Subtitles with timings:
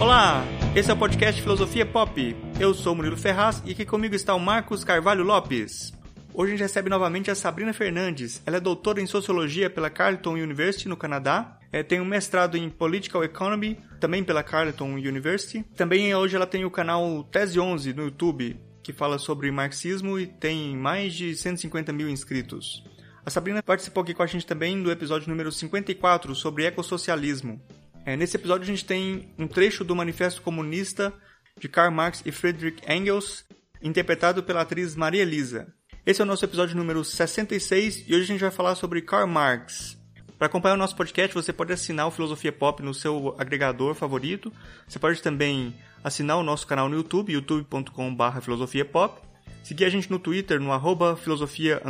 [0.00, 0.44] Olá,
[0.74, 2.36] esse é o podcast Filosofia Pop.
[2.58, 5.92] Eu sou Murilo Ferraz e aqui comigo está o Marcos Carvalho Lopes.
[6.34, 8.42] Hoje a gente recebe novamente a Sabrina Fernandes.
[8.44, 11.60] Ela é doutora em Sociologia pela Carleton University, no Canadá.
[11.70, 15.64] É, tem um mestrado em Political Economy, também pela Carleton University.
[15.76, 20.26] Também hoje ela tem o canal Tese 11 no YouTube, que fala sobre marxismo e
[20.26, 22.82] tem mais de 150 mil inscritos.
[23.24, 27.60] A Sabrina participou aqui com a gente também do episódio número 54 sobre ecossocialismo.
[28.06, 31.12] É, nesse episódio a gente tem um trecho do Manifesto Comunista
[31.58, 33.44] de Karl Marx e Friedrich Engels,
[33.82, 35.72] interpretado pela atriz Maria Elisa.
[36.04, 39.26] Esse é o nosso episódio número 66 e hoje a gente vai falar sobre Karl
[39.26, 39.98] Marx.
[40.36, 44.52] Para acompanhar o nosso podcast, você pode assinar o Filosofia Pop no seu agregador favorito.
[44.86, 49.22] Você pode também assinar o nosso canal no YouTube, youtube.com.br filosofiapop.
[49.62, 51.80] Seguir a gente no Twitter, no arroba filosofia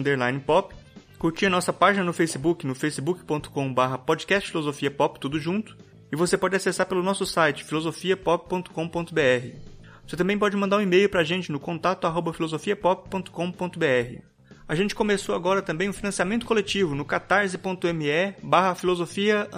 [0.47, 0.73] pop.
[1.19, 5.77] Curtir a nossa página no Facebook, no facebook.com.br podcast filosofia pop, tudo junto.
[6.15, 9.57] E você pode acessar pelo nosso site, filosofiapop.com.br.
[10.07, 14.23] Você também pode mandar um e-mail para a gente no contato filosofiapop.com.br.
[14.69, 19.49] A gente começou agora também um financiamento coletivo no catarse.me barra filosofia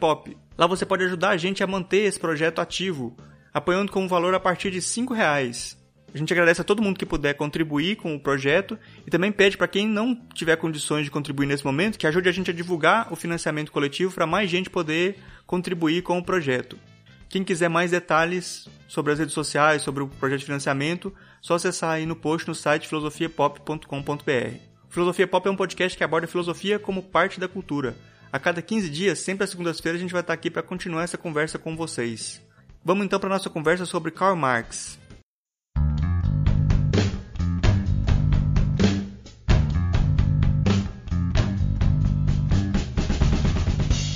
[0.00, 0.36] pop.
[0.58, 3.16] Lá você pode ajudar a gente a manter esse projeto ativo,
[3.54, 5.79] apoiando com um valor a partir de R$ reais.
[6.12, 9.56] A gente agradece a todo mundo que puder contribuir com o projeto e também pede
[9.56, 13.12] para quem não tiver condições de contribuir nesse momento que ajude a gente a divulgar
[13.12, 16.76] o financiamento coletivo para mais gente poder contribuir com o projeto.
[17.28, 21.92] Quem quiser mais detalhes sobre as redes sociais, sobre o projeto de financiamento, só acessar
[21.92, 24.70] aí no post no site filosofiapop.com.br.
[24.88, 27.94] Filosofia Pop é um podcast que aborda a filosofia como parte da cultura.
[28.32, 31.16] A cada 15 dias, sempre às segundas-feiras, a gente vai estar aqui para continuar essa
[31.16, 32.42] conversa com vocês.
[32.84, 34.99] Vamos então para a nossa conversa sobre Karl Marx.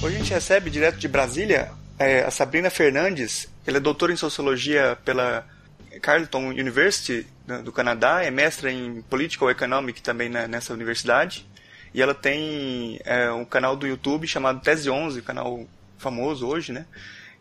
[0.04, 3.48] Hoje a gente recebe direto de Brasília é, a Sabrina Fernandes.
[3.66, 5.46] Ela é doutora em Sociologia pela
[6.02, 7.26] Carleton University
[7.64, 11.46] do Canadá, é mestra em Political Economic também né, nessa universidade.
[11.94, 15.66] E ela tem é, um canal do YouTube chamado Tese 11, canal
[15.96, 16.84] famoso hoje, né?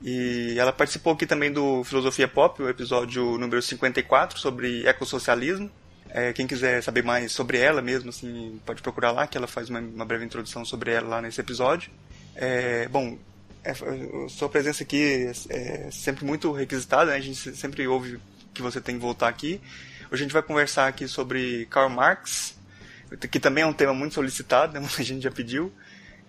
[0.02, 5.70] E ela participou aqui também do Filosofia Pop, o episódio número 54, sobre ecossocialismo.
[6.10, 9.70] É, quem quiser saber mais sobre ela mesmo, assim, pode procurar lá, que ela faz
[9.70, 11.92] uma, uma breve introdução sobre ela lá nesse episódio.
[12.36, 13.18] É, bom,
[13.64, 13.74] é,
[14.30, 17.18] sua presença aqui é, é sempre muito requisitada, né?
[17.18, 18.20] a gente sempre ouve
[18.54, 19.62] que você tem que voltar aqui.
[20.12, 22.56] Hoje a gente vai conversar aqui sobre Karl Marx,
[23.32, 24.80] que também é um tema muito solicitado, né?
[24.82, 25.74] muita gente já pediu.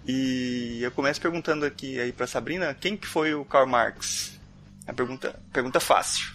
[0.07, 4.39] E eu começo perguntando aqui aí para Sabrina, quem que foi o Karl Marx?
[4.87, 6.35] A pergunta, pergunta fácil.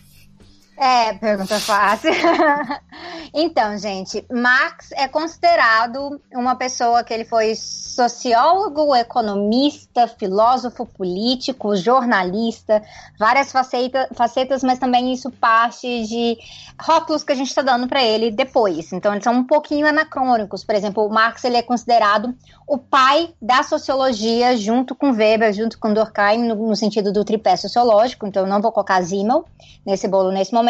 [0.81, 2.09] É, pergunta fácil.
[3.35, 12.81] então, gente, Marx é considerado uma pessoa que ele foi sociólogo, economista, filósofo político, jornalista,
[13.19, 16.37] várias facetas, facetas mas também isso parte de
[16.81, 18.93] rótulos que a gente está dando para ele depois.
[18.93, 20.63] Então, eles são um pouquinho anacrônicos.
[20.63, 22.33] Por exemplo, o Marx ele é considerado
[22.65, 27.57] o pai da sociologia, junto com Weber, junto com Durkheim, no, no sentido do tripé
[27.57, 28.25] sociológico.
[28.25, 29.43] Então, eu não vou colocar Zimmel
[29.85, 30.68] nesse bolo nesse momento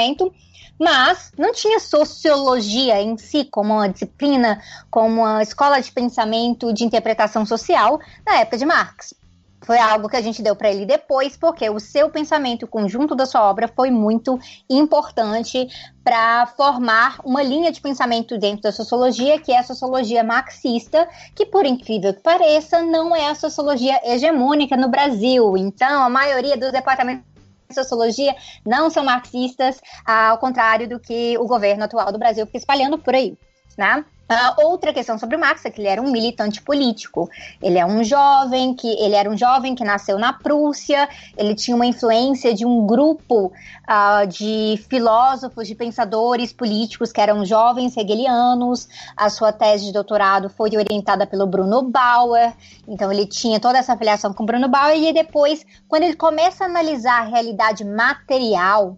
[0.80, 6.86] mas não tinha sociologia em si como uma disciplina, como uma escola de pensamento de
[6.86, 9.14] interpretação social na época de Marx.
[9.62, 13.14] Foi algo que a gente deu para ele depois, porque o seu pensamento, o conjunto
[13.14, 14.40] da sua obra, foi muito
[14.70, 15.68] importante
[16.04, 21.46] para formar uma linha de pensamento dentro da sociologia, que é a sociologia marxista, que,
[21.46, 25.58] por incrível que pareça, não é a sociologia hegemônica no Brasil.
[25.58, 27.29] Então, a maioria dos departamentos
[27.74, 28.36] sociologia
[28.66, 33.14] não são marxistas, ao contrário do que o governo atual do Brasil fica espalhando por
[33.14, 33.38] aí,
[33.78, 34.04] né?
[34.30, 37.28] Uh, outra questão sobre o Marx é que ele era um militante político.
[37.60, 41.10] Ele é um jovem que ele era um jovem que nasceu na Prússia.
[41.36, 47.44] Ele tinha uma influência de um grupo uh, de filósofos, de pensadores políticos que eram
[47.44, 48.88] jovens hegelianos.
[49.18, 52.54] A sua tese de doutorado foi orientada pelo Bruno Bauer.
[52.88, 56.68] Então ele tinha toda essa afiliação com Bruno Bauer e depois, quando ele começa a
[56.68, 58.96] analisar a realidade material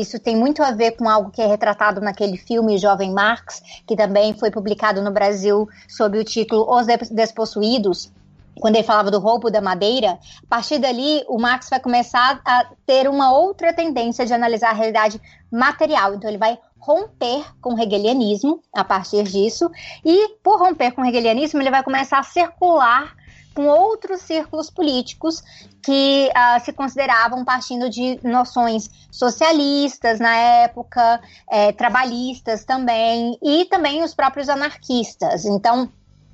[0.00, 3.94] isso tem muito a ver com algo que é retratado naquele filme Jovem Marx, que
[3.94, 8.12] também foi publicado no Brasil sob o título Os Despossuídos,
[8.60, 12.66] quando ele falava do roubo da madeira, a partir dali o Marx vai começar a
[12.86, 15.20] ter uma outra tendência de analisar a realidade
[15.50, 16.14] material.
[16.14, 19.70] Então ele vai romper com o hegelianismo a partir disso,
[20.04, 23.14] e por romper com o hegelianismo, ele vai começar a circular
[23.54, 25.42] com outros círculos políticos
[25.82, 31.20] que uh, se consideravam partindo de noções socialistas na época,
[31.50, 35.44] é, trabalhistas também, e também os próprios anarquistas.
[35.44, 35.88] Então,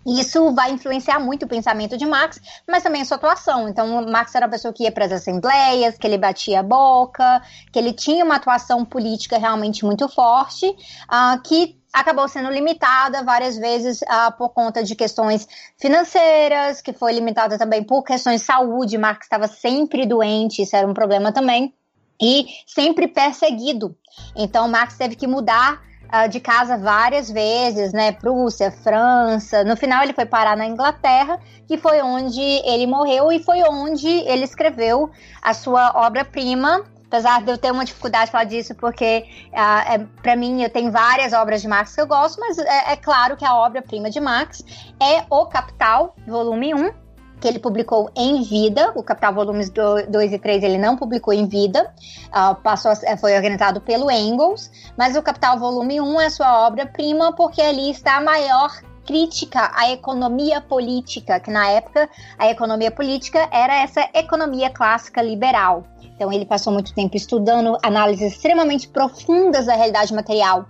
[0.07, 3.69] Isso vai influenciar muito o pensamento de Marx, mas também a sua atuação.
[3.69, 7.43] Então, Marx era uma pessoa que ia para as assembleias, que ele batia a boca,
[7.71, 13.57] que ele tinha uma atuação política realmente muito forte, uh, que acabou sendo limitada várias
[13.57, 15.47] vezes uh, por conta de questões
[15.79, 18.99] financeiras, que foi limitada também por questões de saúde.
[18.99, 21.75] Marx estava sempre doente, isso era um problema também,
[22.21, 23.97] e sempre perseguido.
[24.37, 25.81] Então, Marx teve que mudar
[26.13, 28.13] uh, de casa várias vezes, né?
[28.13, 29.65] Prússia, França.
[29.65, 34.09] No final, ele foi parar na Inglaterra, que foi onde ele morreu e foi onde
[34.09, 35.11] ele escreveu
[35.43, 36.85] a sua obra-prima.
[37.11, 40.71] Apesar de eu ter uma dificuldade de falar disso, porque uh, é, para mim eu
[40.71, 44.09] tenho várias obras de Marx que eu gosto, mas é, é claro que a obra-prima
[44.09, 44.65] de Marx
[45.03, 46.93] é O Capital, volume 1,
[47.41, 51.49] que ele publicou em vida, o Capital Volumes 2 e 3 ele não publicou em
[51.49, 51.93] vida,
[52.29, 57.33] uh, passou a, foi organizado pelo Engels, mas o Capital Volume 1 é sua obra-prima
[57.35, 58.71] porque ali está a maior
[59.11, 62.09] crítica à economia política, que na época
[62.39, 65.83] a economia política era essa economia clássica liberal.
[66.15, 70.65] Então ele passou muito tempo estudando análises extremamente profundas da realidade material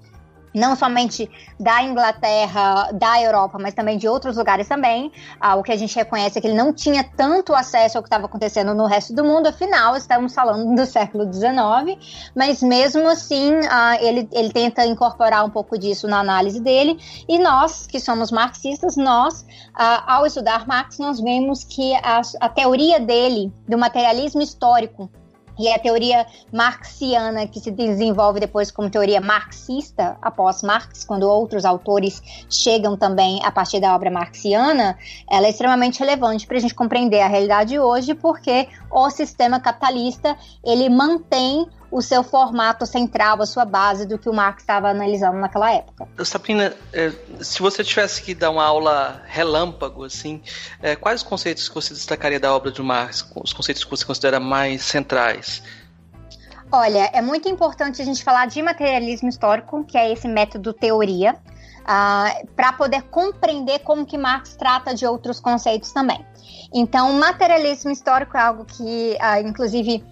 [0.55, 5.13] não somente da Inglaterra, da Europa, mas também de outros lugares também.
[5.41, 8.09] Ah, o que a gente reconhece é que ele não tinha tanto acesso ao que
[8.09, 11.99] estava acontecendo no resto do mundo, afinal, estamos falando do século XIX,
[12.35, 16.99] mas mesmo assim, ah, ele, ele tenta incorporar um pouco disso na análise dele,
[17.29, 19.45] e nós, que somos marxistas, nós,
[19.75, 25.11] ah, ao estudar Marx, nós vemos que a, a teoria dele, do materialismo histórico,
[25.61, 31.67] e a teoria marxiana, que se desenvolve depois como teoria marxista, após Marx, quando outros
[31.67, 34.97] autores chegam também a partir da obra marxiana,
[35.31, 40.35] ela é extremamente relevante para a gente compreender a realidade hoje, porque o sistema capitalista
[40.65, 45.39] ele mantém o seu formato central, a sua base do que o Marx estava analisando
[45.39, 46.07] naquela época.
[46.25, 50.41] Sabrina, é, se você tivesse que dar uma aula relâmpago, assim,
[50.81, 54.05] é, quais os conceitos que você destacaria da obra de Marx, os conceitos que você
[54.05, 55.63] considera mais centrais?
[56.73, 61.35] Olha, é muito importante a gente falar de materialismo histórico, que é esse método teoria,
[61.81, 66.25] uh, para poder compreender como que Marx trata de outros conceitos também.
[66.73, 70.05] Então, materialismo histórico é algo que, uh, inclusive,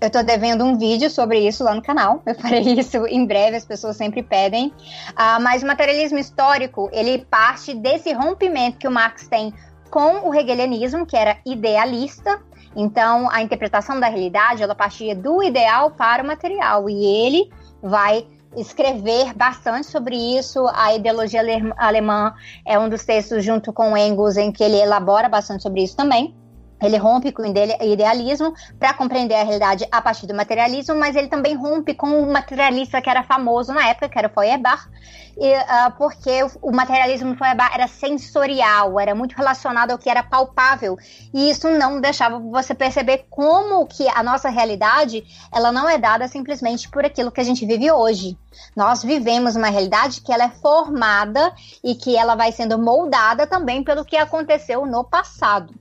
[0.00, 2.22] eu tô devendo um vídeo sobre isso lá no canal.
[2.24, 4.68] Eu farei isso em breve, as pessoas sempre pedem.
[4.68, 9.52] Uh, mas o materialismo histórico, ele parte desse rompimento que o Marx tem
[9.90, 12.40] com o hegelianismo, que era idealista.
[12.76, 16.88] Então, a interpretação da realidade, ela partia do ideal para o material.
[16.88, 17.50] E ele
[17.82, 20.64] vai escrever bastante sobre isso.
[20.74, 21.42] A ideologia
[21.76, 22.34] alemã
[22.64, 26.36] é um dos textos, junto com Engels, em que ele elabora bastante sobre isso também.
[26.80, 31.28] Ele rompe com o idealismo para compreender a realidade a partir do materialismo, mas ele
[31.28, 34.88] também rompe com o materialista que era famoso na época, que era Feuerbach,
[35.36, 40.10] e, uh, porque o, o materialismo do Feuerbach era sensorial, era muito relacionado ao que
[40.10, 40.96] era palpável,
[41.32, 46.26] e isso não deixava você perceber como que a nossa realidade ela não é dada
[46.26, 48.36] simplesmente por aquilo que a gente vive hoje.
[48.76, 51.52] Nós vivemos uma realidade que ela é formada
[51.82, 55.72] e que ela vai sendo moldada também pelo que aconteceu no passado.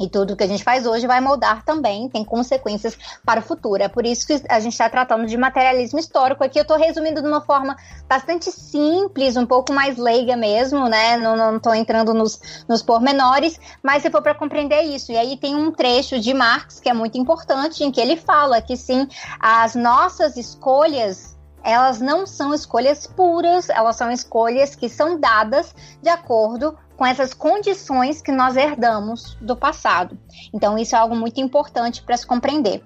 [0.00, 3.82] E tudo que a gente faz hoje vai moldar também, tem consequências para o futuro.
[3.82, 6.42] É por isso que a gente está tratando de materialismo histórico.
[6.42, 7.76] Aqui eu estou resumindo de uma forma
[8.08, 11.18] bastante simples, um pouco mais leiga mesmo, né?
[11.18, 15.12] Não estou entrando nos, nos pormenores, mas se for para compreender isso.
[15.12, 18.62] E aí tem um trecho de Marx que é muito importante, em que ele fala
[18.62, 19.06] que sim,
[19.38, 26.08] as nossas escolhas elas não são escolhas puras, elas são escolhas que são dadas de
[26.08, 30.18] acordo com essas condições que nós herdamos do passado.
[30.52, 32.84] Então, isso é algo muito importante para se compreender.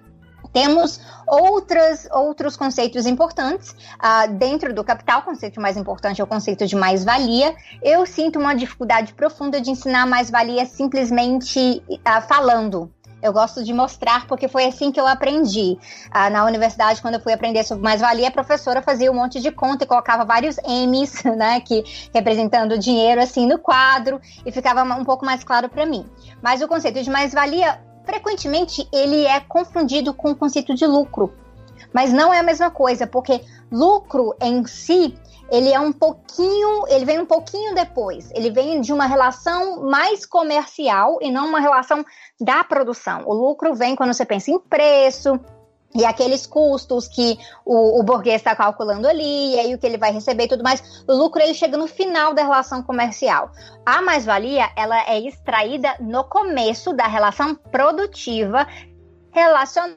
[0.52, 5.18] Temos outras, outros conceitos importantes uh, dentro do capital.
[5.18, 7.56] O conceito mais importante é o conceito de mais-valia.
[7.83, 12.93] Eu sinto uma dificuldade profunda de ensinar mais-valia simplesmente uh, falando.
[13.24, 15.78] Eu gosto de mostrar porque foi assim que eu aprendi.
[16.10, 19.50] Ah, na universidade, quando eu fui aprender sobre mais-valia, a professora fazia um monte de
[19.50, 25.04] conta e colocava vários M's, né, que representando dinheiro assim no quadro e ficava um
[25.06, 26.04] pouco mais claro para mim.
[26.42, 31.32] Mas o conceito de mais-valia, frequentemente, ele é confundido com o conceito de lucro.
[31.94, 33.40] Mas não é a mesma coisa, porque
[33.72, 35.16] lucro em si
[35.50, 38.30] ele é um pouquinho, ele vem um pouquinho depois.
[38.34, 42.04] Ele vem de uma relação mais comercial e não uma relação
[42.40, 43.22] da produção.
[43.26, 45.38] O lucro vem quando você pensa em preço,
[45.94, 49.96] e aqueles custos que o, o burguês está calculando ali, e aí o que ele
[49.96, 53.52] vai receber e tudo mais, o lucro ele chega no final da relação comercial.
[53.86, 58.66] A mais-valia, ela é extraída no começo da relação produtiva
[59.30, 59.94] relacionada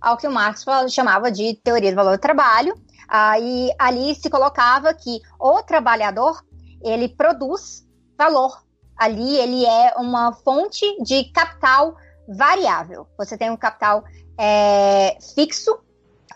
[0.00, 2.74] ao que o Marx chamava de teoria do valor do trabalho,
[3.10, 6.40] Aí ali se colocava que o trabalhador
[6.80, 7.84] ele produz
[8.16, 8.62] valor.
[8.96, 11.96] Ali ele é uma fonte de capital
[12.28, 13.08] variável.
[13.18, 14.04] Você tem um capital
[14.38, 15.76] é, fixo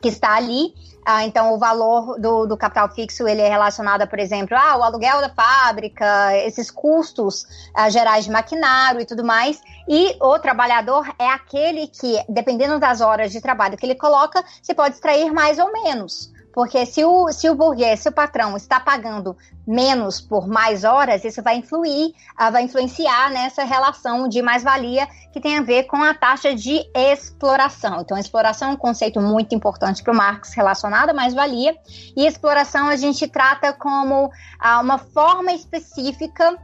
[0.03, 0.75] que está ali.
[1.07, 4.87] Ah, então, o valor do, do, capital fixo ele é relacionado, por exemplo, ao ah,
[4.87, 9.61] aluguel da fábrica, esses custos ah, gerais de maquinário e tudo mais.
[9.89, 14.75] E o trabalhador é aquele que, dependendo das horas de trabalho que ele coloca, você
[14.75, 16.34] pode extrair mais ou menos.
[16.55, 21.25] Porque se o, se o burguês, se o patrão está pagando menos por mais horas,
[21.25, 25.97] isso vai influir, uh, vai influenciar nessa relação de mais-valia que tem a ver com
[25.97, 28.03] a taxa de exploração.
[28.03, 31.77] Então, exploração é um conceito muito importante para o Marx relacionado à mais-valia.
[32.17, 36.57] E exploração a gente trata como uh, uma forma específica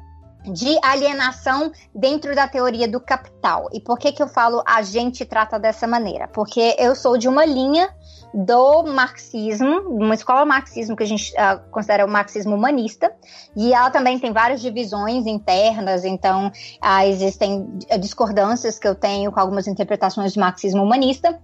[0.45, 3.69] de alienação dentro da teoria do capital.
[3.73, 6.29] E por que que eu falo a gente trata dessa maneira?
[6.29, 7.91] Porque eu sou de uma linha
[8.33, 13.13] do marxismo, uma escola marxismo que a gente uh, considera o marxismo humanista,
[13.57, 17.67] e ela também tem várias divisões internas, então uh, existem
[17.99, 21.41] discordâncias que eu tenho com algumas interpretações do marxismo humanista,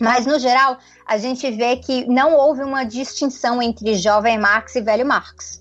[0.00, 4.80] mas, no geral, a gente vê que não houve uma distinção entre jovem Marx e
[4.80, 5.59] velho Marx.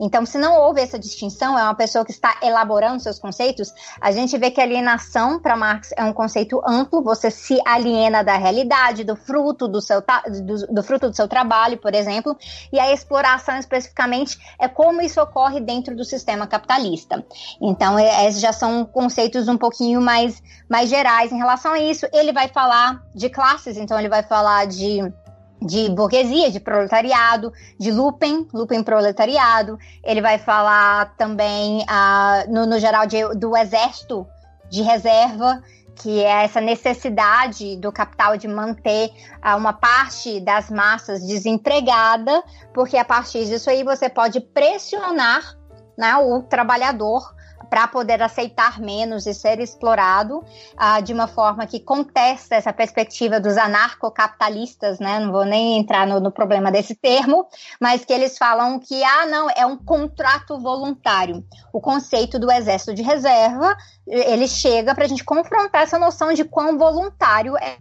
[0.00, 4.10] Então, se não houve essa distinção, é uma pessoa que está elaborando seus conceitos, a
[4.10, 9.04] gente vê que alienação para Marx é um conceito amplo, você se aliena da realidade,
[9.04, 12.36] do fruto do seu, do, do fruto do seu trabalho, por exemplo,
[12.72, 17.24] e a exploração especificamente é como isso ocorre dentro do sistema capitalista.
[17.60, 22.06] Então, é, esses já são conceitos um pouquinho mais, mais gerais em relação a isso.
[22.12, 25.12] Ele vai falar de classes, então ele vai falar de
[25.60, 29.78] de burguesia, de proletariado, de lupen, lupen proletariado.
[30.02, 34.26] Ele vai falar também, uh, no, no, geral, de, do exército
[34.70, 35.62] de reserva,
[35.96, 39.10] que é essa necessidade do capital de manter
[39.44, 45.56] uh, uma parte das massas desempregada, porque a partir disso aí você pode pressionar
[45.98, 47.34] né, o trabalhador
[47.70, 53.38] para poder aceitar menos e ser explorado uh, de uma forma que contesta essa perspectiva
[53.38, 55.20] dos anarcocapitalistas, né?
[55.20, 57.46] Não vou nem entrar no, no, problema desse termo,
[57.80, 61.44] mas que eles falam que, ah, não, é um contrato voluntário.
[61.72, 66.44] O conceito do exército de reserva, ele chega para a gente confrontar essa noção de
[66.44, 67.76] quão voluntário é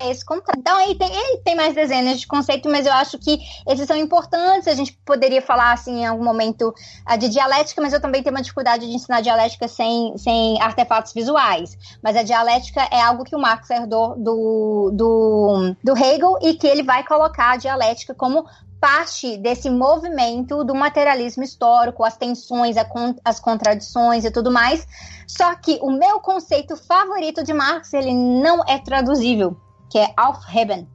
[0.00, 0.58] esse contrato.
[0.58, 3.96] Então, aí tem, aí tem mais dezenas de conceitos, mas eu acho que esses são
[3.96, 4.66] importantes.
[4.66, 6.74] A gente poderia falar, assim, em algum momento
[7.18, 11.76] de dialética, mas eu também tenho uma dificuldade de ensinar dialética sem, sem artefatos visuais.
[12.02, 16.66] Mas a dialética é algo que o Marx herdou do, do, do Hegel e que
[16.66, 18.46] ele vai colocar a dialética como
[18.80, 22.76] parte desse movimento do materialismo histórico, as tensões,
[23.24, 24.86] as contradições e tudo mais.
[25.26, 29.56] Só que o meu conceito favorito de Marx, ele não é traduzível
[29.94, 30.88] que é Aufheben.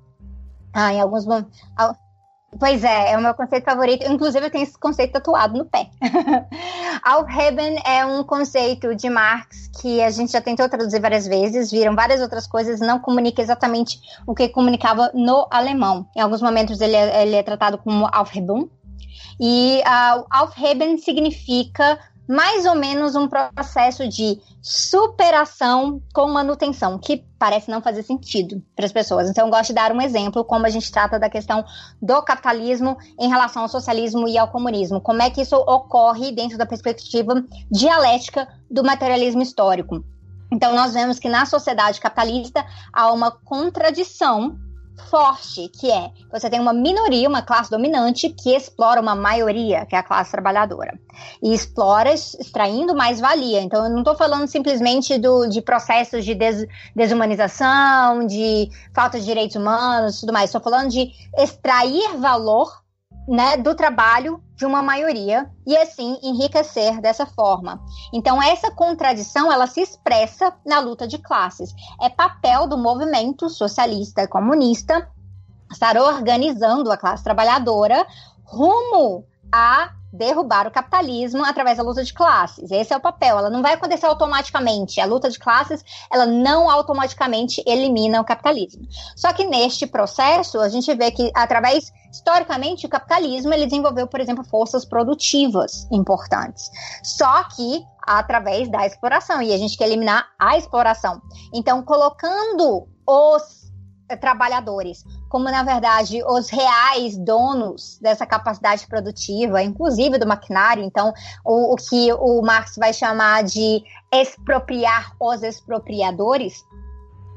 [0.74, 1.58] Ah, em alguns momentos.
[2.60, 4.06] Pois é, é o meu conceito favorito.
[4.12, 5.89] Inclusive, eu tenho esse conceito tatuado no pé.
[7.01, 11.96] Aufheben é um conceito de Marx que a gente já tentou traduzir várias vezes, viram
[11.96, 16.06] várias outras coisas, não comunica exatamente o que comunicava no alemão.
[16.13, 18.70] Em alguns momentos ele é, ele é tratado como Aufhebung.
[19.39, 21.98] E uh, Aufheben significa
[22.29, 28.86] mais ou menos um processo de superação com manutenção, que parece não fazer sentido para
[28.86, 29.27] as pessoas.
[29.27, 31.65] Então, eu gosto de dar um exemplo como a gente trata da questão
[32.00, 35.01] do capitalismo em relação ao socialismo e ao comunismo.
[35.01, 40.05] Como é que isso ocorre dentro da perspectiva dialética do materialismo histórico.
[40.51, 44.55] Então, nós vemos que na sociedade capitalista há uma contradição
[45.08, 49.96] forte, que é você tem uma minoria, uma classe dominante que explora uma maioria, que
[49.96, 51.00] é a classe trabalhadora.
[51.41, 53.62] E explora extraindo mais valia.
[53.62, 56.65] Então, eu não estou falando simplesmente do, de processos de des,
[56.96, 60.46] desumanização, de falta de direitos humanos tudo mais.
[60.46, 62.72] Estou falando de extrair valor
[63.29, 67.79] né, do trabalho de uma maioria e assim enriquecer dessa forma.
[68.12, 71.71] Então essa contradição ela se expressa na luta de classes.
[72.01, 75.07] É papel do movimento socialista e comunista
[75.71, 78.03] estar organizando a classe trabalhadora
[78.43, 82.72] rumo a derrubar o capitalismo através da luta de classes.
[82.72, 83.38] Esse é o papel.
[83.38, 85.00] Ela não vai acontecer automaticamente.
[85.00, 88.88] A luta de classes, ela não automaticamente elimina o capitalismo.
[89.16, 94.20] Só que neste processo, a gente vê que através historicamente o capitalismo ele desenvolveu, por
[94.20, 96.70] exemplo, forças produtivas importantes.
[97.04, 101.22] Só que através da exploração e a gente quer eliminar a exploração.
[101.54, 103.70] Então, colocando os
[104.20, 110.83] trabalhadores, como na verdade os reais donos dessa capacidade produtiva, inclusive do maquinário.
[110.83, 111.13] Então,
[111.45, 116.65] o, o que o Marx vai chamar de expropriar os expropriadores.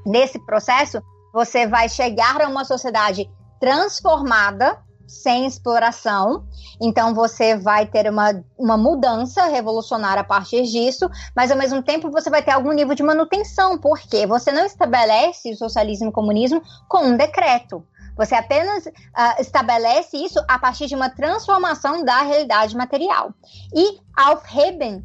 [0.04, 3.30] Nesse processo, você vai chegar a uma sociedade
[3.60, 4.78] transformada
[5.12, 6.44] sem exploração.
[6.80, 12.10] Então você vai ter uma, uma mudança revolucionária a partir disso, mas ao mesmo tempo
[12.10, 16.12] você vai ter algum nível de manutenção, porque você não estabelece o socialismo e o
[16.12, 17.84] comunismo com um decreto.
[18.16, 23.32] Você apenas uh, estabelece isso a partir de uma transformação da realidade material.
[23.74, 25.02] E Aufheben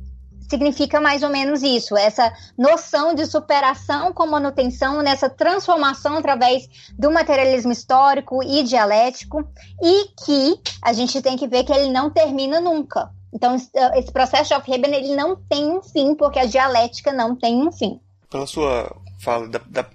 [0.50, 7.12] significa mais ou menos isso, essa noção de superação com manutenção, nessa transformação através do
[7.12, 9.48] materialismo histórico e dialético,
[9.82, 13.12] e que a gente tem que ver que ele não termina nunca.
[13.34, 17.68] Então, esse processo de Aufheben, ele não tem um fim, porque a dialética não tem
[17.68, 18.00] um fim.
[18.30, 19.86] Pela sua fala, da, da,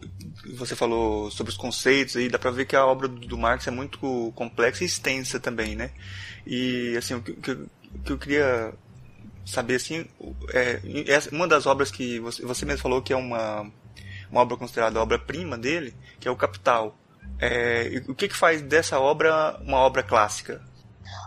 [0.55, 3.67] você falou sobre os conceitos aí, dá pra ver que a obra do, do Marx
[3.67, 5.91] é muito complexa e extensa também, né?
[6.47, 7.69] E, assim, o que, o
[8.05, 8.75] que eu queria
[9.45, 10.07] saber assim,
[10.53, 10.81] é,
[11.31, 13.71] uma das obras que você, você mesmo falou que é uma,
[14.31, 16.97] uma obra considerada obra-prima dele, que é o Capital.
[17.39, 20.63] É, o que, que faz dessa obra uma obra clássica?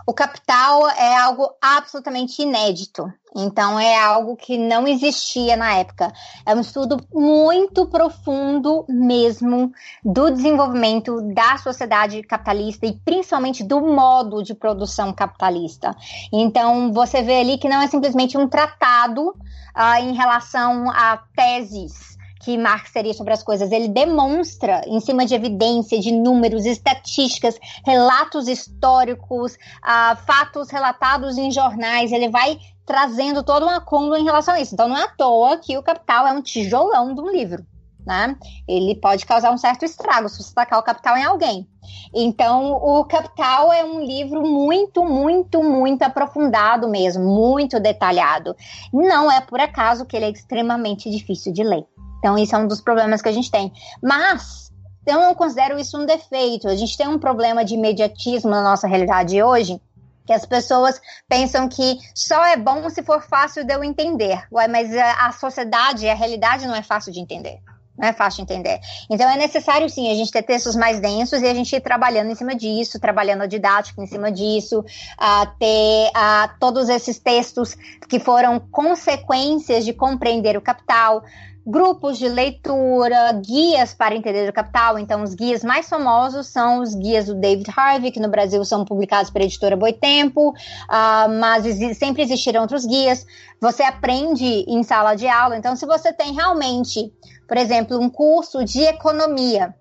[0.06, 3.12] O capital é algo absolutamente inédito.
[3.38, 6.10] Então, é algo que não existia na época.
[6.46, 14.42] É um estudo muito profundo mesmo do desenvolvimento da sociedade capitalista e principalmente do modo
[14.42, 15.94] de produção capitalista.
[16.32, 22.16] Então, você vê ali que não é simplesmente um tratado uh, em relação a teses
[22.40, 23.72] que Marx teria sobre as coisas.
[23.72, 31.50] Ele demonstra, em cima de evidência, de números, estatísticas, relatos históricos, uh, fatos relatados em
[31.50, 32.12] jornais.
[32.12, 34.74] Ele vai trazendo todo um acúmulo em relação a isso.
[34.74, 37.66] Então, não é à toa que o Capital é um tijolão de um livro.
[38.06, 38.36] Né?
[38.68, 41.68] Ele pode causar um certo estrago se você tacar o capital em alguém.
[42.14, 48.54] Então, o Capital é um livro muito, muito, muito aprofundado mesmo, muito detalhado.
[48.92, 51.84] Não é por acaso que ele é extremamente difícil de ler.
[52.20, 53.72] Então, isso é um dos problemas que a gente tem.
[54.00, 54.70] Mas
[55.04, 56.68] eu não considero isso um defeito.
[56.68, 59.80] A gente tem um problema de imediatismo na nossa realidade hoje,
[60.26, 64.42] que as pessoas pensam que só é bom se for fácil de eu entender.
[64.52, 67.60] Ué, mas a, sociedade, a realidade não é fácil de entender.
[67.96, 68.78] Não é fácil de entender.
[69.08, 72.30] Então é necessário sim a gente ter textos mais densos e a gente ir trabalhando
[72.30, 77.74] em cima disso, trabalhando a didática em cima disso, uh, ter uh, todos esses textos
[78.06, 81.24] que foram consequências de compreender o capital,
[81.66, 84.98] grupos de leitura, guias para entender o capital.
[84.98, 88.84] Então, os guias mais famosos são os guias do David Harvey, que no Brasil são
[88.84, 91.64] publicados pela editora Boitempo, uh, mas
[91.98, 93.26] sempre existiram outros guias.
[93.60, 95.56] Você aprende em sala de aula.
[95.56, 97.12] Então, se você tem realmente,
[97.48, 99.74] por exemplo, um curso de economia,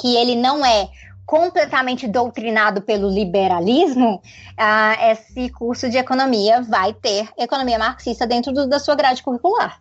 [0.00, 0.88] que ele não é
[1.24, 8.66] completamente doutrinado pelo liberalismo, uh, esse curso de economia vai ter economia marxista dentro do,
[8.66, 9.80] da sua grade curricular.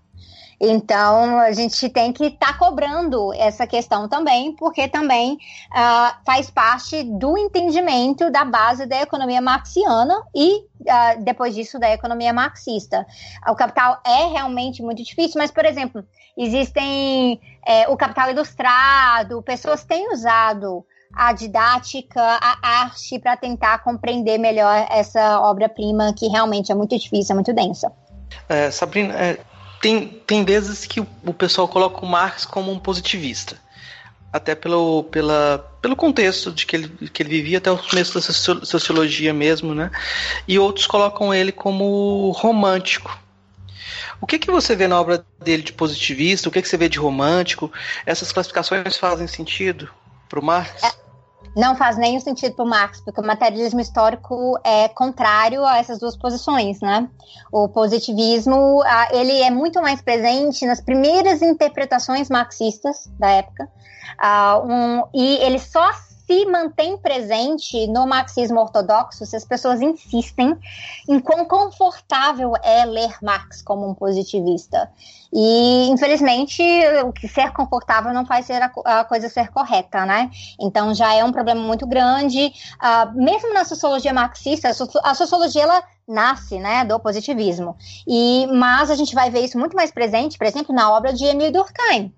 [0.60, 6.50] Então, a gente tem que estar tá cobrando essa questão também, porque também uh, faz
[6.50, 13.06] parte do entendimento da base da economia marxiana e, uh, depois disso, da economia marxista.
[13.48, 16.04] O capital é realmente muito difícil, mas, por exemplo,
[16.36, 24.38] existem é, o capital ilustrado, pessoas têm usado a didática, a arte para tentar compreender
[24.38, 27.92] melhor essa obra-prima que realmente é muito difícil, é muito densa.
[28.50, 29.40] É, Sabrina, é,
[29.82, 33.58] tem, tem vezes que o, pessoal coloca o Marx como um positivista.
[34.32, 38.22] Até pelo, pela, pelo contexto de que ele, que ele vivia até o começo da
[38.66, 39.90] sociologia mesmo, né?
[40.48, 43.18] E outros colocam ele como romântico.
[44.20, 46.50] O que, que você vê na obra dele de positivista?
[46.50, 47.72] O que, que você vê de romântico?
[48.06, 49.90] Essas classificações fazem sentido
[50.28, 50.84] para o Marx?
[50.84, 51.07] É
[51.58, 55.98] não faz nenhum sentido para o Marx, porque o materialismo histórico é contrário a essas
[55.98, 57.10] duas posições, né?
[57.52, 63.68] O positivismo, ele é muito mais presente nas primeiras interpretações marxistas da época,
[64.64, 65.92] um, e ele só
[66.28, 70.58] se mantém presente no marxismo ortodoxo se as pessoas insistem
[71.08, 74.92] em quão confortável é ler Marx como um positivista.
[75.32, 76.62] E, infelizmente,
[77.06, 80.30] o que ser confortável não faz ser a, a coisa ser correta, né?
[80.60, 82.52] Então já é um problema muito grande.
[82.76, 84.70] Uh, mesmo na sociologia marxista,
[85.04, 87.76] a sociologia ela nasce, né, do positivismo.
[88.06, 91.26] E mas a gente vai ver isso muito mais presente, por exemplo, na obra de
[91.26, 92.14] Emile Durkheim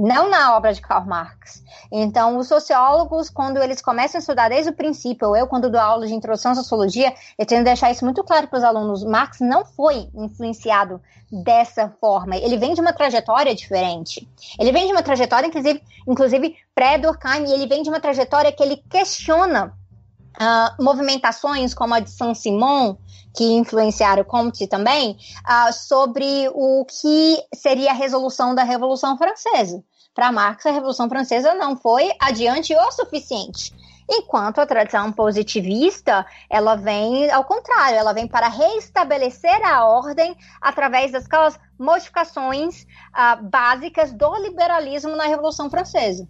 [0.00, 1.62] não na obra de Karl Marx.
[1.92, 6.06] Então, os sociólogos, quando eles começam a estudar desde o princípio, eu, quando dou aula
[6.06, 9.04] de introdução à sociologia, eu tento deixar isso muito claro para os alunos.
[9.04, 12.36] Marx não foi influenciado dessa forma.
[12.36, 14.26] Ele vem de uma trajetória diferente.
[14.58, 18.62] Ele vem de uma trajetória, inclusive, inclusive pré-Durkheim, e ele vem de uma trajetória que
[18.62, 19.76] ele questiona
[20.40, 22.96] uh, movimentações como a de Saint-Simon,
[23.36, 29.84] que influenciaram Comte também, uh, sobre o que seria a resolução da Revolução Francesa.
[30.14, 33.72] Para Marx, a Revolução Francesa não foi adiante o suficiente.
[34.12, 41.12] Enquanto a tradição positivista, ela vem ao contrário, ela vem para reestabelecer a ordem através
[41.12, 41.28] das
[41.78, 46.28] modificações uh, básicas do liberalismo na Revolução Francesa.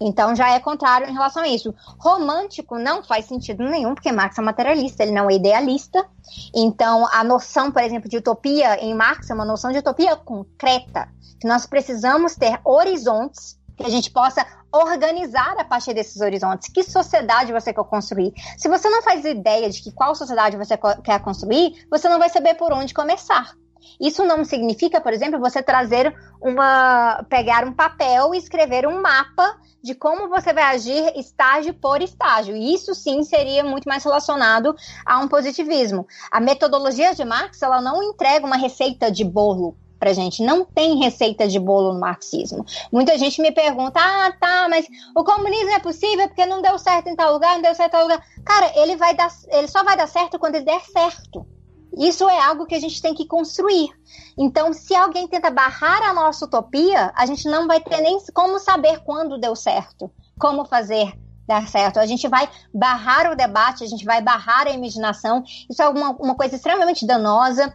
[0.00, 1.74] Então já é contrário em relação a isso.
[1.98, 6.06] Romântico não faz sentido nenhum, porque Marx é materialista, ele não é idealista.
[6.54, 11.08] Então a noção, por exemplo, de utopia em Marx é uma noção de utopia concreta,
[11.40, 16.68] que nós precisamos ter horizontes que a gente possa organizar a partir desses horizontes.
[16.68, 18.32] Que sociedade você quer construir?
[18.56, 22.28] Se você não faz ideia de que qual sociedade você quer construir, você não vai
[22.28, 23.54] saber por onde começar.
[24.00, 27.24] Isso não significa, por exemplo, você trazer uma.
[27.28, 32.56] pegar um papel e escrever um mapa de como você vai agir estágio por estágio.
[32.56, 36.06] Isso sim seria muito mais relacionado a um positivismo.
[36.30, 40.42] A metodologia de Marx ela não entrega uma receita de bolo pra gente.
[40.42, 42.64] Não tem receita de bolo no marxismo.
[42.92, 47.08] Muita gente me pergunta: ah, tá, mas o comunismo é possível porque não deu certo
[47.08, 48.22] em tal lugar, não deu certo em tal lugar.
[48.44, 51.46] Cara, ele, vai dar, ele só vai dar certo quando ele der certo.
[51.96, 53.88] Isso é algo que a gente tem que construir.
[54.36, 58.58] Então, se alguém tenta barrar a nossa utopia, a gente não vai ter nem como
[58.58, 61.12] saber quando deu certo, como fazer
[61.46, 61.98] dar certo.
[61.98, 65.42] A gente vai barrar o debate, a gente vai barrar a imaginação.
[65.70, 67.72] Isso é uma, uma coisa extremamente danosa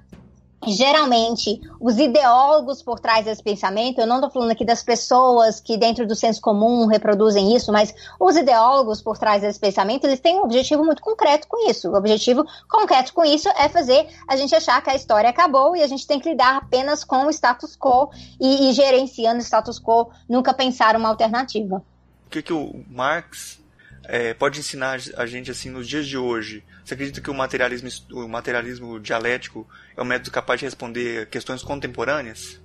[0.68, 5.78] geralmente os ideólogos por trás desse pensamento, eu não estou falando aqui das pessoas que
[5.78, 10.36] dentro do senso comum reproduzem isso, mas os ideólogos por trás desse pensamento, eles têm
[10.36, 11.90] um objetivo muito concreto com isso.
[11.90, 15.82] O objetivo concreto com isso é fazer a gente achar que a história acabou e
[15.82, 19.80] a gente tem que lidar apenas com o status quo e, e gerenciando o status
[19.80, 21.84] quo, nunca pensar uma alternativa.
[22.28, 23.61] O que, que o Marx
[24.04, 26.64] é, pode ensinar a gente assim nos dias de hoje?
[26.84, 31.64] Você acredita que o materialismo, o materialismo dialético é um método capaz de responder questões
[31.64, 32.60] contemporâneas?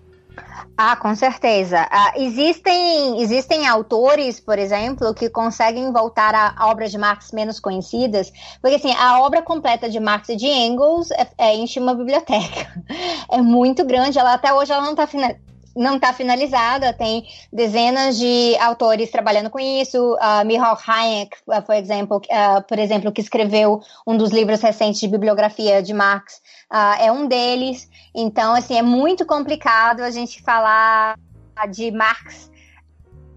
[0.76, 1.86] Ah, com certeza.
[1.90, 8.30] Ah, existem, existem autores, por exemplo, que conseguem voltar a obras de Marx menos conhecidas,
[8.60, 12.66] porque assim, a obra completa de Marx e de Engels é, é enche uma biblioteca.
[13.28, 15.06] É muito grande, ela até hoje ela não está
[15.76, 20.14] não está finalizada, tem dezenas de autores trabalhando com isso.
[20.14, 25.00] Uh, Michal Hayek, uh, por, exemplo, uh, por exemplo, que escreveu um dos livros recentes
[25.00, 26.40] de bibliografia de Marx,
[26.72, 27.88] uh, é um deles.
[28.14, 31.16] Então, assim, é muito complicado a gente falar
[31.70, 32.50] de Marx.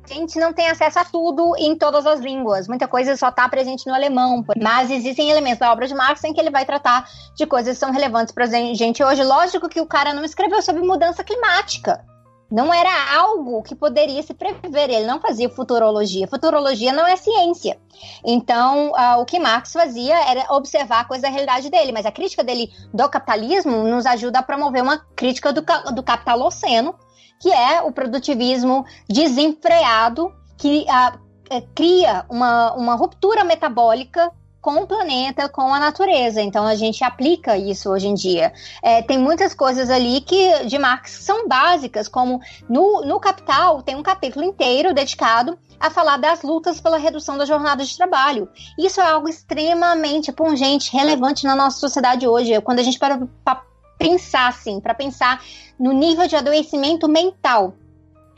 [0.10, 2.68] A gente não tem acesso a tudo em todas as línguas.
[2.68, 4.44] Muita coisa só está presente no alemão.
[4.60, 7.80] Mas existem elementos da obra de Marx em que ele vai tratar de coisas que
[7.80, 9.24] são relevantes para a gente hoje.
[9.24, 12.04] Lógico que o cara não escreveu sobre mudança climática
[12.52, 14.90] não era algo que poderia se prever.
[14.90, 16.28] Ele não fazia futurologia.
[16.28, 17.80] Futurologia não é ciência.
[18.26, 21.92] Então, uh, o que Marx fazia era observar a coisa da realidade dele.
[21.92, 26.96] Mas a crítica dele do capitalismo nos ajuda a promover uma crítica do, do capitaloceno,
[27.40, 34.32] que é o produtivismo desenfreado que uh, cria uma, uma ruptura metabólica
[34.62, 36.42] com o planeta, com a natureza.
[36.42, 38.54] Então a gente aplica isso hoje em dia.
[38.82, 43.96] É, tem muitas coisas ali que de Marx são básicas, como no, no Capital tem
[43.96, 48.50] um capítulo inteiro dedicado a falar das lutas pela redução da jornada de trabalho.
[48.78, 52.60] Isso é algo extremamente pungente, relevante na nossa sociedade hoje.
[52.62, 53.64] Quando a gente para para
[53.98, 55.44] pensar assim, para pensar
[55.78, 57.74] no nível de adoecimento mental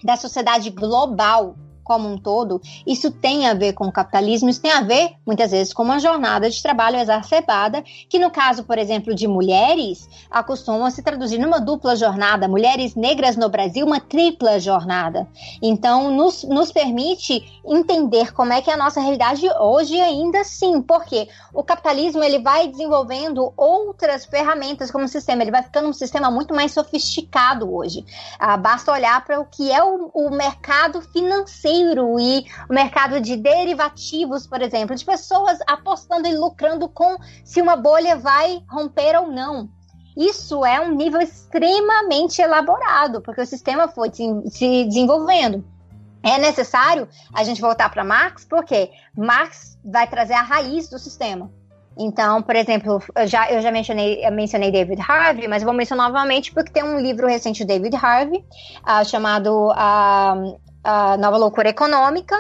[0.04, 1.56] da sociedade global
[1.92, 5.52] como um todo, isso tem a ver com o capitalismo, isso tem a ver, muitas
[5.52, 10.90] vezes, com uma jornada de trabalho exacerbada, que no caso, por exemplo, de mulheres, acostuma
[10.90, 15.28] se traduzir numa dupla jornada, mulheres negras no Brasil, uma tripla jornada.
[15.62, 20.82] Então, nos, nos permite entender como é que é a nossa realidade hoje ainda sim,
[20.82, 26.32] porque o capitalismo ele vai desenvolvendo outras ferramentas como sistema, ele vai ficando um sistema
[26.32, 28.06] muito mais sofisticado hoje.
[28.40, 31.81] Ah, basta olhar para o que é o, o mercado financeiro
[32.20, 37.76] e o mercado de derivativos, por exemplo, de pessoas apostando e lucrando com se uma
[37.76, 39.70] bolha vai romper ou não.
[40.16, 45.64] Isso é um nível extremamente elaborado, porque o sistema foi se desenvolvendo.
[46.24, 51.52] É necessário a gente voltar para Marx, porque Marx vai trazer a raiz do sistema.
[51.98, 56.10] Então, por exemplo, eu já, eu já mencionei, eu mencionei David Harvey, mas vou mencionar
[56.10, 58.46] novamente porque tem um livro recente de David Harvey
[58.84, 62.36] uh, chamado uh, a nova loucura econômica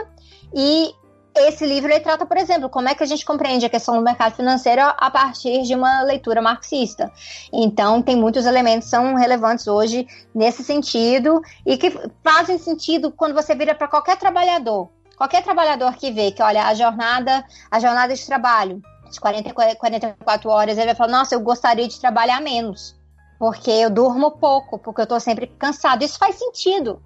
[0.53, 0.93] e
[1.35, 4.35] esse livro trata, por exemplo, como é que a gente compreende a questão do mercado
[4.35, 7.11] financeiro a partir de uma leitura marxista.
[7.53, 11.89] Então, tem muitos elementos que são relevantes hoje nesse sentido e que
[12.23, 14.89] fazem sentido quando você vira para qualquer trabalhador.
[15.15, 20.49] Qualquer trabalhador que vê que, olha, a jornada, a jornada de trabalho de 40, 44
[20.49, 22.95] horas, ele vai falar, nossa, eu gostaria de trabalhar menos,
[23.37, 26.03] porque eu durmo pouco, porque eu estou sempre cansado.
[26.03, 27.01] Isso faz sentido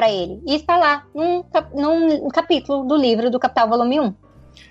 [0.00, 0.40] para ele.
[0.46, 4.14] E está lá num, num capítulo do livro do Capital Volume 1.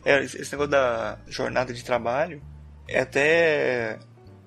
[0.03, 2.41] É, esse negócio da jornada de trabalho
[2.87, 3.99] é até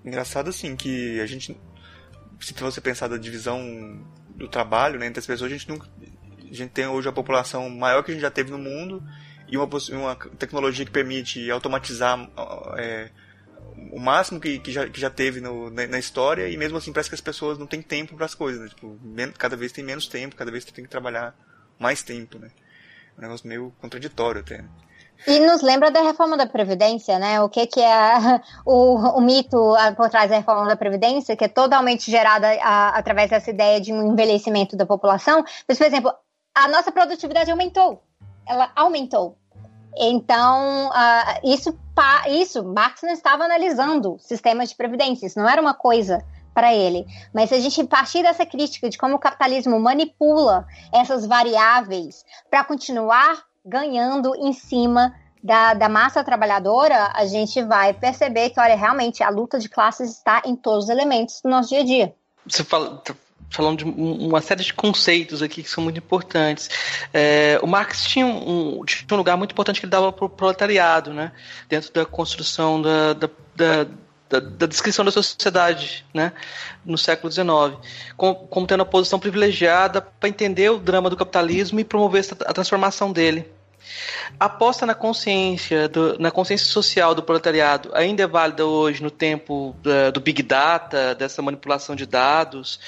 [0.04, 1.56] engraçado assim, que a gente,
[2.40, 4.02] se você pensar da divisão
[4.34, 5.86] do trabalho né, entre as pessoas, a gente nunca.
[6.50, 9.02] A gente tem hoje a população maior que a gente já teve no mundo
[9.48, 12.28] e uma, uma tecnologia que permite automatizar
[12.76, 13.08] é,
[13.90, 16.92] o máximo que, que, já, que já teve no, na, na, história e mesmo assim
[16.92, 18.68] parece que as pessoas não têm tempo para as coisas, né?
[18.68, 18.98] tipo,
[19.38, 21.34] cada vez tem menos tempo, cada vez tem que trabalhar
[21.78, 22.50] mais tempo, né?
[23.16, 24.58] É um negócio meio contraditório até.
[24.58, 24.68] Né?
[25.26, 27.40] E nos lembra da reforma da Previdência, né?
[27.40, 31.48] O que, que é o, o mito por trás da reforma da Previdência, que é
[31.48, 35.44] totalmente gerada a, através dessa ideia de um envelhecimento da população.
[35.68, 36.12] Mas, por exemplo,
[36.54, 38.02] a nossa produtividade aumentou.
[38.46, 39.38] Ela aumentou.
[39.96, 41.78] Então, uh, isso,
[42.28, 46.24] isso, Marx não estava analisando sistemas de previdência, isso não era uma coisa
[46.54, 47.06] para ele.
[47.32, 52.64] Mas se a gente partir dessa crítica de como o capitalismo manipula essas variáveis para
[52.64, 59.22] continuar ganhando em cima da, da, massa trabalhadora, a gente vai perceber que, olha, realmente
[59.22, 62.14] a luta de classes está em todos os elementos do nosso dia a dia.
[62.46, 63.02] Você fala,
[63.52, 66.70] falando de uma série de conceitos aqui que são muito importantes.
[67.12, 70.28] É, o Marx tinha um, tinha um, lugar muito importante que ele dava para o
[70.28, 71.32] proletariado, né?
[71.68, 73.86] dentro da construção da, da, da
[74.32, 76.32] da, da, descrição da sociedade né,
[76.86, 77.46] no século XIX,
[78.16, 82.52] como, como tendo a posição privilegiada para entender o drama do capitalismo e promover a
[82.54, 83.46] transformação dele.
[84.40, 89.10] A aposta na consciência, do, na consciência social do proletariado ainda é válida hoje no
[89.10, 92.80] tempo da, do Big Data, dessa manipulação de dados?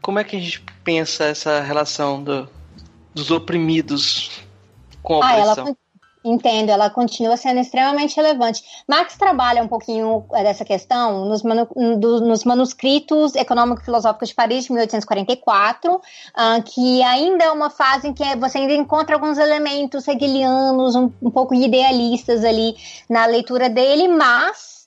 [0.00, 2.48] Como é que a gente pensa essa relação do,
[3.14, 4.42] dos oprimidos
[5.02, 5.64] com a opressão?
[5.66, 5.76] Ah, ela,
[6.24, 8.62] Entendo, ela continua sendo extremamente relevante.
[8.88, 14.64] Marx trabalha um pouquinho eh, dessa questão nos, manu, do, nos manuscritos econômico-filosóficos de Paris
[14.64, 16.00] de 1844, uh,
[16.34, 21.10] ah, que ainda é uma fase em que você ainda encontra alguns elementos hegelianos, um,
[21.22, 22.76] um pouco idealistas ali
[23.08, 24.77] na leitura dele, mas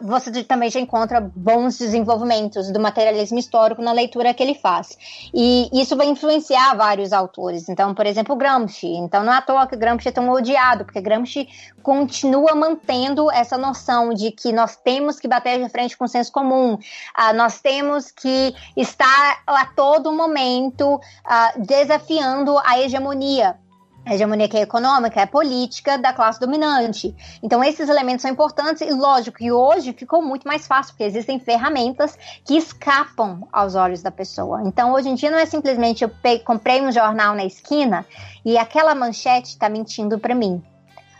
[0.00, 4.96] você também já encontra bons desenvolvimentos do materialismo histórico na leitura que ele faz.
[5.34, 7.68] E isso vai influenciar vários autores.
[7.68, 8.86] Então, por exemplo, Gramsci.
[8.86, 11.48] Então, não é à toa que Gramsci é tão odiado, porque Gramsci
[11.82, 16.32] continua mantendo essa noção de que nós temos que bater de frente com o senso
[16.32, 16.78] comum,
[17.14, 23.58] ah, nós temos que estar a todo momento ah, desafiando a hegemonia
[24.04, 27.14] a hegemonia que é econômica, é política da classe dominante.
[27.42, 31.38] Então, esses elementos são importantes e, lógico, que hoje ficou muito mais fácil, porque existem
[31.38, 34.62] ferramentas que escapam aos olhos da pessoa.
[34.64, 36.10] Então, hoje em dia, não é simplesmente eu
[36.44, 38.06] comprei um jornal na esquina
[38.44, 40.62] e aquela manchete está mentindo para mim.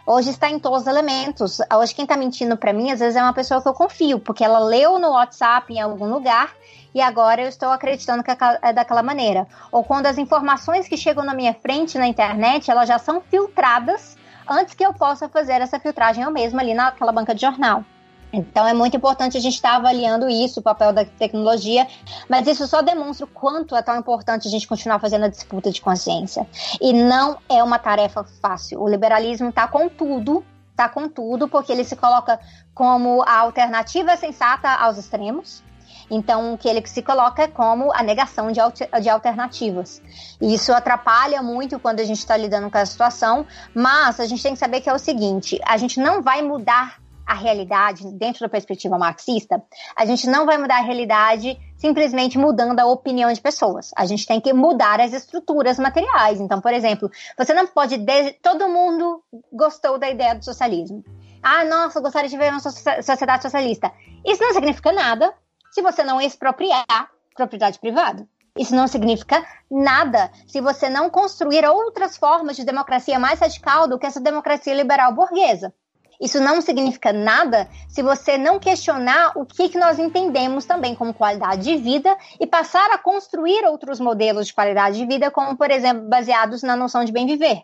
[0.07, 1.59] Hoje está em todos os elementos.
[1.73, 4.43] Hoje, quem está mentindo para mim, às vezes, é uma pessoa que eu confio, porque
[4.43, 6.53] ela leu no WhatsApp em algum lugar
[6.95, 9.47] e agora eu estou acreditando que é daquela maneira.
[9.71, 14.17] Ou quando as informações que chegam na minha frente na internet, elas já são filtradas
[14.49, 17.85] antes que eu possa fazer essa filtragem eu mesma ali naquela banca de jornal.
[18.33, 21.87] Então é muito importante a gente estar avaliando isso, o papel da tecnologia,
[22.29, 25.71] mas isso só demonstra o quanto é tão importante a gente continuar fazendo a disputa
[25.71, 26.47] de consciência.
[26.81, 28.81] E não é uma tarefa fácil.
[28.81, 32.39] O liberalismo está com tudo, está com tudo, porque ele se coloca
[32.73, 35.63] como a alternativa sensata aos extremos,
[36.11, 38.61] então, que ele se coloca é como a negação de,
[39.01, 40.03] de alternativas.
[40.41, 44.43] E isso atrapalha muito quando a gente está lidando com a situação, mas a gente
[44.43, 46.99] tem que saber que é o seguinte: a gente não vai mudar
[47.31, 49.63] a realidade dentro da perspectiva marxista,
[49.97, 53.93] a gente não vai mudar a realidade simplesmente mudando a opinião de pessoas.
[53.97, 56.41] A gente tem que mudar as estruturas materiais.
[56.41, 57.97] Então, por exemplo, você não pode.
[57.99, 58.33] De...
[58.43, 61.05] Todo mundo gostou da ideia do socialismo.
[61.41, 63.93] Ah, nossa, eu gostaria de ver uma sociedade socialista.
[64.27, 65.33] Isso não significa nada
[65.71, 68.27] se você não expropriar propriedade privada.
[68.59, 73.99] Isso não significa nada se você não construir outras formas de democracia mais radical do
[73.99, 75.73] que essa democracia liberal burguesa.
[76.21, 81.15] Isso não significa nada se você não questionar o que, que nós entendemos também como
[81.15, 85.71] qualidade de vida e passar a construir outros modelos de qualidade de vida, como, por
[85.71, 87.63] exemplo, baseados na noção de bem viver.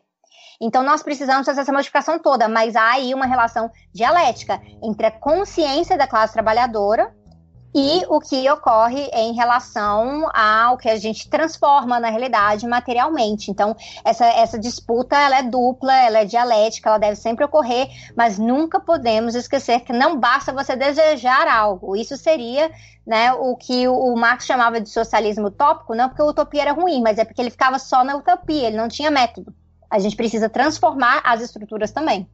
[0.59, 5.11] Então, nós precisamos fazer essa modificação toda, mas há aí uma relação dialética entre a
[5.11, 7.15] consciência da classe trabalhadora
[7.79, 13.51] e o que ocorre em relação ao que a gente transforma na realidade materialmente.
[13.51, 18.39] Então, essa, essa disputa ela é dupla, ela é dialética, ela deve sempre ocorrer, mas
[18.39, 21.95] nunca podemos esquecer que não basta você desejar algo.
[21.95, 22.73] Isso seria
[23.07, 27.03] né, o que o Marx chamava de socialismo utópico, não porque a utopia era ruim,
[27.03, 29.55] mas é porque ele ficava só na utopia, ele não tinha método.
[29.91, 32.27] A gente precisa transformar as estruturas também.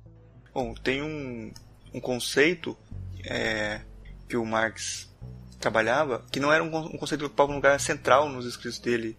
[0.55, 1.53] Bom, tem um,
[1.93, 2.77] um conceito
[3.25, 3.81] é,
[4.29, 5.12] que o Marx
[5.63, 9.17] trabalhava, que não era um, conceito que ocupava um lugar central nos escritos dele.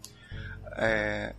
[0.76, 1.34] É,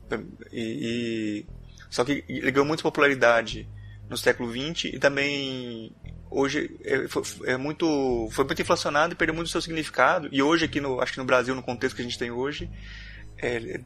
[0.53, 1.47] e, e,
[1.91, 3.69] só que ele ganhou muita popularidade
[4.09, 5.93] no século XX e também
[6.31, 10.81] hoje é, é, muito foi muito inflacionado e perdeu muito seu significado e hoje aqui
[10.81, 12.71] no acho que no Brasil no contexto que a gente tem hoje
[13.39, 13.81] é,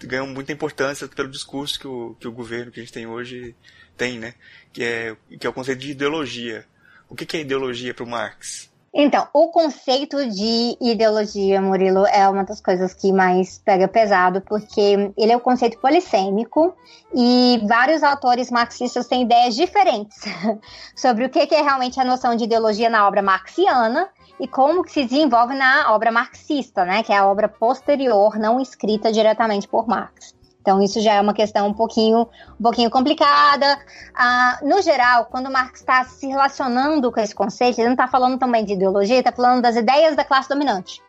[0.00, 3.54] ganhou muita importância pelo discurso que o, que o governo que a gente tem hoje
[3.96, 4.34] tem, né?
[4.72, 6.66] Que é, que é o conceito de ideologia.
[7.08, 8.71] O que é ideologia para o Marx?
[8.94, 15.10] Então, o conceito de ideologia, Murilo, é uma das coisas que mais pega pesado, porque
[15.16, 16.74] ele é um conceito polissêmico
[17.14, 20.20] e vários autores marxistas têm ideias diferentes
[20.94, 24.92] sobre o que é realmente a noção de ideologia na obra marxiana e como que
[24.92, 29.88] se desenvolve na obra marxista, né, que é a obra posterior, não escrita diretamente por
[29.88, 30.34] Marx.
[30.62, 33.78] Então, isso já é uma questão um pouquinho, um pouquinho complicada.
[34.14, 38.38] Ah, no geral, quando Marx está se relacionando com esse conceito, ele não está falando
[38.38, 41.02] também de ideologia, está falando das ideias da classe dominante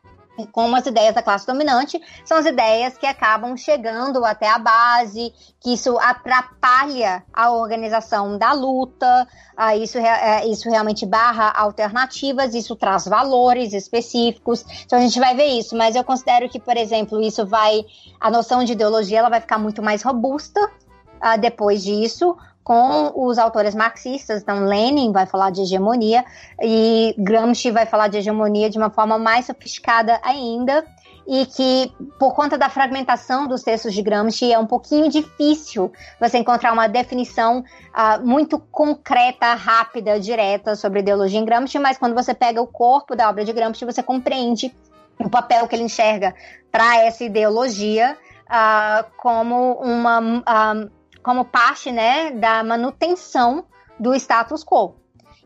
[0.51, 5.33] como as ideias da classe dominante, são as ideias que acabam chegando até a base,
[5.59, 12.75] que isso atrapalha a organização da luta, uh, isso, uh, isso realmente barra alternativas, isso
[12.75, 14.65] traz valores específicos.
[14.85, 17.85] Então a gente vai ver isso, mas eu considero que, por exemplo, isso vai.
[18.19, 23.37] A noção de ideologia ela vai ficar muito mais robusta uh, depois disso, com os
[23.37, 24.41] autores marxistas.
[24.41, 26.23] Então, Lenin vai falar de hegemonia
[26.61, 30.85] e Gramsci vai falar de hegemonia de uma forma mais sofisticada ainda.
[31.25, 36.37] E que, por conta da fragmentação dos textos de Gramsci, é um pouquinho difícil você
[36.37, 42.33] encontrar uma definição uh, muito concreta, rápida, direta sobre ideologia em Gramsci, mas quando você
[42.33, 44.75] pega o corpo da obra de Gramsci, você compreende
[45.17, 46.35] o papel que ele enxerga
[46.69, 48.17] para essa ideologia
[48.49, 50.19] uh, como uma.
[50.19, 53.65] Uh, como parte né, da manutenção
[53.99, 54.95] do status quo.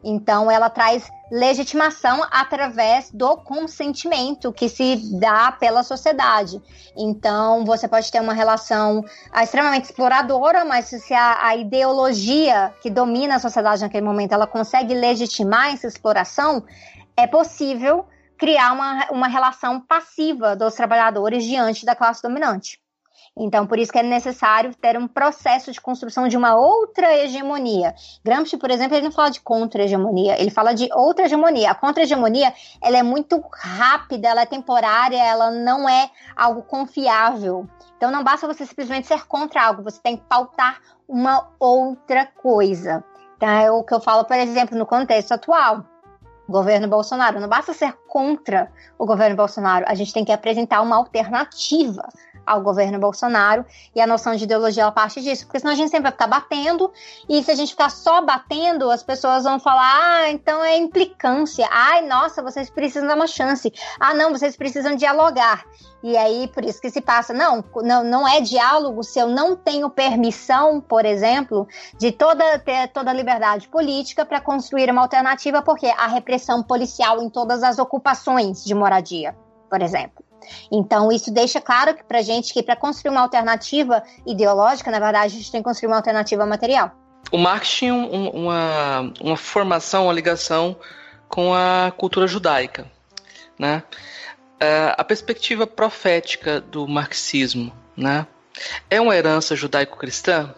[0.04, 6.62] Então, ela traz legitimação através do consentimento que se dá pela sociedade.
[6.96, 12.90] Então, você pode ter uma relação ah, extremamente exploradora, mas se a, a, ideologia que
[12.90, 16.64] domina a sociedade naquele momento ela consegue legitimar essa exploração,
[17.16, 18.06] é possível
[18.38, 22.80] criar uma, uma relação passiva dos trabalhadores diante da classe dominante.
[23.40, 27.94] Então, por isso que é necessário ter um processo de construção de uma outra hegemonia.
[28.26, 31.70] Gramsci, por exemplo, ele não fala de contra-hegemonia, ele fala de outra hegemonia.
[31.70, 37.68] A contra-hegemonia, ela é muito rápida, ela é temporária, ela não é algo confiável.
[37.96, 43.04] Então, não basta você simplesmente ser contra algo, você tem que pautar uma outra coisa.
[43.36, 45.86] Então, é o que eu falo, por exemplo, no contexto atual
[46.50, 47.40] governo Bolsonaro.
[47.40, 52.08] Não basta ser contra o governo Bolsonaro, a gente tem que apresentar uma alternativa
[52.48, 55.90] ao governo Bolsonaro e a noção de ideologia ela parte disso, porque senão a gente
[55.90, 56.92] sempre vai ficar batendo
[57.28, 61.68] e se a gente ficar só batendo, as pessoas vão falar: "Ah, então é implicância.
[61.70, 63.72] Ai, nossa, vocês precisam dar uma chance.
[64.00, 65.66] Ah, não, vocês precisam dialogar".
[66.02, 69.56] E aí, por isso que se passa, não, não, não é diálogo se eu não
[69.56, 71.68] tenho permissão, por exemplo,
[71.98, 77.22] de toda, ter toda a liberdade política para construir uma alternativa, porque a repressão policial
[77.22, 77.97] em todas as ocupações
[78.64, 79.36] de moradia,
[79.70, 80.24] por exemplo.
[80.72, 85.26] Então, isso deixa claro que para gente que para construir uma alternativa ideológica, na verdade,
[85.26, 86.92] a gente tem que construir uma alternativa material.
[87.32, 90.78] O Marx tinha um, uma, uma formação, uma ligação
[91.28, 92.90] com a cultura judaica,
[93.60, 93.84] né?
[94.56, 98.26] Uh, a perspectiva profética do marxismo, né?
[98.90, 100.56] É uma herança judaico-cristã?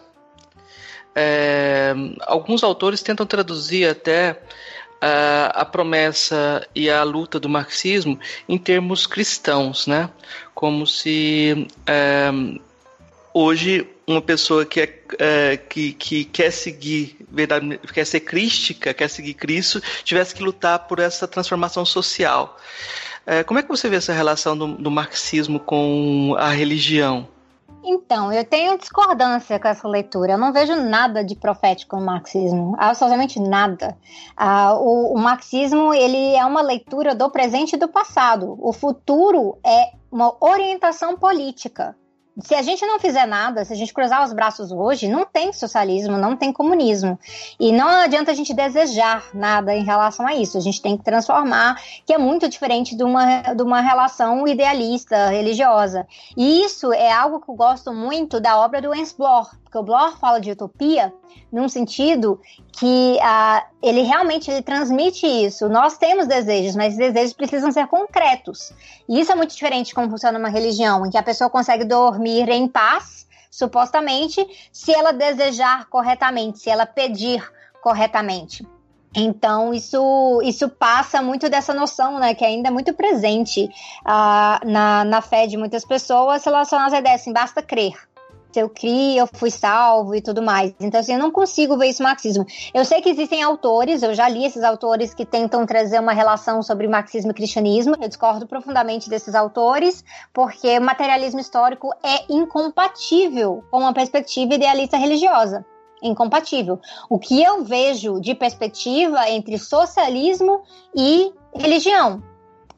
[1.14, 4.40] É, alguns autores tentam traduzir até
[5.00, 10.10] a, a promessa e a luta do marxismo em termos cristãos, né?
[10.54, 12.30] Como se é,
[13.32, 19.08] hoje uma pessoa que, é, é, que, que quer seguir, verdade, quer ser crística, quer
[19.08, 22.58] seguir Cristo, tivesse que lutar por essa transformação social.
[23.26, 27.28] É, como é que você vê essa relação do, do marxismo com a religião?
[27.82, 30.32] Então, eu tenho discordância com essa leitura.
[30.32, 33.96] Eu não vejo nada de profético no marxismo, absolutamente nada.
[34.36, 38.56] Ah, o, o, marxismo ele é uma leitura do presente e do passado.
[38.60, 41.96] O futuro é uma orientação política
[42.42, 45.52] se a gente não fizer nada, se a gente cruzar os braços hoje, não tem
[45.52, 47.18] socialismo, não tem comunismo.
[47.58, 50.56] E não adianta a gente desejar nada em relação a isso.
[50.56, 55.28] A gente tem que transformar, que é muito diferente de uma, de uma relação idealista,
[55.28, 56.06] religiosa.
[56.36, 59.82] E isso é algo que eu gosto muito da obra do Ernst Bloch, porque o
[59.84, 61.14] Bloch fala de utopia
[61.52, 62.40] num sentido
[62.72, 65.68] que uh, ele realmente ele transmite isso.
[65.68, 68.72] Nós temos desejos, mas desejos precisam ser concretos.
[69.08, 71.84] E isso é muito diferente de como funciona uma religião, em que a pessoa consegue
[71.84, 77.40] dormir em paz, supostamente, se ela desejar corretamente, se ela pedir
[77.80, 78.66] corretamente.
[79.14, 85.04] Então, isso, isso passa muito dessa noção, né, que ainda é muito presente uh, na,
[85.04, 87.94] na fé de muitas pessoas relacionadas à ideia assim, basta crer.
[88.58, 90.74] Eu crio, eu fui salvo e tudo mais.
[90.80, 92.46] Então, assim, eu não consigo ver isso marxismo.
[92.72, 96.62] Eu sei que existem autores, eu já li esses autores que tentam trazer uma relação
[96.62, 97.94] sobre marxismo e cristianismo.
[98.00, 104.96] Eu discordo profundamente desses autores, porque o materialismo histórico é incompatível com uma perspectiva idealista
[104.96, 105.64] religiosa.
[106.02, 106.80] Incompatível.
[107.10, 110.62] O que eu vejo de perspectiva entre socialismo
[110.96, 112.22] e religião,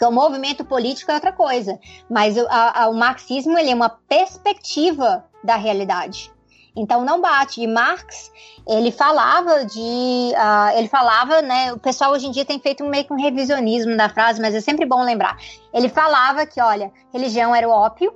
[0.03, 1.79] porque o movimento político é outra coisa.
[2.11, 6.31] Mas o, a, o marxismo ele é uma perspectiva da realidade.
[6.75, 7.63] Então não bate.
[7.63, 8.33] E Marx,
[8.67, 9.81] ele falava de.
[9.81, 11.73] Uh, ele falava, né?
[11.73, 14.61] O pessoal hoje em dia tem feito meio que um revisionismo da frase, mas é
[14.61, 15.37] sempre bom lembrar.
[15.73, 18.15] Ele falava que, olha, religião era o ópio,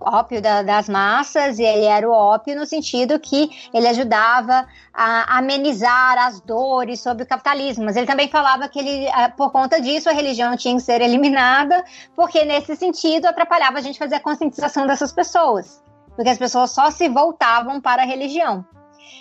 [0.00, 5.38] ópio da, das massas, e ele era o ópio no sentido que ele ajudava a
[5.38, 7.84] amenizar as dores sobre o capitalismo.
[7.84, 11.02] Mas ele também falava que ele, ah, por conta disso, a religião tinha que ser
[11.02, 11.84] eliminada,
[12.16, 15.86] porque nesse sentido atrapalhava a gente fazer a conscientização dessas pessoas.
[16.18, 18.66] Porque as pessoas só se voltavam para a religião.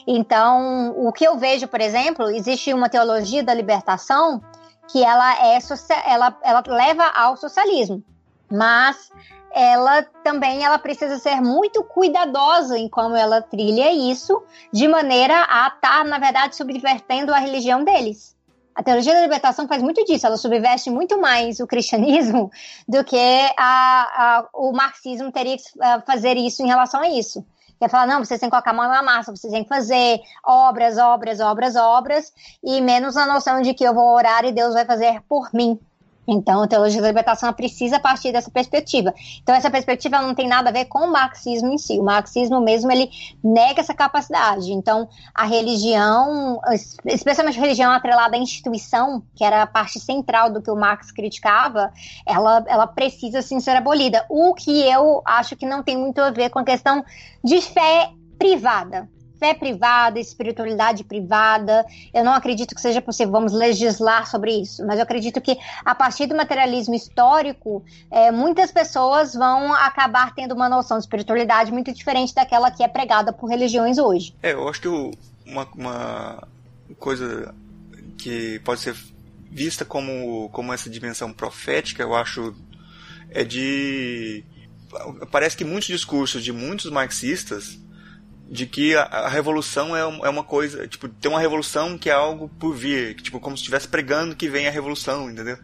[0.07, 4.41] Então, o que eu vejo, por exemplo, existe uma teologia da libertação
[4.87, 5.59] que ela é
[6.07, 8.03] ela, ela leva ao socialismo,
[8.51, 9.11] mas
[9.51, 14.41] ela também ela precisa ser muito cuidadosa em como ela trilha isso,
[14.73, 18.35] de maneira a estar, tá, na verdade, subvertendo a religião deles.
[18.77, 22.51] A teologia da libertação faz muito disso, ela subverte muito mais o cristianismo
[22.87, 23.17] do que
[23.57, 27.43] a, a, o marxismo teria que eh, fazer isso em relação a isso.
[27.79, 30.19] Quer falar, não, vocês têm que colocar a mão na massa, vocês têm que fazer
[30.45, 32.31] obras, obras, obras, obras,
[32.63, 35.79] e menos a noção de que eu vou orar e Deus vai fazer por mim.
[36.27, 39.13] Então, a teologia da libertação precisa partir dessa perspectiva.
[39.41, 41.97] Então, essa perspectiva não tem nada a ver com o marxismo em si.
[41.99, 43.09] O marxismo mesmo, ele
[43.41, 44.73] nega essa capacidade.
[44.73, 46.59] Então, a religião,
[47.05, 51.11] especialmente a religião atrelada à instituição, que era a parte central do que o Marx
[51.11, 51.93] criticava,
[52.25, 54.25] ela, ela precisa sim ser abolida.
[54.29, 57.05] O que eu acho que não tem muito a ver com a questão
[57.43, 59.09] de fé privada
[59.39, 61.85] fé privada, espiritualidade privada.
[62.13, 65.95] Eu não acredito que seja possível, vamos legislar sobre isso, mas eu acredito que a
[65.95, 71.93] partir do materialismo histórico, é, muitas pessoas vão acabar tendo uma noção de espiritualidade muito
[71.93, 74.35] diferente daquela que é pregada por religiões hoje.
[74.41, 74.87] É, eu acho que
[75.45, 76.47] uma, uma
[76.99, 77.53] coisa
[78.17, 78.95] que pode ser
[79.49, 82.55] vista como, como essa dimensão profética, eu acho,
[83.29, 84.43] é de.
[85.31, 87.77] Parece que muitos discursos de muitos marxistas
[88.49, 92.13] de que a, a revolução é, é, uma coisa, tipo, tem uma revolução que é
[92.13, 95.57] algo por vir, que, tipo, como se estivesse pregando que vem a revolução, entendeu?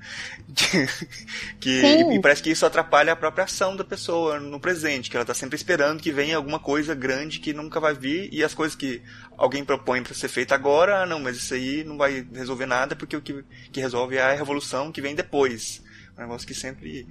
[1.61, 5.15] que, e, e, parece que isso atrapalha a própria ação da pessoa no presente, que
[5.15, 8.53] ela está sempre esperando que venha alguma coisa grande que nunca vai vir, e as
[8.53, 9.01] coisas que
[9.37, 12.95] alguém propõe para ser feita agora, ah, não, mas isso aí não vai resolver nada,
[12.97, 15.81] porque o que, que resolve é a revolução que vem depois.
[16.17, 17.07] Um negócio que sempre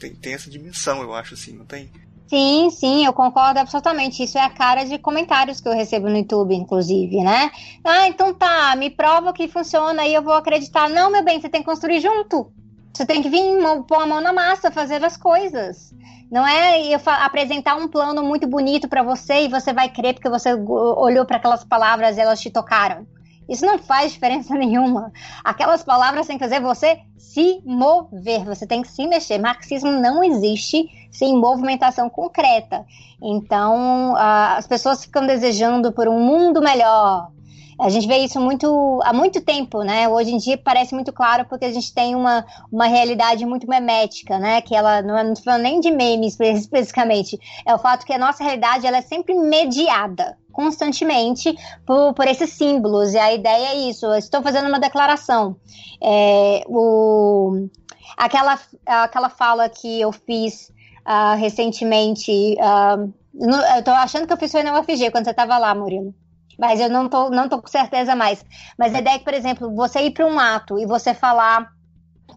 [0.00, 1.88] tem, tem essa dimensão, eu acho, assim, não tem?
[2.32, 4.22] Sim, sim, eu concordo absolutamente.
[4.22, 7.50] Isso é a cara de comentários que eu recebo no YouTube, inclusive, né?
[7.84, 10.88] Ah, então tá, me prova que funciona e eu vou acreditar.
[10.88, 12.50] Não, meu bem, você tem que construir junto.
[12.94, 13.42] Você tem que vir
[13.86, 15.94] pôr a mão na massa, fazer as coisas.
[16.30, 20.30] Não é eu apresentar um plano muito bonito para você e você vai crer porque
[20.30, 23.06] você olhou para aquelas palavras e elas te tocaram.
[23.46, 25.12] Isso não faz diferença nenhuma.
[25.44, 29.36] Aquelas palavras têm que fazer você se mover, você tem que se mexer.
[29.36, 32.84] Marxismo não existe sem movimentação concreta.
[33.22, 37.30] Então, as pessoas ficam desejando por um mundo melhor.
[37.78, 40.08] A gente vê isso muito há muito tempo, né?
[40.08, 44.38] Hoje em dia parece muito claro porque a gente tem uma, uma realidade muito memética,
[44.38, 44.60] né?
[44.60, 48.18] Que ela não, é, não falando nem de memes especificamente, é o fato que a
[48.18, 51.56] nossa realidade ela é sempre mediada constantemente
[51.86, 53.14] por, por esses símbolos.
[53.14, 54.06] E a ideia é isso.
[54.06, 55.56] Eu estou fazendo uma declaração.
[56.00, 57.68] É, o,
[58.16, 60.71] aquela, aquela fala que eu fiz
[61.06, 62.56] uh, recentemente.
[62.58, 65.74] Uh, no, eu estou achando que eu fiz foi na UFG quando você estava lá,
[65.74, 66.14] Murilo.
[66.58, 68.44] Mas eu não tô, não tô com certeza mais.
[68.78, 71.72] Mas a ideia é que, por exemplo, você ir para um ato e você falar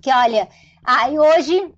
[0.02, 0.48] que, olha,
[0.84, 1.74] aí hoje,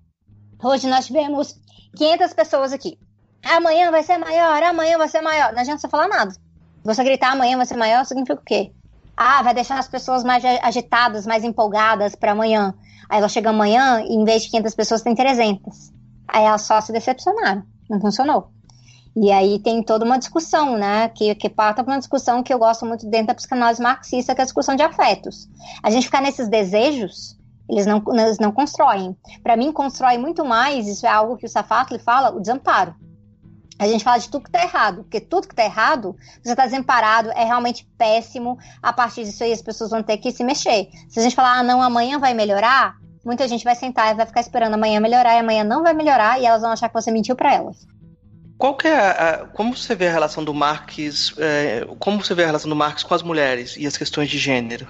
[0.62, 1.58] hoje nós tivemos
[1.96, 2.98] 500 pessoas aqui.
[3.44, 5.52] Amanhã vai ser maior, amanhã vai ser maior.
[5.52, 6.32] Não adianta você falar nada.
[6.84, 8.72] Você gritar amanhã vai ser maior significa o quê?
[9.16, 12.72] Ah, vai deixar as pessoas mais agitadas, mais empolgadas para amanhã.
[13.08, 15.97] Aí ela chega amanhã e em vez de 500 pessoas tem 300.
[16.28, 17.62] Aí elas só se decepcionaram.
[17.88, 18.50] Não funcionou.
[19.16, 21.08] E aí tem toda uma discussão, né?
[21.08, 24.40] Que, que parta para uma discussão que eu gosto muito dentro da psicanálise marxista, que
[24.40, 25.48] é a discussão de afetos.
[25.82, 27.36] A gente ficar nesses desejos,
[27.68, 29.16] eles não, eles não constroem.
[29.42, 32.94] Para mim, constrói muito mais, isso é algo que o Safatli fala, o desamparo
[33.78, 36.64] a gente fala de tudo que tá errado, porque tudo que tá errado, você tá
[36.64, 38.58] desamparado, é realmente péssimo.
[38.82, 40.88] A partir disso aí, as pessoas vão ter que se mexer.
[41.08, 42.96] Se a gente falar, ah, não, amanhã vai melhorar,
[43.28, 46.40] muita gente vai sentar e vai ficar esperando amanhã melhorar, e amanhã não vai melhorar,
[46.40, 47.86] e elas vão achar que você mentiu para elas.
[48.56, 52.44] qual que é a, como você vê a relação do Marx, é, como você vê
[52.44, 54.88] a relação do Marx com as mulheres e as questões de gênero?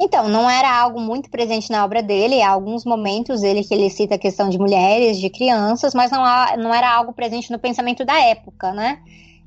[0.00, 2.42] Então, não era algo muito presente na obra dele.
[2.42, 6.24] Há alguns momentos ele que ele cita a questão de mulheres, de crianças, mas não,
[6.24, 8.98] há, não era algo presente no pensamento da época, né?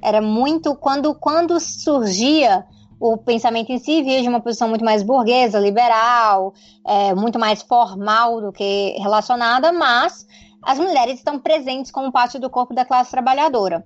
[0.01, 2.63] Era muito quando quando surgia
[2.99, 6.53] o pensamento em si via de uma posição muito mais burguesa, liberal,
[6.85, 10.25] é, muito mais formal do que relacionada, mas
[10.63, 13.85] as mulheres estão presentes como parte do corpo da classe trabalhadora.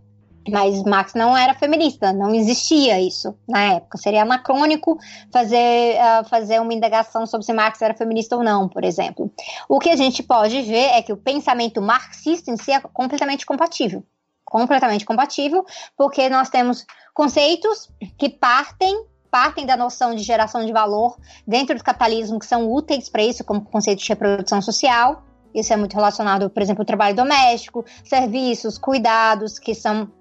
[0.50, 3.98] Mas Marx não era feminista, não existia isso na época.
[3.98, 4.98] Seria anacrônico
[5.32, 9.32] fazer, uh, fazer uma indagação sobre se Marx era feminista ou não, por exemplo.
[9.68, 13.46] O que a gente pode ver é que o pensamento marxista em si é completamente
[13.46, 14.04] compatível.
[14.50, 21.16] Completamente compatível, porque nós temos conceitos que partem partem da noção de geração de valor
[21.46, 25.24] dentro do capitalismo que são úteis para isso, como conceito de reprodução social,
[25.54, 30.12] isso é muito relacionado, por exemplo, ao trabalho doméstico, serviços, cuidados, que são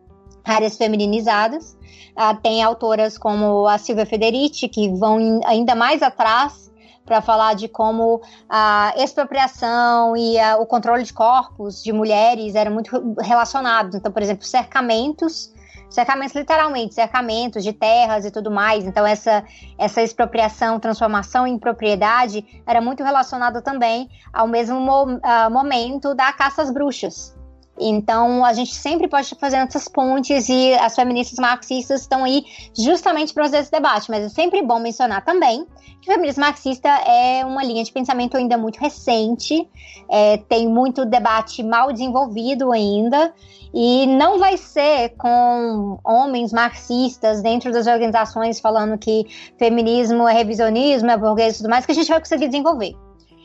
[0.44, 1.76] áreas femininizadas.
[2.16, 6.67] Ah, tem autoras como a Silvia Federici, que vão ainda mais atrás
[7.08, 12.72] para falar de como a expropriação e a, o controle de corpos de mulheres eram
[12.72, 13.94] muito relacionados.
[13.94, 15.52] Então, por exemplo, cercamentos
[15.90, 18.84] cercamentos literalmente, cercamentos de terras e tudo mais.
[18.84, 19.42] Então essa
[19.78, 25.18] essa expropriação, transformação em propriedade era muito relacionada também ao mesmo mo
[25.50, 27.37] momento da caça às bruxas.
[27.80, 32.44] Então, a gente sempre pode estar fazendo essas pontes e as feministas marxistas estão aí
[32.76, 34.10] justamente para fazer esse debate.
[34.10, 35.64] Mas é sempre bom mencionar também
[36.00, 39.68] que o feminismo marxista é uma linha de pensamento ainda muito recente,
[40.10, 43.32] é, tem muito debate mal desenvolvido ainda,
[43.74, 49.26] e não vai ser com homens marxistas dentro das organizações falando que
[49.58, 52.94] feminismo é revisionismo, é burguês e tudo mais, que a gente vai conseguir desenvolver.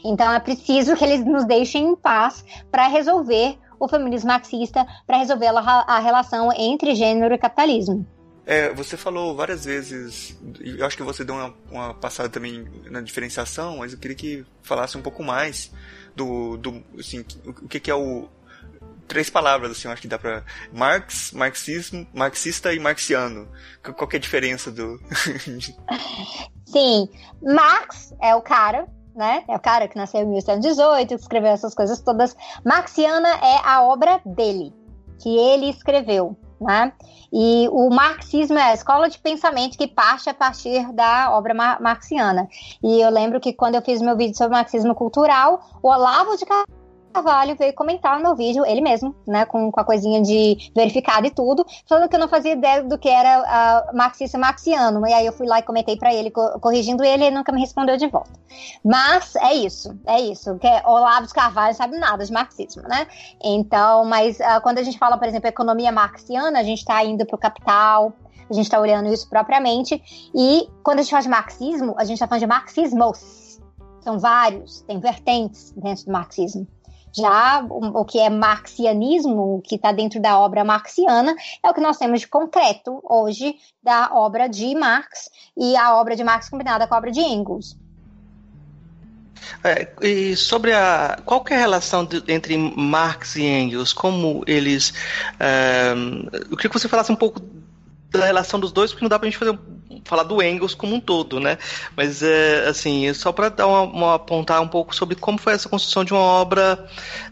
[0.05, 5.17] Então é preciso que eles nos deixem em paz para resolver o feminismo marxista, para
[5.17, 8.05] resolver a, relação entre gênero e capitalismo.
[8.45, 12.99] É, você falou várias vezes, eu acho que você deu uma, uma, passada também na
[12.99, 15.71] diferenciação, mas eu queria que falasse um pouco mais
[16.13, 18.27] do, do assim, o que, que é o,
[19.07, 20.43] três palavras, assim, eu acho que dá pra.
[20.71, 23.47] Marx, marxismo, marxista e marxiano.
[23.81, 24.99] Qual que é a diferença do.
[26.65, 27.07] Sim,
[27.41, 29.43] Marx é o cara, né?
[29.47, 32.35] É o cara que nasceu em 1818, que escreveu essas coisas todas.
[32.65, 34.73] Marxiana é a obra dele,
[35.19, 36.35] que ele escreveu.
[36.61, 36.93] Né?
[37.31, 42.47] E o marxismo é a escola de pensamento que parte a partir da obra marxiana.
[42.81, 46.45] E eu lembro que quando eu fiz meu vídeo sobre marxismo cultural, o Olavo de
[46.45, 46.82] Carvalho
[47.13, 51.27] Carvalho veio comentar no meu vídeo, ele mesmo, né, com, com a coisinha de verificado
[51.27, 53.41] e tudo, falando que eu não fazia ideia do que era
[53.91, 55.05] uh, marxista marxiano.
[55.07, 57.59] E aí eu fui lá e comentei para ele, co corrigindo ele, ele nunca me
[57.59, 58.31] respondeu de volta.
[58.83, 60.57] Mas é isso, é isso.
[60.57, 63.07] Que é, Olavo de Carvalho sabe nada de marxismo, né?
[63.43, 67.25] Então, mas uh, quando a gente fala, por exemplo, economia marxiana, a gente está indo
[67.25, 68.13] para o capital,
[68.49, 70.01] a gente está olhando isso propriamente.
[70.33, 73.43] E quando a gente fala de marxismo, a gente está falando de marxismos.
[74.01, 76.67] São vários, tem vertentes dentro do marxismo.
[77.15, 81.81] Já o, que é marxianismo, o que está dentro da obra marxiana, é o que
[81.81, 86.87] nós temos de concreto hoje da obra de Marx e a obra de Marx combinada
[86.87, 87.77] com a obra de Engels.
[89.63, 94.93] É, e sobre a qual é a relação de, entre Marx e Engels, como eles,
[95.39, 95.93] é,
[96.49, 97.41] eu queria que você falasse um pouco
[98.19, 99.57] da relação dos dois, porque não dá pra gente fazer,
[100.05, 101.57] falar do Engels como um todo, né?
[101.95, 105.69] Mas, é, assim, só para dar uma, uma, apontar um pouco sobre como foi essa
[105.69, 106.87] construção de uma obra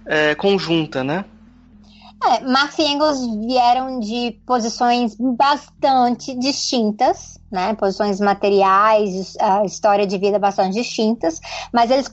[0.06, 1.26] é, conjunta, né?
[2.24, 7.74] É, Marx e Engels vieram de posições bastante distintas, né?
[7.74, 11.41] Posições materiais, a história de vida bastante distintas,
[11.72, 12.10] mas eles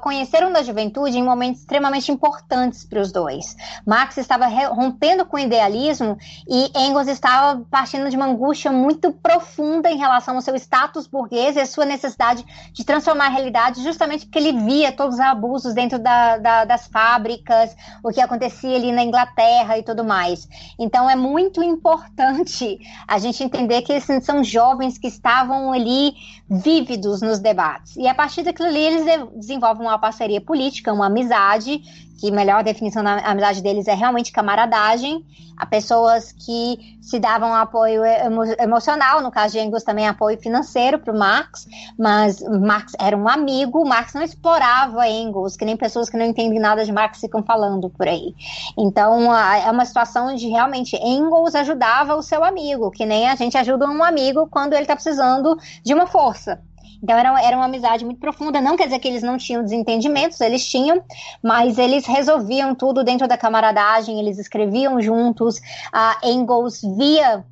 [0.00, 3.56] conheceram da juventude em momentos extremamente importantes para os dois.
[3.84, 6.16] Marx estava rompendo com o idealismo
[6.48, 11.56] e Engels estava partindo de uma angústia muito profunda em relação ao seu status burguês
[11.56, 15.74] e a sua necessidade de transformar a realidade, justamente porque ele via todos os abusos
[15.74, 20.48] dentro da, da, das fábricas, o que acontecia ali na Inglaterra e tudo mais.
[20.78, 26.12] Então é muito importante a gente entender que esses são jovens jovens que estavam ali
[26.48, 27.96] vívidos nos debates.
[27.96, 29.04] E a partir daquilo ali, eles
[29.34, 31.80] desenvolvem uma parceria política, uma amizade,
[32.20, 35.24] que melhor definição da amizade deles é realmente camaradagem,
[35.56, 40.98] a pessoas que se davam apoio emo emocional, no caso de Engels também apoio financeiro
[40.98, 41.66] para o Marx,
[41.98, 46.58] mas Marx era um amigo, Marx não explorava Engels, que nem pessoas que não entendem
[46.58, 48.34] nada de Marx ficam falando por aí.
[48.76, 53.56] Então é uma situação onde realmente Engels ajudava o seu amigo, que nem a gente
[53.56, 56.60] ajuda um amigo quando ele está precisando de uma força.
[57.02, 58.60] Então era, era uma amizade muito profunda.
[58.60, 61.02] Não quer dizer que eles não tinham desentendimentos, eles tinham,
[61.42, 65.60] mas eles resolviam tudo dentro da camaradagem, eles escreviam juntos.
[65.92, 67.44] A Engels via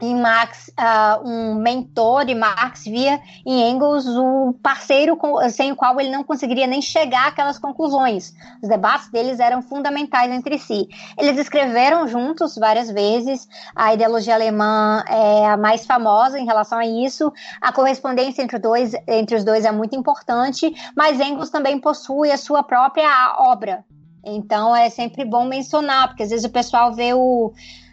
[0.00, 5.76] em Marx uh, um mentor e Marx via em Engels um parceiro com, sem o
[5.76, 8.34] qual ele não conseguiria nem chegar àquelas conclusões.
[8.62, 10.88] Os debates deles eram fundamentais entre si.
[11.18, 13.46] Eles escreveram juntos várias vezes.
[13.74, 17.32] A ideologia alemã é a mais famosa em relação a isso.
[17.60, 22.36] A correspondência entre, dois, entre os dois é muito importante, mas Engels também possui a
[22.36, 23.84] sua própria obra.
[24.24, 27.52] Então é sempre bom mencionar, porque às vezes o pessoal vê o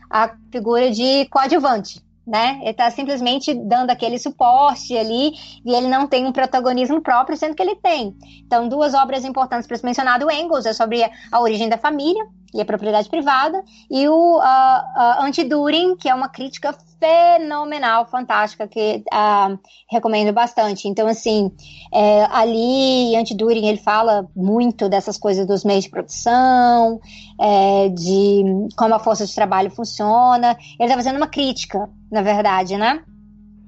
[0.09, 2.59] a figura de coadjuvante, né?
[2.61, 5.31] Ele está simplesmente dando aquele suporte ali
[5.65, 8.15] e ele não tem um protagonismo próprio, sendo que ele tem.
[8.45, 12.61] Então, duas obras importantes para ser mencionado, Engels é sobre a origem da família, e
[12.61, 19.03] a propriedade privada, e o uh, uh, Anti-During, que é uma crítica fenomenal, fantástica, que
[19.13, 20.87] uh, recomendo bastante.
[20.87, 21.51] Então, assim,
[21.93, 26.99] é, ali, Anti-During, ele fala muito dessas coisas dos meios de produção,
[27.39, 28.43] é, de
[28.75, 30.57] como a força de trabalho funciona.
[30.79, 33.03] Ele está fazendo uma crítica, na verdade, né?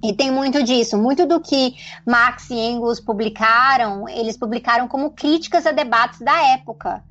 [0.02, 1.76] E tem muito disso, muito do que
[2.08, 7.04] Marx e Engels publicaram, eles publicaram como críticas a debates da época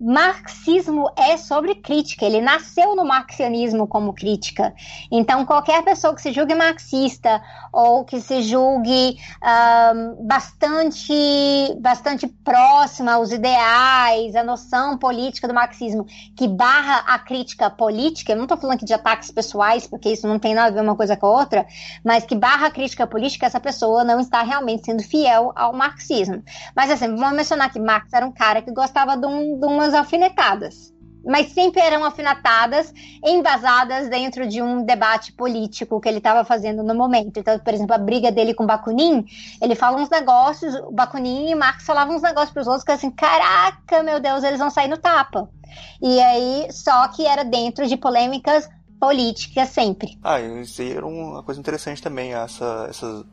[0.00, 4.74] marxismo é sobre crítica, ele nasceu no marxianismo como crítica.
[5.10, 7.42] Então, qualquer pessoa que se julgue marxista
[7.72, 11.14] ou que se julgue um, bastante,
[11.80, 18.36] bastante próxima aos ideais, à noção política do marxismo, que barra a crítica política, eu
[18.36, 20.96] não estou falando aqui de ataques pessoais, porque isso não tem nada a ver uma
[20.96, 21.66] coisa com a outra,
[22.04, 26.42] mas que barra a crítica política, essa pessoa não está realmente sendo fiel ao marxismo.
[26.74, 29.85] Mas assim, vamos mencionar que Marx era um cara que gostava de, um, de uma
[29.86, 30.94] umas alfinetadas.
[31.24, 32.92] Mas sempre eram alfinetadas
[33.24, 37.38] embasadas dentro de um debate político que ele estava fazendo no momento.
[37.38, 39.24] Então, por exemplo, a briga dele com Bakunin,
[39.60, 42.92] ele fala uns negócios, o Bakunin e Marx falavam uns negócios para os outros que
[42.92, 45.50] assim, caraca, meu Deus, eles vão sair no tapa.
[46.00, 48.68] E aí, só que era dentro de polêmicas
[49.00, 50.16] políticas sempre.
[50.22, 53.26] Ah, isso aí era uma coisa interessante também, essa, essa,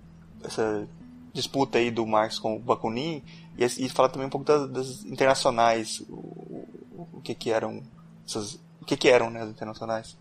[0.43, 0.87] essa
[1.31, 3.23] disputa aí do Marx com o Bakunin,
[3.57, 6.67] e, e falar também um pouco das, das internacionais, o,
[7.13, 7.81] o, que que eram
[8.27, 10.17] essas, o que que eram né, as internacionais.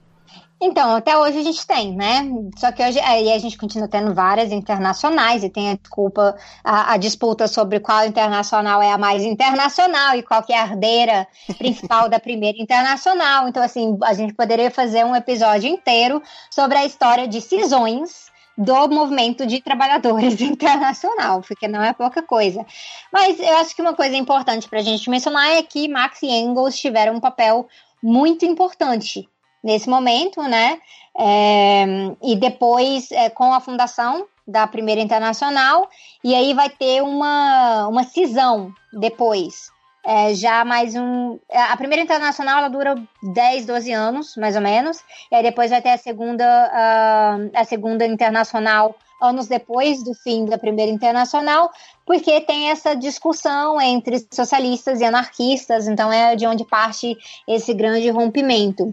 [0.61, 2.25] Então, até hoje a gente tem, né?
[2.57, 6.93] Só que hoje aí a gente continua tendo várias internacionais e tem a desculpa, a,
[6.93, 11.27] a, disputa sobre qual internacional é a mais internacional e qual que é a herdeira
[11.59, 13.49] principal da primeira internacional.
[13.49, 18.89] Então, assim, a gente poderia fazer um episódio inteiro sobre a história de cisões do
[18.89, 22.65] movimento de trabalhadores internacional, porque não é pouca coisa.
[23.13, 26.29] Mas eu acho que uma coisa importante para a gente mencionar é que Marx e
[26.29, 27.67] Engels tiveram um papel
[28.03, 29.29] muito importante
[29.63, 30.81] nesse momento, né?
[31.17, 31.85] É,
[32.23, 35.89] e depois, é, com a fundação da Primeira Internacional,
[36.25, 39.71] e aí vai ter uma, uma cisão depois
[40.05, 41.39] é, já mais um.
[41.51, 44.99] A primeira internacional ela dura 10, 12 anos, mais ou menos.
[45.31, 50.47] E aí depois vai ter a segunda, uh, a segunda internacional anos depois do fim
[50.47, 51.71] da primeira internacional,
[52.05, 58.11] porque tem essa discussão entre socialistas e anarquistas, então é de onde parte esse grande
[58.11, 58.93] rompimento.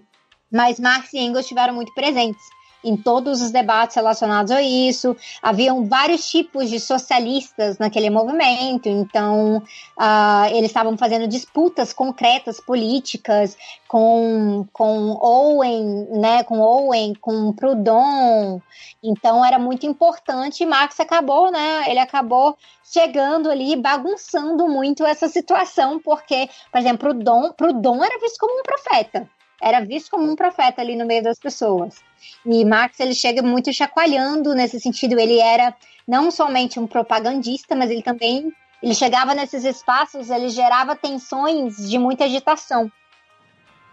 [0.52, 2.42] Mas Marx e Engels estiveram muito presentes
[2.84, 5.16] em todos os debates relacionados a isso.
[5.42, 13.58] Haviam vários tipos de socialistas naquele movimento, então uh, eles estavam fazendo disputas concretas políticas
[13.88, 18.60] com, com Owen, né, com Owen, com Proudhon.
[19.04, 20.64] Então era muito importante.
[20.64, 21.86] E Marx acabou, né?
[21.88, 28.40] Ele acabou chegando ali, bagunçando muito essa situação, porque, por exemplo, Proudhon, Proudhon era visto
[28.40, 29.28] como um profeta
[29.62, 32.02] era visto como um profeta ali no meio das pessoas.
[32.46, 35.20] E Marx ele chega muito chacoalhando nesse sentido.
[35.20, 35.76] Ele era
[36.08, 38.52] não somente um propagandista, mas ele também
[38.82, 42.90] ele chegava nesses espaços, ele gerava tensões de muita agitação.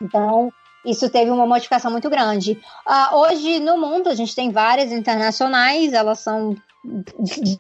[0.00, 0.52] Então
[0.86, 2.58] isso teve uma modificação muito grande.
[2.86, 6.56] Uh, hoje no mundo a gente tem várias internacionais, elas são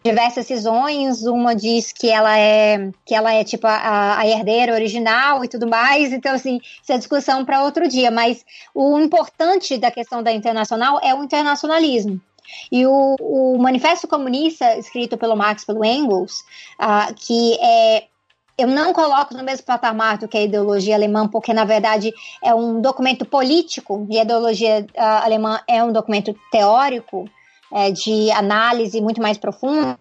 [0.04, 5.44] diversas cisões, uma diz que ela é que ela é tipo a, a herdeira original
[5.44, 9.90] e tudo mais, então assim, isso é discussão para outro dia, mas o importante da
[9.90, 12.20] questão da internacional é o internacionalismo.
[12.70, 16.44] E o, o Manifesto Comunista, escrito pelo Marx pelo Engels,
[16.80, 18.04] uh, que é
[18.58, 22.54] eu não coloco no mesmo patamar do que a ideologia alemã, porque na verdade é
[22.54, 27.28] um documento político e a ideologia uh, alemã é um documento teórico
[27.72, 29.98] é, de análise muito mais profunda,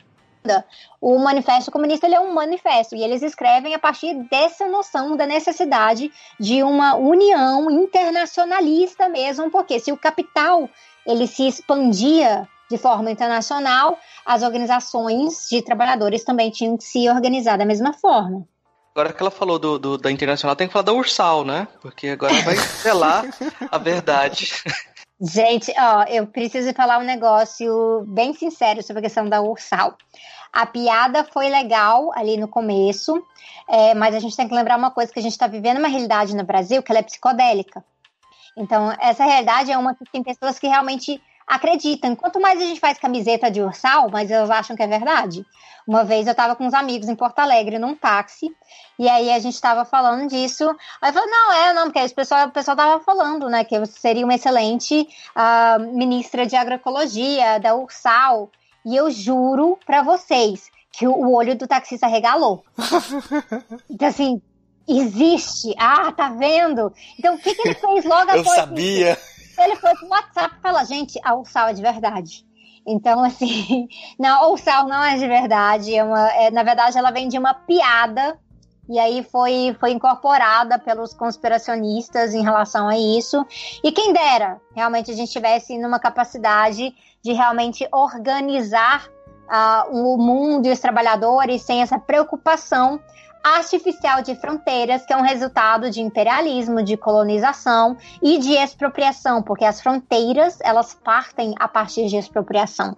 [1.01, 6.11] o Manifesto Comunista é um manifesto e eles escrevem a partir dessa noção da necessidade
[6.39, 10.69] de uma união internacionalista mesmo, porque se o capital
[11.05, 17.57] ele se expandia de forma internacional, as organizações de trabalhadores também tinham que se organizar
[17.57, 18.47] da mesma forma.
[18.95, 21.67] Agora que ela falou do, do, da internacional, tem que falar da Ursal, né?
[21.81, 23.25] Porque agora vai revelar
[23.69, 24.49] a verdade.
[25.19, 29.97] Gente, ó, eu preciso falar um negócio bem sincero sobre a questão da Ursal.
[30.51, 33.21] A piada foi legal ali no começo,
[33.67, 35.87] é, mas a gente tem que lembrar uma coisa, que a gente está vivendo uma
[35.87, 37.83] realidade no Brasil que ela é psicodélica.
[38.57, 42.15] Então, essa realidade é uma que tem pessoas que realmente acreditam.
[42.15, 45.45] Quanto mais a gente faz camiseta de ursal, mas eles acham que é verdade.
[45.87, 48.51] Uma vez eu estava com uns amigos em Porto Alegre num táxi,
[48.97, 50.67] e aí a gente estava falando disso.
[50.99, 53.75] Aí eu falei, não, é, não, porque o pessoal, o pessoal tava falando, né, que
[53.75, 58.49] eu seria uma excelente uh, ministra de agroecologia da Ursal.
[58.83, 62.63] E eu juro para vocês que o olho do taxista regalou.
[63.89, 64.41] então, assim,
[64.87, 65.73] existe.
[65.77, 66.93] Ah, tá vendo?
[67.19, 69.11] Então, o que, que ele fez logo após Eu sabia.
[69.13, 69.34] Isso?
[69.57, 72.45] Ele foi pro WhatsApp e falou, gente, a Ursal é de verdade.
[72.85, 73.87] Então, assim,
[74.19, 75.95] não, a Ursal não é de verdade.
[75.95, 78.39] É uma, é, na verdade, ela vem de uma piada
[78.87, 83.45] e aí foi, foi incorporada pelos conspiracionistas em relação a isso.
[83.83, 86.93] E quem dera realmente a gente tivesse numa capacidade
[87.23, 92.99] de realmente organizar uh, o mundo e os trabalhadores sem essa preocupação
[93.45, 99.63] artificial de fronteiras, que é um resultado de imperialismo, de colonização e de expropriação, porque
[99.63, 102.97] as fronteiras elas partem a partir de expropriação.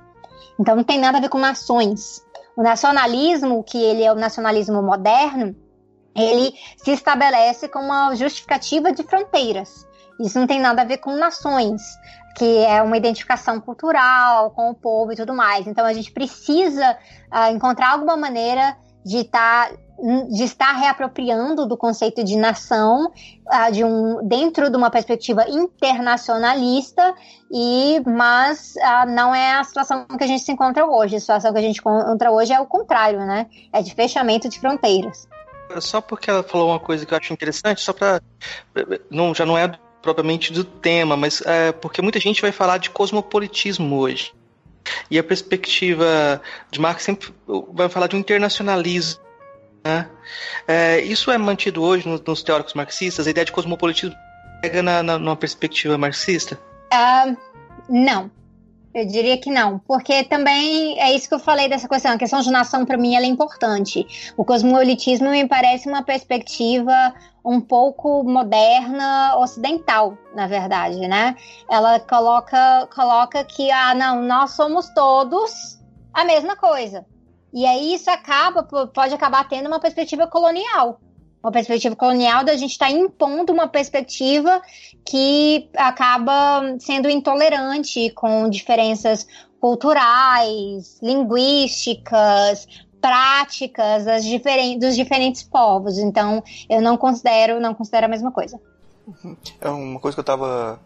[0.58, 2.26] Então não tem nada a ver com nações.
[2.56, 5.54] O nacionalismo, que ele é o nacionalismo moderno,
[6.16, 9.86] ele se estabelece com uma justificativa de fronteiras.
[10.18, 11.82] Isso não tem nada a ver com nações,
[12.38, 15.68] que é uma identificação cultural com o povo e tudo mais.
[15.68, 16.98] Então a gente precisa
[17.34, 19.87] uh, encontrar alguma maneira de estar tá
[20.30, 23.12] de estar reapropriando do conceito de nação
[23.48, 27.16] uh, de um, dentro de uma perspectiva internacionalista,
[27.52, 31.16] e mas uh, não é a situação que a gente se encontra hoje.
[31.16, 33.48] A situação que a gente encontra hoje é o contrário, né?
[33.74, 35.28] É de fechamento de fronteiras.
[35.80, 38.22] Só porque ela falou uma coisa que eu acho interessante, só para
[39.10, 39.72] não já não é
[40.02, 44.34] propriamente do tema, mas é porque muita gente vai falar de cosmopolitismo hoje.
[45.12, 46.42] E a perspectiva
[46.72, 47.34] de Marx sempre
[47.74, 49.27] vai falar de um internacionalismo
[49.88, 50.10] né?
[50.68, 53.26] É, isso é mantido hoje nos, nos, teóricos marxistas?
[53.26, 54.16] A ideia de cosmopolitismo
[54.62, 56.60] pega na, na, numa perspectiva marxista?
[56.94, 57.38] Uh,
[57.90, 58.30] não.
[58.94, 62.14] Eu diria que não, porque também é isso que eu falei dessa questão.
[62.14, 64.34] A questão de nação, para mim, ela é importante.
[64.36, 67.14] O cosmopolitismo me parece uma perspectiva
[67.46, 71.36] um pouco moderna, ocidental, na verdade, né?
[71.70, 75.80] Ela coloca, coloca que, ah, não, nós somos todos
[76.12, 77.06] a mesma coisa.
[77.54, 81.00] E aí isso acaba, pode acabar tendo uma perspectiva colonial.
[81.42, 84.62] Uma perspectiva colonial da gente estar tá impondo uma perspectiva
[85.06, 89.26] que acaba sendo intolerante com diferenças
[89.60, 92.68] culturais, linguísticas,
[93.02, 95.98] práticas das diferen dos diferentes povos.
[95.98, 98.60] Então, eu não considero, não considero a mesma coisa.
[99.62, 100.80] É uma coisa que eu estava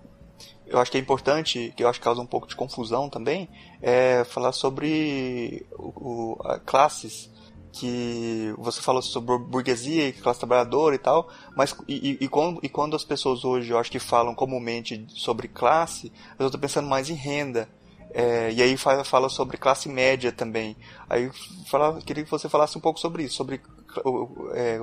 [0.72, 3.50] eu acho que é importante, que eu acho que causa um pouco de confusão também,
[3.82, 7.30] é falar sobre o, o classes
[7.72, 12.96] que você falou sobre burguesia classe trabalhadora e tal, mas e, e, quando, e quando
[12.96, 17.14] as pessoas hoje eu acho que falam comumente sobre classe, eu estou pensando mais em
[17.14, 17.70] renda.
[18.14, 20.76] É, e aí fala, fala, sobre classe média também.
[21.10, 21.32] Aí
[21.68, 23.62] fala, queria que você falasse um pouco sobre isso, sobre
[24.04, 24.80] o, é,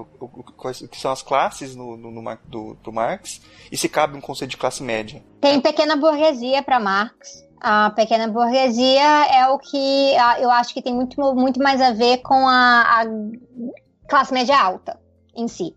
[0.90, 3.40] que são as classes no, no, no do, do, Marx
[3.70, 5.22] e se cabe um conceito de classe média.
[5.40, 7.46] Tem pequena burguesia para Marx.
[7.60, 12.18] A pequena burguesia é o que eu acho que tem muito, muito mais a ver
[12.18, 13.04] com a, a
[14.08, 14.98] classe média alta
[15.34, 15.74] em si.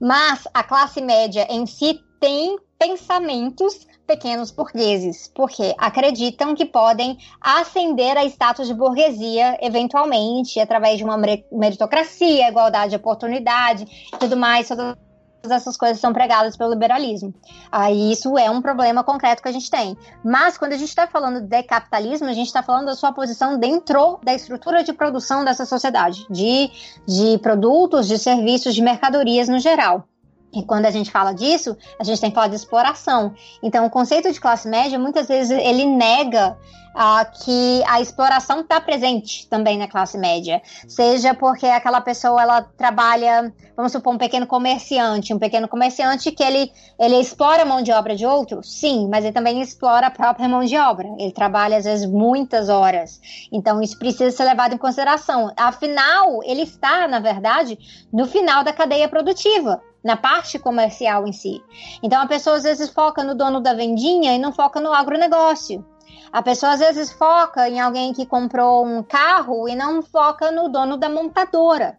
[0.00, 8.16] Mas a classe média em si tem pensamentos pequenos burgueses, porque acreditam que podem ascender
[8.16, 11.16] a status de burguesia eventualmente através de uma
[11.50, 13.86] meritocracia, igualdade de oportunidade
[14.18, 14.96] tudo mais, todas
[15.44, 17.34] essas coisas são pregadas pelo liberalismo.
[17.70, 19.96] Aí isso é um problema concreto que a gente tem.
[20.24, 23.58] Mas quando a gente está falando de capitalismo, a gente está falando da sua posição
[23.58, 26.70] dentro da estrutura de produção dessa sociedade, de,
[27.06, 30.08] de produtos, de serviços, de mercadorias no geral.
[30.54, 33.34] E quando a gente fala disso, a gente tem que falar de exploração.
[33.62, 36.56] Então, o conceito de classe média, muitas vezes, ele nega
[36.94, 40.62] ah, que a exploração está presente também na classe média.
[40.86, 45.34] Seja porque aquela pessoa, ela trabalha, vamos supor, um pequeno comerciante.
[45.34, 48.62] Um pequeno comerciante que ele, ele explora a mão de obra de outro?
[48.62, 51.08] Sim, mas ele também explora a própria mão de obra.
[51.18, 53.20] Ele trabalha, às vezes, muitas horas.
[53.50, 55.52] Então, isso precisa ser levado em consideração.
[55.56, 57.76] Afinal, ele está, na verdade,
[58.12, 61.62] no final da cadeia produtiva na parte comercial em si.
[62.02, 65.84] Então a pessoa às vezes foca no dono da vendinha e não foca no agronegócio.
[66.30, 70.68] A pessoa às vezes foca em alguém que comprou um carro e não foca no
[70.68, 71.96] dono da montadora.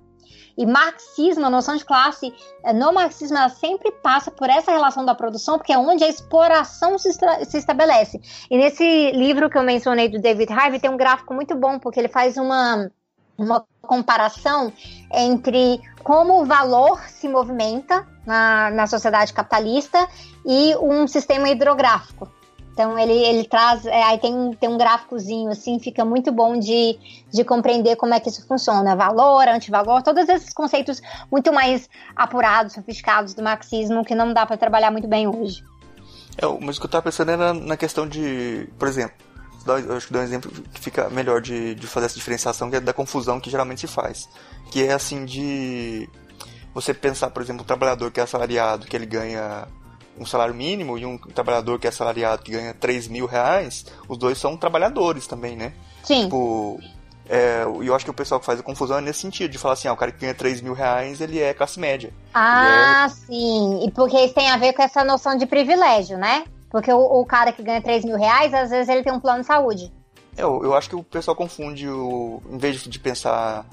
[0.58, 2.34] E marxismo, a noção de classe,
[2.64, 6.08] eh, no marxismo, ela sempre passa por essa relação da produção, porque é onde a
[6.08, 8.22] exploração se, se estabelece.
[8.50, 12.00] E nesse livro que eu mencionei do David Harvey, tem um gráfico muito bom, porque
[12.00, 12.90] ele faz uma,
[13.38, 14.72] uma comparação
[15.12, 20.08] entre como o valor se movimenta na, na sociedade capitalista
[20.46, 22.30] e um sistema hidrográfico.
[22.76, 27.00] Então ele, ele traz, é, aí tem, tem um gráficozinho assim, fica muito bom de,
[27.32, 28.98] de compreender como é que isso funciona.
[28.98, 34.58] Valor, antivalor, todos esses conceitos muito mais apurados, sofisticados do marxismo que não dá para
[34.58, 35.64] trabalhar muito bem hoje.
[36.38, 39.16] É, mas o que eu estava pensando era na questão de, por exemplo,
[39.66, 42.76] eu acho que dá um exemplo que fica melhor de, de fazer essa diferenciação, que
[42.76, 44.30] é da confusão que geralmente se faz.
[44.72, 46.10] Que é assim de
[46.74, 49.68] você pensar, por exemplo, um trabalhador que é assalariado, que ele ganha
[50.18, 54.18] um salário mínimo e um trabalhador que é assalariado que ganha 3 mil reais, os
[54.18, 55.74] dois são trabalhadores também, né?
[56.04, 56.24] Sim.
[56.24, 56.80] Tipo,
[57.30, 59.74] é, eu acho que o pessoal que faz a confusão é nesse sentido, de falar
[59.74, 62.14] assim, ah, o cara que ganha 3 mil reais, ele é classe média.
[62.34, 63.10] Ah, é...
[63.10, 63.86] sim.
[63.86, 66.46] E porque isso tem a ver com essa noção de privilégio, né?
[66.70, 69.42] Porque o, o, cara que ganha 3 mil reais, às vezes ele tem um plano
[69.42, 69.92] de saúde.
[70.38, 72.42] Eu, eu acho que o pessoal confunde o.
[72.50, 73.66] Em vez de pensar.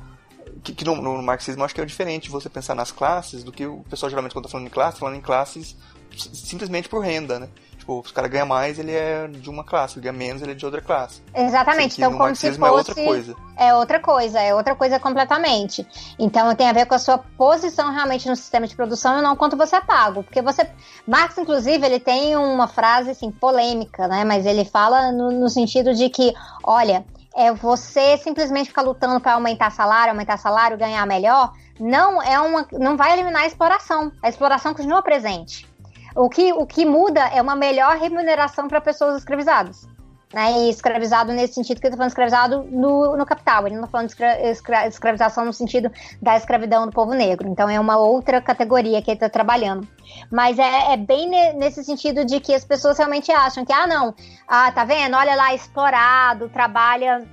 [0.62, 3.66] Que, que no, no, marxismo acho que é diferente você pensar nas classes do que
[3.66, 5.76] o pessoal geralmente quando tá falando em classe, falando em classes
[6.16, 7.49] simplesmente por renda, né?
[7.82, 10.54] Tipo, se o cara ganha mais, ele é de uma classe, ganha menos, ele é
[10.54, 11.20] de outra classe.
[11.34, 11.96] Exatamente.
[11.96, 12.62] Então, como se fosse...
[12.62, 13.36] é outra coisa.
[13.56, 15.84] É outra coisa, é outra coisa completamente.
[16.16, 19.34] Então, tem a ver com a sua posição realmente no sistema de produção e não
[19.34, 20.22] quanto você é pago.
[20.22, 20.70] Porque você...
[21.08, 24.22] Marx, inclusive, ele tem uma frase, assim, polêmica, né?
[24.22, 27.04] Mas ele fala no, no sentido de que, olha,
[27.34, 32.64] é você simplesmente ficar lutando para aumentar salário, aumentar salário, ganhar melhor, não é uma,
[32.72, 34.12] não vai eliminar a exploração.
[34.22, 35.68] A exploração continua presente.
[36.14, 39.88] O que, o que muda é uma melhor remuneração para pessoas escravizadas.
[40.32, 43.84] Né, e escravizado nesse sentido que eu estou falando escravizado no, no capital, ele não
[43.84, 45.92] está falando de escra, escra, escravização no sentido
[46.22, 47.46] da escravidão do povo negro.
[47.50, 49.86] Então é uma outra categoria que ele está trabalhando.
[50.30, 53.86] Mas é, é bem ne, nesse sentido de que as pessoas realmente acham que, ah,
[53.86, 54.14] não,
[54.48, 55.14] ah, tá vendo?
[55.14, 57.28] Olha lá, explorado, trabalha,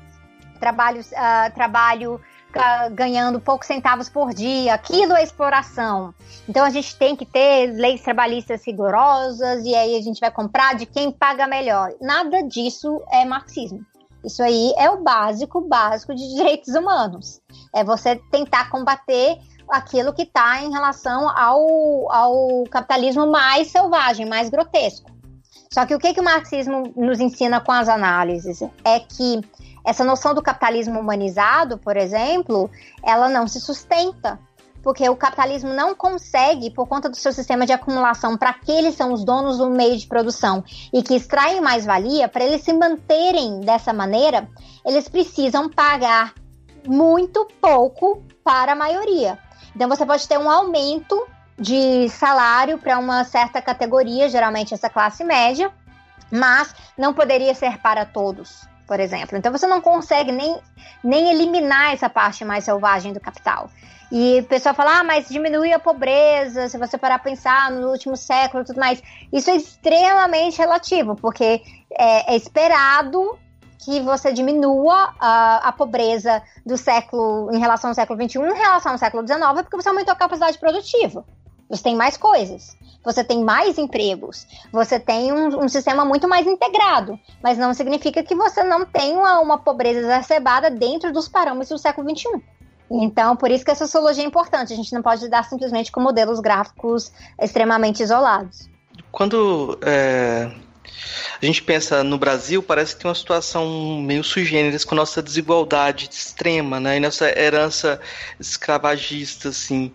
[0.60, 2.22] trabalho, uh, trabalho
[2.94, 4.74] ganhando poucos centavos por dia.
[4.74, 6.14] Aquilo é exploração.
[6.48, 10.76] Então a gente tem que ter leis trabalhistas rigorosas e aí a gente vai comprar
[10.76, 11.92] de quem paga melhor.
[12.02, 13.86] Nada disso é marxismo.
[14.24, 17.40] Isso aí é o básico, básico de direitos humanos.
[17.74, 19.38] É você tentar combater
[19.70, 25.10] aquilo que está em relação ao, ao capitalismo mais selvagem, mais grotesco.
[25.72, 28.60] Só que o que, que o marxismo nos ensina com as análises?
[28.84, 29.40] É que
[29.90, 32.70] essa noção do capitalismo humanizado, por exemplo,
[33.04, 34.40] ela não se sustenta.
[34.84, 38.96] Porque o capitalismo não consegue, por conta do seu sistema de acumulação, para que eles
[38.96, 40.64] são os donos do meio de produção
[40.94, 44.48] e que extraem mais valia, para eles se manterem dessa maneira,
[44.86, 46.34] eles precisam pagar
[46.88, 49.38] muito pouco para a maioria.
[49.76, 51.28] Então você pode ter um aumento
[51.58, 55.74] de salário para uma certa categoria, geralmente essa classe média,
[56.32, 59.38] mas não poderia ser para todos por exemplo.
[59.38, 60.60] Então você não consegue nem,
[61.04, 63.70] nem eliminar essa parte mais selvagem do capital.
[64.12, 67.92] E o pessoal fala, ah, mas diminui a pobreza, se você parar a pensar no
[67.92, 69.00] último século e tudo mais.
[69.32, 71.62] Isso é extremamente relativo, porque
[71.92, 73.38] é, é esperado
[73.78, 78.94] que você diminua a, a, pobreza do século em relação ao século XXI em relação
[78.94, 81.24] ao século XIX, porque você aumentou a capacidade produtiva.
[81.70, 86.46] Você tem mais coisas você tem mais empregos, você tem um, um, sistema muito mais
[86.46, 91.78] integrado, mas não significa que você não tenha uma pobreza exacerbada dentro dos parâmetros do
[91.78, 92.42] século XXI.
[92.92, 94.74] Então, por isso que a sociologia é importante.
[94.74, 98.68] A gente não pode lidar simplesmente com modelos gráficos extremamente isolados.
[99.12, 100.52] Quando é,
[101.42, 105.22] a gente pensa no Brasil, parece que tem uma situação meio sui generis com nossa
[105.22, 106.98] desigualdade extrema, né?
[106.98, 108.02] E nossa herança
[108.40, 109.94] escravagista, assim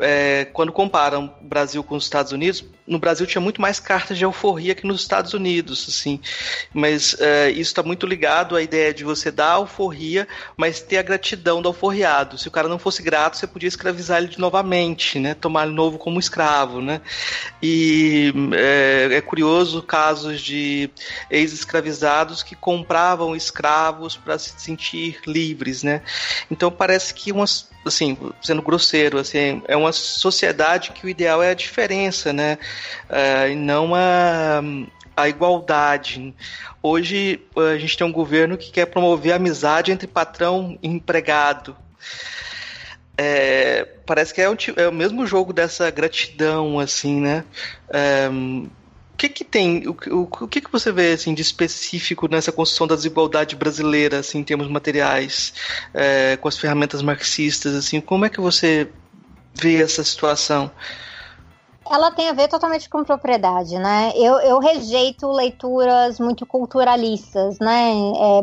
[0.00, 4.18] é, quando comparam o Brasil com os Estados Unidos, no Brasil tinha muito mais cartas
[4.18, 6.20] de euforia que nos Estados Unidos, assim.
[6.74, 10.26] Mas é, isso está muito ligado à ideia de você dar a euforia,
[10.56, 12.36] mas ter a gratidão do alforriado.
[12.36, 15.34] Se o cara não fosse grato, você podia escravizar ele novamente, né?
[15.34, 17.00] Tomar ele novo como escravo, né?
[17.62, 20.90] E é, é curioso casos de
[21.30, 26.02] ex-escravizados que compravam escravos para se sentir livres, né?
[26.50, 31.50] Então parece que umas assim, sendo grosseiro, assim, é uma sociedade que o ideal é
[31.50, 32.58] a diferença, né?
[33.08, 34.62] Uh, e não a,
[35.16, 36.34] a igualdade.
[36.82, 41.76] Hoje a gente tem um governo que quer promover a amizade entre patrão e empregado.
[43.16, 47.44] É, parece que é o, é o, mesmo jogo dessa gratidão, assim, né?
[47.90, 48.30] É,
[49.20, 52.86] que que tem, o, o, o, que que você vê assim de específico nessa construção
[52.86, 55.52] da desigualdade brasileira, assim, em termos materiais,
[55.92, 58.88] é, com as ferramentas marxistas, assim, como é que você
[59.54, 60.70] vê essa situação?
[61.90, 64.12] Ela tem a ver totalmente com propriedade, né?
[64.14, 67.92] Eu, eu rejeito leituras muito culturalistas, né?
[68.16, 68.42] É,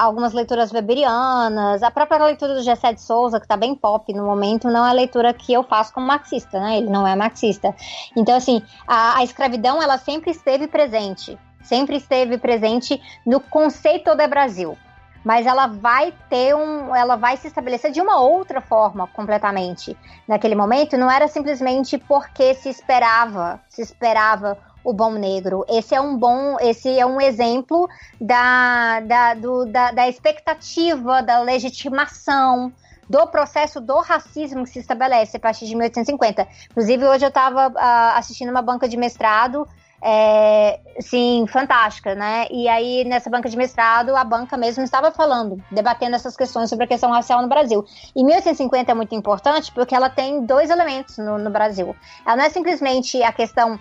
[0.00, 4.24] algumas leituras weberianas, a própria leitura do Gessé de Souza, que está bem pop no
[4.24, 6.78] momento, não é a leitura que eu faço como marxista, né?
[6.78, 7.74] Ele não é marxista.
[8.16, 14.26] Então, assim, a, a escravidão, ela sempre esteve presente, sempre esteve presente no conceito de
[14.28, 14.78] Brasil
[15.24, 19.96] mas ela vai ter um, ela vai se estabelecer de uma outra forma completamente.
[20.26, 25.64] Naquele momento não era simplesmente porque se esperava, se esperava o bom negro.
[25.68, 27.88] Esse é um bom, esse é um exemplo
[28.20, 32.72] da, da, do, da, da expectativa, da legitimação,
[33.08, 36.46] do processo do racismo que se estabelece a partir de 1850.
[36.70, 39.66] Inclusive, hoje eu estava uh, ah, assistindo uma banca de mestrado
[40.00, 42.46] é, sim, fantástica, né?
[42.50, 46.84] E aí, nessa banca de mestrado, a banca mesmo estava falando, debatendo essas questões sobre
[46.84, 47.84] a questão racial no Brasil.
[48.14, 51.96] E 1850 é muito importante porque ela tem dois elementos no, no Brasil.
[52.24, 53.78] Ela não é simplesmente a questão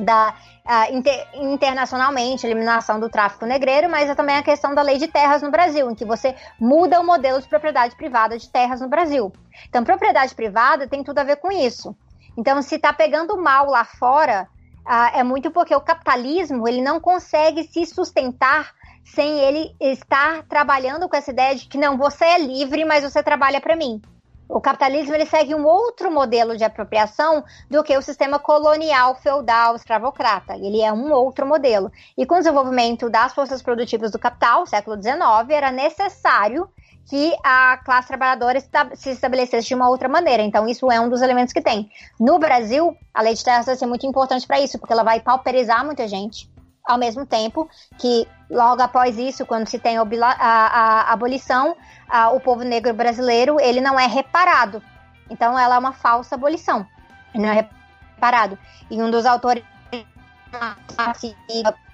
[0.00, 4.96] da uh, inter, internacionalmente, eliminação do tráfico negreiro, mas é também a questão da lei
[4.96, 8.80] de terras no Brasil, em que você muda o modelo de propriedade privada de terras
[8.80, 9.32] no Brasil.
[9.68, 11.96] Então, propriedade privada tem tudo a ver com isso.
[12.36, 14.48] Então, se está pegando mal lá fora,
[14.90, 18.72] ah, é muito porque o capitalismo ele não consegue se sustentar
[19.04, 23.22] sem ele estar trabalhando com essa ideia de que não, você é livre, mas você
[23.22, 24.00] trabalha para mim.
[24.48, 29.76] O capitalismo ele segue um outro modelo de apropriação do que o sistema colonial, feudal,
[29.76, 30.56] escravocrata.
[30.56, 31.92] Ele é um outro modelo.
[32.16, 35.18] E com o desenvolvimento das forças produtivas do capital, século XIX,
[35.50, 36.66] era necessário
[37.08, 38.60] que a classe trabalhadora
[38.94, 40.42] se estabelecesse de uma outra maneira.
[40.42, 41.90] Então, isso é um dos elementos que tem.
[42.20, 45.18] No Brasil, a lei de terras vai ser muito importante para isso, porque ela vai
[45.18, 46.50] pauperizar muita gente,
[46.84, 50.66] ao mesmo tempo que, logo após isso, quando se tem a, a,
[51.08, 51.74] a abolição,
[52.08, 54.82] a, o povo negro brasileiro ele não é reparado.
[55.30, 56.86] Então, ela é uma falsa abolição.
[57.34, 57.66] Não é
[58.16, 58.58] reparado.
[58.90, 59.64] E um dos autores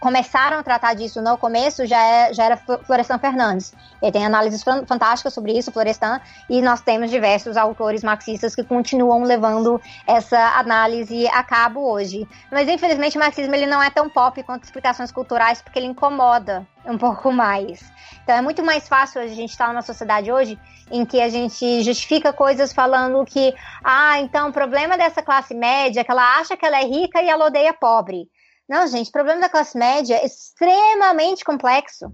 [0.05, 3.73] começaram a tratar disso no começo já, é, já era Florestan Fernandes.
[4.03, 9.23] Ele tem análises fantásticas sobre isso, Florestan, e nós temos diversos autores marxistas que continuam
[9.23, 12.29] levando essa análise a cabo hoje.
[12.53, 16.67] Mas infelizmente o marxismo ele não é tão pop quanto explicações culturais porque ele incomoda
[16.85, 17.91] um pouco mais.
[18.23, 20.59] Então é muito mais fácil a gente estar numa sociedade hoje
[20.91, 26.03] em que a gente justifica coisas falando que, ah, então o problema dessa classe média
[26.03, 28.29] é que ela acha que ela é rica e ela odeia pobre.
[28.69, 32.13] Não, gente, o problema da classe média é extremamente complexo.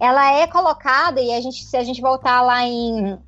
[0.00, 3.18] Ela é colocada, e a gente, se a gente voltar lá em,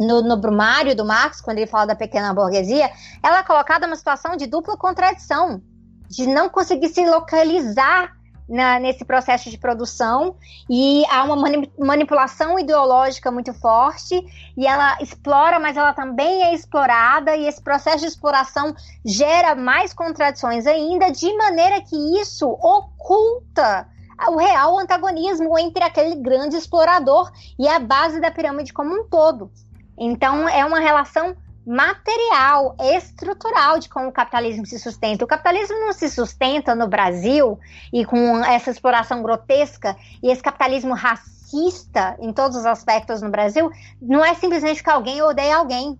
[0.00, 2.90] no, no Brumário do Marx, quando ele fala da pequena burguesia,
[3.22, 5.62] ela é colocada numa situação de dupla contradição,
[6.08, 8.12] de não conseguir se localizar
[8.48, 10.36] na, nesse processo de produção.
[10.68, 14.24] E há uma mani manipulação ideológica muito forte.
[14.56, 17.36] E ela explora, mas ela também é explorada.
[17.36, 18.74] E esse processo de exploração
[19.04, 23.88] gera mais contradições ainda, de maneira que isso oculta
[24.28, 29.50] o real antagonismo entre aquele grande explorador e a base da pirâmide como um todo.
[29.98, 31.36] Então é uma relação
[31.66, 35.24] material, estrutural de como o capitalismo se sustenta.
[35.24, 37.58] O capitalismo não se sustenta no Brasil
[37.92, 43.70] e com essa exploração grotesca e esse capitalismo racista em todos os aspectos no Brasil,
[44.00, 45.98] não é simplesmente que alguém odeia alguém.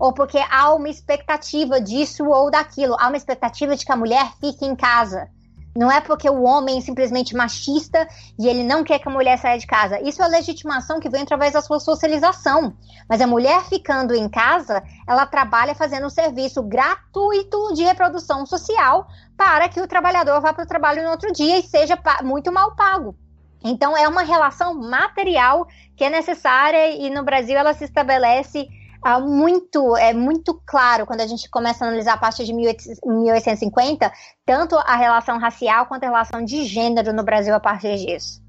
[0.00, 2.96] Ou porque há uma expectativa disso ou daquilo.
[2.98, 5.28] Há uma expectativa de que a mulher fique em casa.
[5.76, 8.06] Não é porque o homem é simplesmente machista
[8.38, 10.00] e ele não quer que a mulher saia de casa.
[10.00, 12.76] Isso é legitimação que vem através da sua socialização.
[13.08, 19.08] Mas a mulher ficando em casa, ela trabalha fazendo um serviço gratuito de reprodução social
[19.36, 22.76] para que o trabalhador vá para o trabalho no outro dia e seja muito mal
[22.76, 23.16] pago.
[23.64, 25.66] Então é uma relação material
[25.96, 28.68] que é necessária e no Brasil ela se estabelece
[29.04, 34.10] ah, muito, é muito claro quando a gente começa a analisar a partir de 1850,
[34.46, 38.42] tanto a relação racial quanto a relação de gênero no Brasil a partir disso.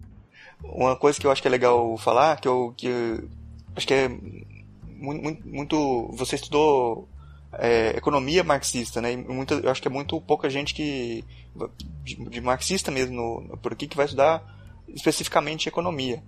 [0.64, 3.22] Uma coisa que eu acho que é legal falar, que eu que
[3.76, 7.10] acho que é muito, muito você estudou
[7.51, 9.12] é, economia marxista, né?
[9.12, 11.22] E muita, eu acho que é muito pouca gente que
[12.01, 14.41] de, de marxista mesmo no, por aqui que vai estudar
[14.88, 16.24] especificamente economia.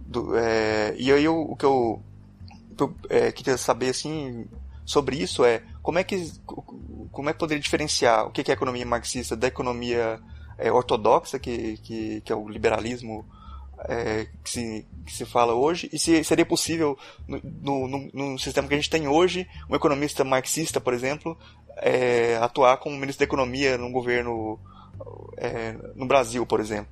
[0.00, 2.00] Do, é, e aí eu, o que eu
[2.84, 4.46] eu é, queria saber assim
[4.84, 6.32] sobre isso é como é que
[7.10, 10.20] como é que poderia diferenciar o que é economia marxista da economia
[10.58, 13.26] é, ortodoxa que, que, que, é o liberalismo
[13.88, 16.96] é, que, se, que se fala hoje e se seria possível
[17.26, 21.36] no, no, no, sistema que a gente tem hoje um economista marxista por exemplo
[21.76, 24.58] é, atuar como ministro da Economia num governo
[25.36, 26.88] é, no Brasil, por exemplo?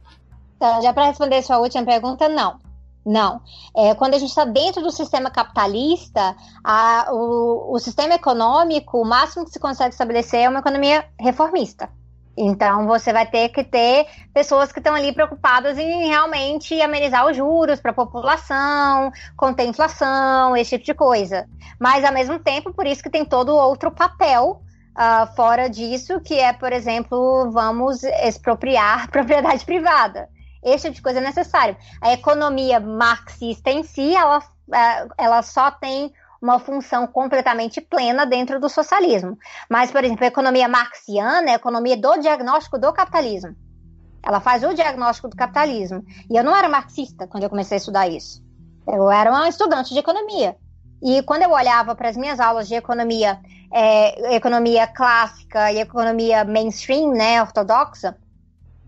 [0.56, 2.58] Então, já para responder sua última pergunta, não.
[3.04, 3.42] Não.
[3.76, 9.04] É, quando a gente está dentro do sistema capitalista, a, o, o sistema econômico, o
[9.04, 11.90] máximo que se consegue estabelecer é uma economia reformista.
[12.36, 17.36] Então você vai ter que ter pessoas que estão ali preocupadas em realmente amenizar os
[17.36, 21.46] juros para a população, conter inflação, esse tipo de coisa.
[21.78, 24.62] Mas ao mesmo tempo, por isso que tem todo outro papel
[24.98, 30.28] uh, fora disso, que é, por exemplo, vamos expropriar propriedade privada.
[30.64, 31.76] Esse tipo de coisa é necessário.
[32.00, 38.60] A economia marxista em si, ela, uh, ela só tem uma função completamente plena dentro
[38.60, 39.38] do socialismo.
[39.68, 43.54] Mas, por exemplo, a economia marxiana é a economia do diagnóstico do capitalismo.
[44.22, 46.02] Ela faz o diagnóstico do capitalismo.
[46.30, 48.42] E eu não era marxista quando eu comecei a estudar isso.
[48.86, 50.56] Eu era uma estudante de economia.
[51.02, 53.38] E quando eu olhava para as minhas aulas de economia,
[53.72, 58.16] é, economia clássica e economia mainstream, né, ortodoxa,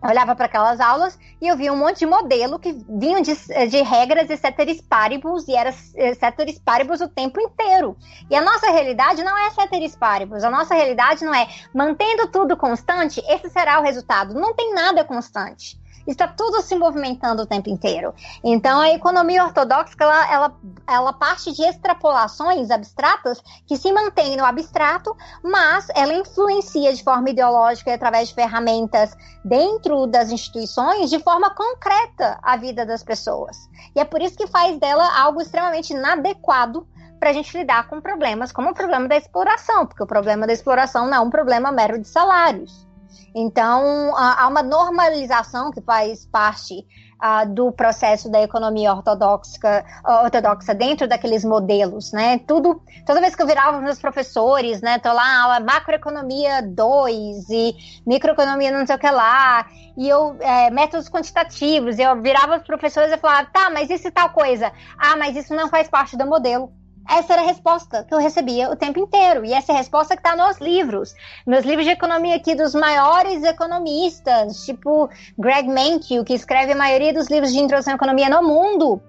[0.06, 3.34] eu olhava para aquelas aulas e eu via um monte de modelo que vinham de,
[3.68, 7.96] de regras e ceteris paribus, e era eh, ceteris paribus o tempo inteiro.
[8.30, 12.56] E a nossa realidade não é ceteris paribus, a nossa realidade não é mantendo tudo
[12.56, 14.34] constante, esse será o resultado.
[14.34, 18.14] Não tem nada constante está tudo se movimentando o tempo inteiro.
[18.42, 24.44] Então, a economia ortodoxa, ela, ela, ela parte de extrapolações abstratas que se mantêm no
[24.44, 31.18] abstrato, mas ela influencia de forma ideológica e através de ferramentas dentro das instituições de
[31.18, 33.56] forma concreta a vida das pessoas.
[33.94, 36.86] E é por isso que faz dela algo extremamente inadequado
[37.18, 40.52] para a gente lidar com problemas como o problema da exploração, porque o problema da
[40.52, 42.85] exploração não é um problema mero de salários.
[43.34, 46.86] Então, há uma normalização que faz parte
[47.22, 49.84] uh, do processo da economia ortodoxa,
[50.22, 52.38] ortodoxa dentro daqueles modelos, né?
[52.46, 54.98] Tudo, toda vez que eu virava meus professores, né?
[54.98, 57.74] Tô lá, macroeconomia 2 e
[58.06, 63.12] microeconomia não sei o que lá, e eu, é, métodos quantitativos, eu virava os professores
[63.12, 64.70] e falava, tá, mas isso tal coisa?
[64.98, 66.70] Ah, mas isso não faz parte do modelo.
[67.08, 69.44] Essa era a resposta que eu recebia o tempo inteiro.
[69.44, 71.14] E essa é a resposta que está nos livros.
[71.46, 77.12] Meus livros de economia aqui dos maiores economistas, tipo Greg Mankiw, que escreve a maioria
[77.12, 79.00] dos livros de introdução à economia no mundo.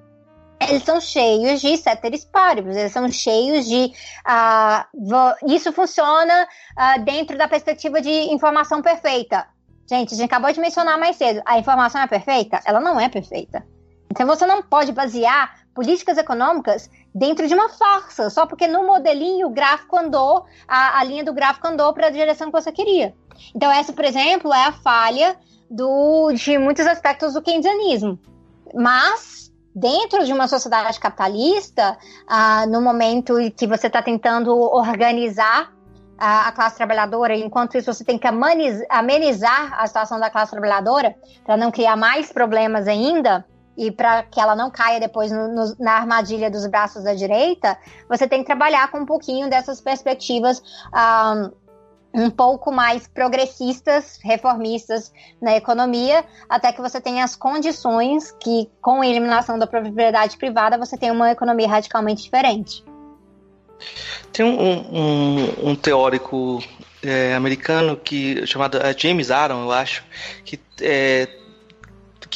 [0.59, 3.91] Eles são cheios de ceteris paribus, eles são cheios de.
[4.25, 9.47] Uh, isso funciona uh, dentro da perspectiva de informação perfeita.
[9.89, 11.41] Gente, a gente acabou de mencionar mais cedo.
[11.45, 12.59] A informação é perfeita?
[12.65, 13.65] Ela não é perfeita.
[14.11, 19.47] Então você não pode basear políticas econômicas dentro de uma farsa, só porque no modelinho
[19.47, 23.13] o gráfico andou, a, a linha do gráfico andou para a direção que você queria.
[23.55, 25.35] Então, essa, por exemplo, é a falha
[25.69, 28.19] do, de muitos aspectos do keynesianismo.
[28.73, 31.97] Mas, dentro de uma sociedade capitalista,
[32.27, 35.73] ah, no momento que você está tentando organizar
[36.19, 41.15] a, a, classe trabalhadora, enquanto isso você tem que amenizar a situação da classe trabalhadora,
[41.43, 43.43] para não criar mais problemas ainda,
[43.77, 47.77] e para que ela não caia depois no, no, na armadilha dos braços da direita,
[48.09, 50.63] você tem que trabalhar com um pouquinho dessas perspectivas
[52.15, 58.67] um, um pouco mais progressistas, reformistas na economia, até que você tenha as condições que,
[58.81, 62.83] com a eliminação da propriedade privada, você tenha uma economia radicalmente diferente.
[64.33, 66.63] Tem um, um, um teórico
[67.03, 70.03] é, americano que chamado é, James Aaron, eu acho,
[70.43, 71.27] que é,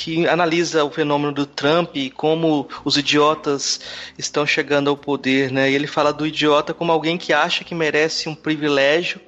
[0.03, 3.79] que analisa o fenômeno do Trump e como os idiotas
[4.17, 5.69] estão chegando ao poder, né?
[5.69, 9.21] E ele fala do idiota como alguém que acha que merece um privilégio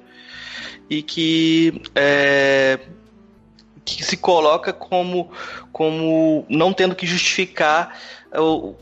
[0.90, 2.80] e que é,
[3.84, 5.30] que se coloca como
[5.70, 7.96] como não tendo que justificar
[8.36, 8.74] o,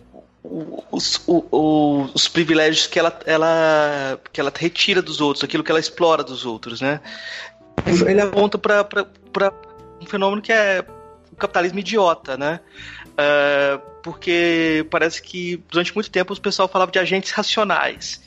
[0.90, 5.78] os, o, os privilégios que ela, ela, que ela retira dos outros, aquilo que ela
[5.78, 7.02] explora dos outros, né?
[7.86, 9.52] Ele aponta para
[10.00, 10.82] um fenômeno que é
[11.42, 12.60] capitalismo idiota, né?
[13.12, 18.22] Uh, porque parece que durante muito tempo o pessoal falava de agentes racionais.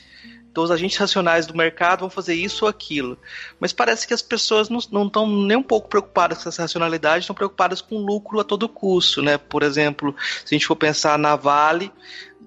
[0.56, 3.18] Então, os agentes racionais do mercado vão fazer isso ou aquilo.
[3.60, 7.36] Mas parece que as pessoas não estão nem um pouco preocupadas com essa racionalidade, estão
[7.36, 9.22] preocupadas com lucro a todo custo.
[9.22, 9.38] Né?
[9.38, 10.16] Por exemplo,
[10.46, 11.92] se a gente for pensar na Vale,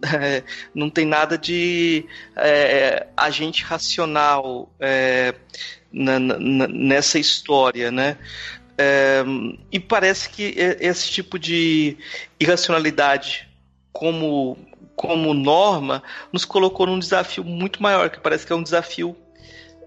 [0.03, 0.43] é,
[0.75, 5.35] não tem nada de é, agente racional é,
[5.93, 8.17] na, na, nessa história, né?
[8.81, 9.25] É,
[9.73, 11.97] e parece que esse tipo de
[12.39, 13.49] irracionalidade
[13.93, 14.57] como,
[14.95, 16.01] como norma
[16.33, 19.17] nos colocou num desafio muito maior, que parece que é um desafio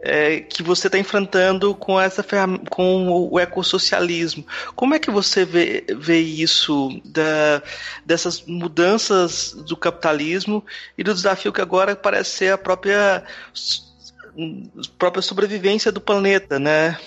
[0.02, 2.26] é, que você está enfrentando com essa
[2.70, 4.46] com o ecossocialismo.
[4.76, 7.62] Como é que você vê, vê isso da,
[8.06, 10.66] dessas mudanças do capitalismo
[10.98, 13.24] e do desafio que agora parece ser a própria
[14.98, 16.98] própria sobrevivência do planeta, né?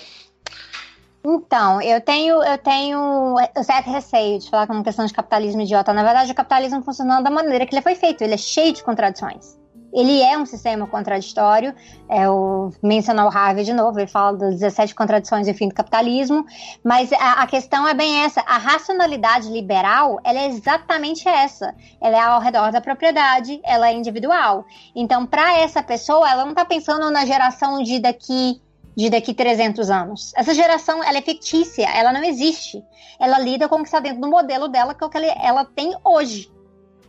[1.27, 5.91] Então, eu tenho, eu tenho certo receio de falar com uma questão de capitalismo idiota.
[5.91, 8.23] Na verdade, o capitalismo funciona da maneira que ele foi feito.
[8.23, 9.57] Ele é cheio de contradições.
[9.91, 11.73] Ele é um sistema contraditório.
[12.07, 15.69] É, o mencionar o Harvey de novo, ele fala das 17 contradições e o fim
[15.69, 16.45] do capitalismo.
[16.83, 21.73] Mas a, a, questão é bem essa: a racionalidade liberal ela é exatamente essa.
[21.99, 24.65] Ela é ao redor da propriedade, ela é individual.
[24.93, 28.61] Então, para essa pessoa, ela não está pensando na geração de daqui
[28.95, 30.31] de daqui 300 anos.
[30.35, 32.83] Essa geração, ela é fictícia, ela não existe.
[33.19, 35.65] Ela lida com o que está dentro do modelo dela, que é o que ela
[35.65, 36.51] tem hoje.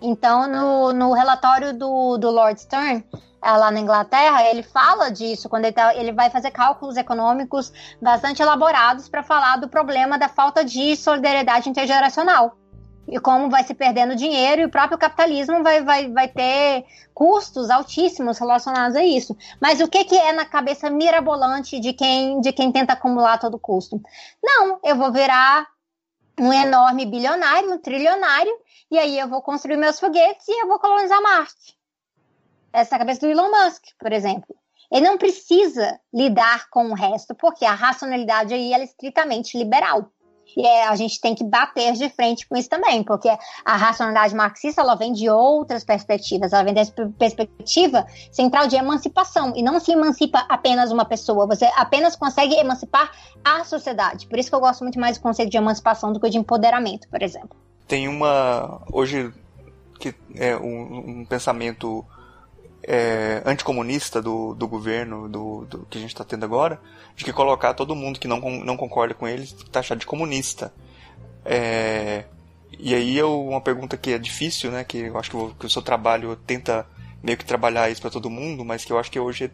[0.01, 3.05] Então, no, no relatório do, do Lord Stern,
[3.43, 7.73] é, lá na Inglaterra, ele fala disso, quando ele, tá, ele vai fazer cálculos econômicos
[8.03, 12.57] bastante elaborados para falar do problema da falta de solidariedade intergeracional.
[13.09, 16.85] E como vai se perdendo dinheiro e o próprio capitalismo vai, vai, vai ter
[17.15, 19.37] custos altíssimos relacionados a isso.
[19.61, 23.59] Mas o que, que é na cabeça mirabolante de quem, de quem tenta acumular todo
[23.59, 24.01] custo?
[24.43, 25.67] Não, eu vou virar
[26.39, 28.53] um enorme bilionário, um trilionário,
[28.91, 31.77] e aí eu vou construir meus foguetes e eu vou colonizar Marte.
[32.73, 34.55] Essa é a cabeça do Elon Musk, por exemplo.
[34.91, 40.13] Ele não precisa lidar com o resto, porque a racionalidade aí é estritamente liberal.
[40.57, 43.29] E é, a gente tem que bater de frente com isso também, porque
[43.65, 49.53] a racionalidade marxista ela vem de outras perspectivas, ela vem dessa perspectiva central de emancipação,
[49.55, 53.11] e não se emancipa apenas uma pessoa, você apenas consegue emancipar
[53.45, 54.27] a sociedade.
[54.27, 57.09] Por isso que eu gosto muito mais do conceito de emancipação do que de empoderamento,
[57.09, 57.57] por exemplo
[57.87, 59.33] tem uma hoje
[59.99, 62.05] que é um, um pensamento
[62.87, 66.81] é, anticomunista do, do governo do, do que a gente está tendo agora,
[67.17, 70.73] de que colocar todo mundo que não, não concorda com ele taxar de comunista.
[71.45, 72.25] É,
[72.79, 75.67] e aí eu, uma pergunta que é difícil, né, que eu acho que o, que
[75.67, 76.87] o seu trabalho tenta
[77.23, 79.51] meio que trabalhar isso para todo mundo, mas que eu acho que hoje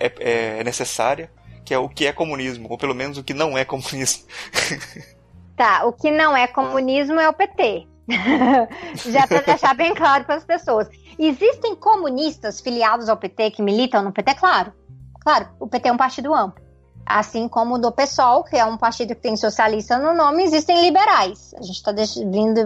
[0.00, 1.30] é, é, é necessária,
[1.66, 4.24] que é o que é comunismo, ou pelo menos o que não é comunismo.
[5.54, 7.86] Tá, o que não é comunismo é o PT.
[9.10, 10.88] Já para deixar bem claro para as pessoas.
[11.18, 14.34] Existem comunistas filiados ao PT que militam no PT?
[14.34, 14.72] Claro.
[15.20, 16.62] Claro, o PT é um partido amplo.
[17.04, 21.54] Assim como no PSOL, que é um partido que tem socialista no nome, existem liberais.
[21.54, 21.92] A gente está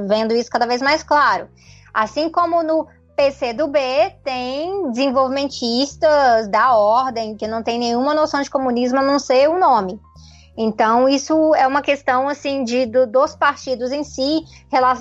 [0.06, 1.48] vendo isso cada vez mais claro.
[1.92, 2.86] Assim como no
[3.16, 3.78] PCdoB
[4.22, 9.58] tem desenvolvimentistas da ordem, que não tem nenhuma noção de comunismo a não ser o
[9.58, 9.98] nome.
[10.56, 14.44] Então, isso é uma questão assim de do, dos partidos em si,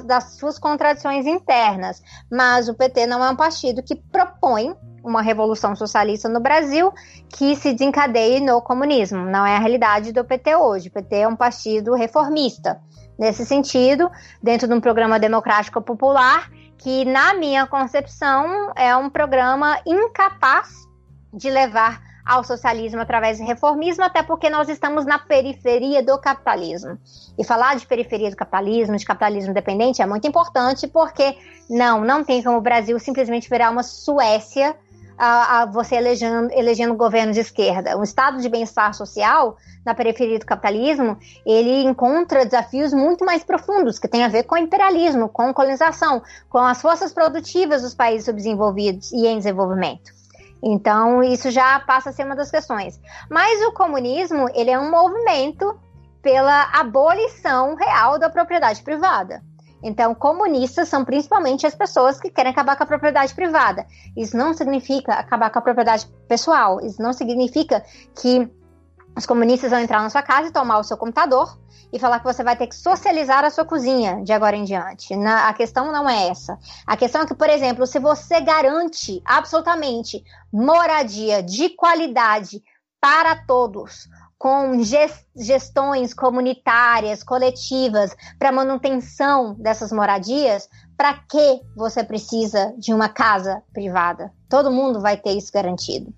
[0.05, 2.01] das suas contradições internas.
[2.29, 6.91] Mas o PT não é um partido que propõe uma revolução socialista no Brasil
[7.29, 9.19] que se desencadeie no comunismo.
[9.19, 10.89] Não é a realidade do PT hoje.
[10.89, 12.81] O PT é um partido reformista.
[13.17, 14.11] Nesse sentido,
[14.43, 20.69] dentro de um programa democrático popular, que, na minha concepção, é um programa incapaz
[21.33, 26.97] de levar ao socialismo através do reformismo, até porque nós estamos na periferia do capitalismo.
[27.37, 31.37] E falar de periferia do capitalismo, de capitalismo dependente, é muito importante, porque
[31.69, 34.75] não, não tem como o Brasil simplesmente virar uma Suécia
[35.17, 37.97] a, a você elegendo, elegendo governo de esquerda.
[37.97, 43.99] Um estado de bem-estar social na periferia do capitalismo, ele encontra desafios muito mais profundos,
[43.99, 49.11] que tem a ver com imperialismo, com colonização, com as forças produtivas dos países subdesenvolvidos
[49.11, 50.14] e em desenvolvimento.
[50.67, 52.99] Então, isso já passa a ser uma das questões.
[53.29, 55.79] Mas o comunismo, ele é um movimento
[56.23, 59.43] pela abolição real da propriedade privada.
[59.83, 63.85] Então, comunistas são principalmente as pessoas que querem acabar com a propriedade privada.
[64.17, 66.81] Isso não significa acabar com a propriedade pessoal.
[66.81, 67.83] Isso não significa
[68.19, 68.51] que
[69.15, 71.57] os comunistas vão entrar na sua casa e tomar o seu computador
[71.91, 75.15] e falar que você vai ter que socializar a sua cozinha de agora em diante.
[75.15, 76.59] Na, a questão não é essa.
[76.85, 80.21] A questão é que, por exemplo, se você garante absolutamente
[80.51, 82.61] moradia de qualidade
[82.99, 84.77] para todos, com
[85.35, 90.67] gestões comunitárias, coletivas, para manutenção dessas moradias,
[90.97, 94.33] para que você precisa de uma casa privada?
[94.49, 96.13] Todo mundo vai ter isso garantido.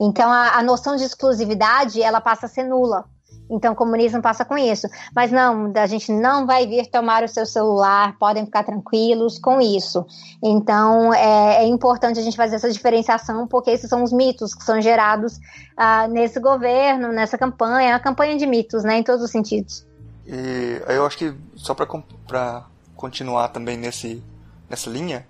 [0.00, 3.04] Então a, a noção de exclusividade ela passa a ser nula.
[3.50, 4.86] Então, o comunismo passa com isso.
[5.14, 9.60] Mas não, a gente não vai vir tomar o seu celular, podem ficar tranquilos com
[9.60, 10.04] isso.
[10.42, 14.62] Então, é, é importante a gente fazer essa diferenciação, porque esses são os mitos que
[14.62, 15.38] são gerados
[15.76, 19.86] ah, nesse governo, nessa campanha, a campanha de mitos, né, em todos os sentidos.
[20.26, 24.22] E eu acho que, só para continuar também nesse,
[24.68, 25.26] nessa linha,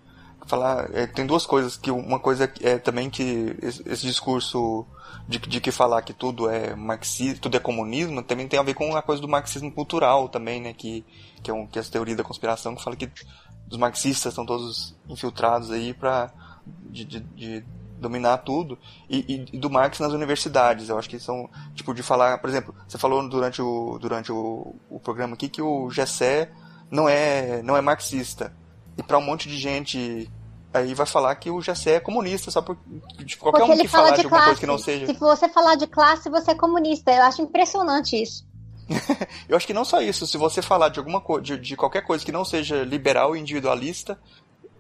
[0.49, 4.87] falar é, tem duas coisas que uma coisa é também que esse, esse discurso
[5.29, 8.75] de, de, que falar que tudo é marxismo, tudo é comunismo, também tem a ver
[8.75, 11.05] com a coisa do marxismo cultural também, né, que
[11.43, 13.11] que é, um, que é a teoria da conspiração que fala que
[13.71, 16.33] os marxistas estão todos infiltrados aí para
[16.67, 17.65] de, de, de,
[17.99, 18.79] dominar tudo,
[19.11, 20.89] e, e, do Marx nas universidades.
[20.89, 24.77] Eu acho que são, tipo, de falar, por exemplo, você falou durante o, durante o,
[24.89, 26.51] o programa aqui que o Gessé
[26.91, 28.53] não é, não é marxista.
[28.97, 30.31] E para um monte de gente
[30.73, 32.77] aí vai falar que o Gessé é comunista, só por
[33.19, 34.45] de qualquer Porque um que falar de, de alguma classe.
[34.47, 35.07] coisa que não seja.
[35.07, 37.11] Se você falar de classe, você é comunista.
[37.13, 38.47] Eu acho impressionante isso.
[39.49, 42.03] eu acho que não só isso, se você falar de alguma coisa, de, de qualquer
[42.03, 44.19] coisa que não seja liberal e individualista,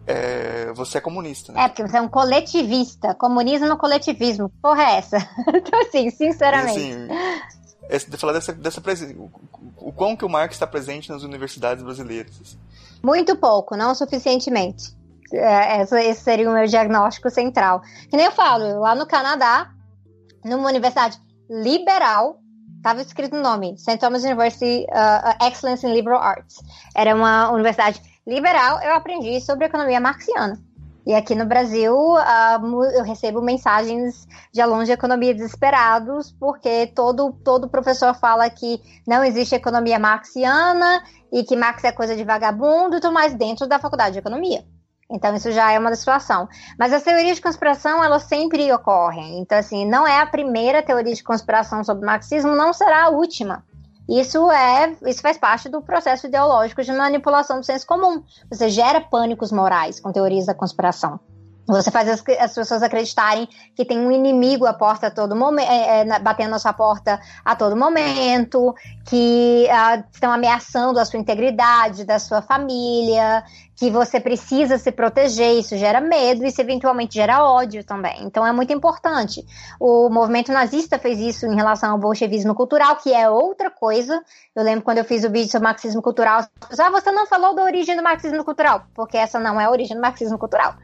[0.07, 1.53] é, você é comunista.
[1.53, 1.65] Né?
[1.65, 3.15] É, porque você é um coletivista.
[3.15, 4.51] Comunismo no coletivismo.
[4.63, 5.19] Porra, é essa?
[5.55, 6.81] então, assim, sinceramente.
[6.81, 7.09] E, assim,
[7.91, 8.83] esse, falar dessa, dessa
[9.17, 9.31] o,
[9.77, 12.33] o quão que o Marx está presente nas universidades brasileiras.
[12.41, 12.59] Assim.
[13.03, 14.98] Muito pouco, não suficientemente.
[15.33, 17.81] É, esse seria o meu diagnóstico central.
[18.11, 19.71] Que nem eu falo, lá no Canadá,
[20.45, 21.19] numa universidade
[21.51, 22.41] liberal,
[22.77, 23.99] estava escrito o nome, St.
[23.99, 26.57] Thomas University uh, Excellence in Liberal Arts.
[26.95, 30.59] Era uma universidade liberal, eu aprendi sobre economia marxiana.
[31.07, 37.33] E aqui no Brasil, uh, eu recebo mensagens de alunos de economia desesperados, porque todo,
[37.43, 41.03] todo professor fala que não existe economia marxiana
[41.33, 44.63] e que Marx é coisa de vagabundo e tudo mais dentro da faculdade de economia.
[45.11, 46.49] Então, isso já é uma situação.
[46.79, 49.41] Mas as teorias de conspiração, elas sempre ocorrem.
[49.41, 53.09] Então, assim, não é a primeira teoria de conspiração sobre o marxismo, não será a
[53.09, 53.65] última.
[54.09, 58.23] Isso é, isso faz parte do processo ideológico de manipulação do senso comum.
[58.51, 61.21] Você gera pânicos morais com teorias da conspiração.
[61.69, 63.47] Você faz as, as, pessoas acreditarem
[63.77, 67.21] que tem um inimigo à porta a todo momento, é, é, batendo na sua porta
[67.45, 68.75] a todo momento,
[69.05, 73.45] que uh, estão ameaçando a sua integridade, da sua família,
[73.77, 78.25] que você precisa se proteger, isso gera medo, isso eventualmente gera ódio também.
[78.25, 79.45] Então é muito importante.
[79.79, 84.23] O movimento nazista fez isso em relação ao bolchevismo cultural, que é outra coisa.
[84.57, 87.27] Eu lembro quando eu fiz o vídeo sobre marxismo cultural, as pessoas, ah, você não
[87.27, 90.75] falou da origem do marxismo cultural, porque essa não é a origem do marxismo cultural.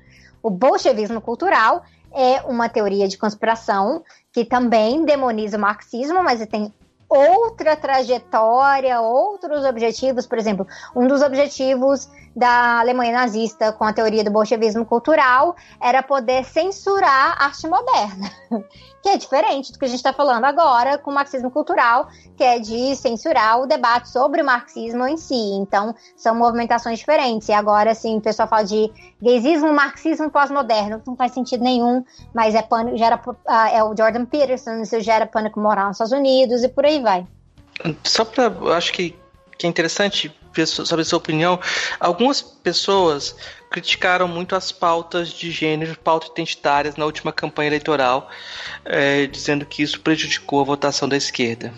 [0.44, 6.70] O bolchevismo cultural é uma teoria de conspiração que também demoniza o marxismo, mas tem
[7.08, 10.26] outra trajetória, outros objetivos.
[10.26, 16.02] Por exemplo, um dos objetivos da Alemanha nazista com a teoria do bolchevismo cultural era
[16.02, 18.30] poder censurar a arte moderna,
[19.02, 22.42] que é diferente do que a gente está falando agora com o marxismo cultural, que
[22.42, 25.34] é de censurar o debate sobre o marxismo em si.
[25.34, 27.48] Então, são movimentações diferentes.
[27.48, 28.90] E agora, assim, o pessoal fala de
[29.22, 32.04] gaysismo, marxismo pós-moderno, não faz sentido nenhum,
[32.34, 33.34] mas é pânico, gera, uh,
[33.72, 37.26] é o Jordan Peterson, isso gera pânico moral nos Estados Unidos e por aí vai.
[38.04, 39.16] Só para, acho que
[39.56, 40.34] que é interessante
[40.66, 41.60] saber a sua opinião.
[41.98, 43.34] Algumas pessoas
[43.70, 48.30] criticaram muito as pautas de gênero, pautas identitárias na última campanha eleitoral,
[48.84, 51.74] é, dizendo que isso prejudicou a votação da esquerda.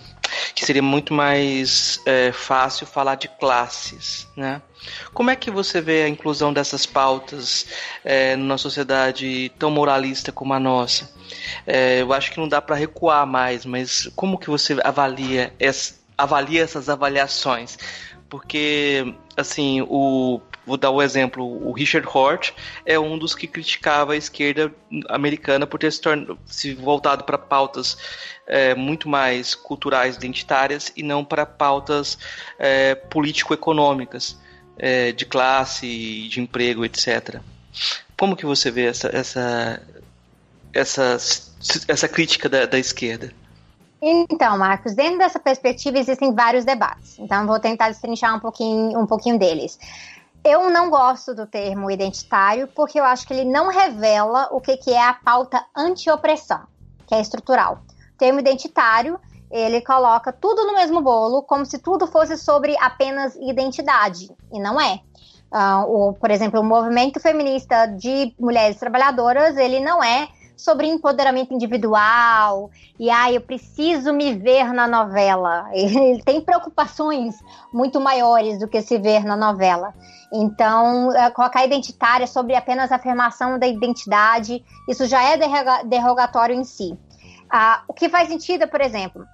[0.54, 4.60] Que seria muito mais é, fácil falar de classes, né?
[5.14, 7.66] Como é que você vê a inclusão dessas pautas
[8.04, 11.10] é, numa sociedade tão moralista como a nossa?
[11.66, 15.94] É, eu acho que não dá para recuar mais, mas como que você avalia essa,
[16.16, 17.78] avalia essas avaliações.
[18.36, 22.52] Porque, assim, o, vou dar o um exemplo, o Richard Hort
[22.84, 24.70] é um dos que criticava a esquerda
[25.08, 27.96] americana por ter se, tornado, se voltado para pautas
[28.46, 32.18] é, muito mais culturais, identitárias, e não para pautas
[32.58, 34.38] é, político-econômicas,
[34.76, 37.40] é, de classe, de emprego, etc.
[38.18, 39.82] Como que você vê essa, essa,
[40.74, 41.16] essa,
[41.88, 43.32] essa crítica da, da esquerda?
[44.08, 47.18] Então, Marcos, dentro dessa perspectiva existem vários debates.
[47.18, 49.76] Então, vou tentar destrinchar um pouquinho, um pouquinho deles.
[50.44, 54.76] Eu não gosto do termo identitário porque eu acho que ele não revela o que,
[54.76, 56.60] que é a pauta anti-opressão,
[57.04, 57.80] que é estrutural.
[58.14, 59.18] O termo identitário,
[59.50, 64.80] ele coloca tudo no mesmo bolo, como se tudo fosse sobre apenas identidade, e não
[64.80, 65.00] é.
[65.50, 71.52] Uh, o, por exemplo, o movimento feminista de mulheres trabalhadoras, ele não é sobre empoderamento
[71.52, 75.68] individual e ah, eu preciso me ver na novela.
[75.74, 77.36] Ele tem preocupações
[77.72, 79.94] muito maiores do que se ver na novela.
[80.32, 85.38] Então, é, colocar identitária sobre apenas a afirmação da identidade, isso já é
[85.84, 86.98] derrogatório em si.
[87.50, 89.24] Ah, o que faz sentido, por exemplo,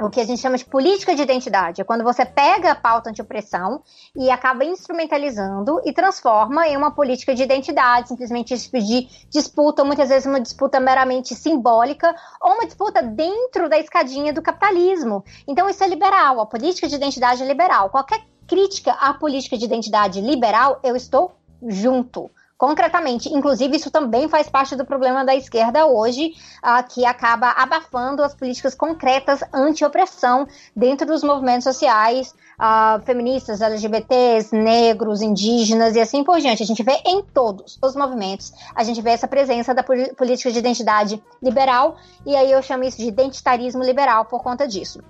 [0.00, 1.80] o que a gente chama de política de identidade.
[1.80, 3.82] É quando você pega a pauta anti-opressão
[4.16, 10.26] e acaba instrumentalizando e transforma em uma política de identidade, simplesmente de disputa, muitas vezes
[10.26, 15.24] uma disputa meramente simbólica, ou uma disputa dentro da escadinha do capitalismo.
[15.46, 17.90] Então, isso é liberal, a política de identidade é liberal.
[17.90, 21.32] Qualquer crítica à política de identidade liberal, eu estou
[21.68, 22.30] junto
[22.62, 23.28] concretamente.
[23.28, 26.32] Inclusive, isso também faz parte do problema da esquerda hoje,
[26.62, 34.54] uh, que acaba abafando as políticas concretas anti-opressão dentro dos movimentos sociais, uh, feministas, LGBTs,
[34.54, 36.62] negros, indígenas e assim por diante.
[36.62, 40.58] A gente vê em todos os movimentos, a gente vê essa presença da política de
[40.60, 45.00] identidade liberal, e aí eu chamo isso de identitarismo liberal por conta disso.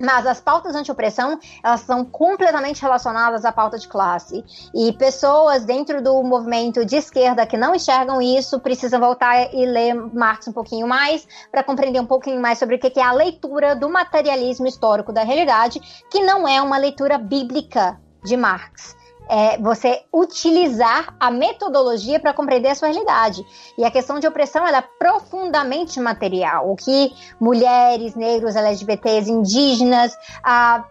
[0.00, 4.44] Mas as pautas anti-opressão, elas são completamente relacionadas à pauta de classe.
[4.74, 9.94] E pessoas dentro do movimento de esquerda que não enxergam isso precisam voltar e ler
[9.94, 13.76] Marx um pouquinho mais para compreender um pouquinho mais sobre o que é a leitura
[13.76, 18.99] do materialismo histórico da realidade, que não é uma leitura bíblica de Marx
[19.30, 23.46] é você utilizar a metodologia para compreender a sua realidade.
[23.78, 26.68] E a questão de opressão é profundamente material.
[26.68, 30.18] O que mulheres, negros, LGBTs, indígenas,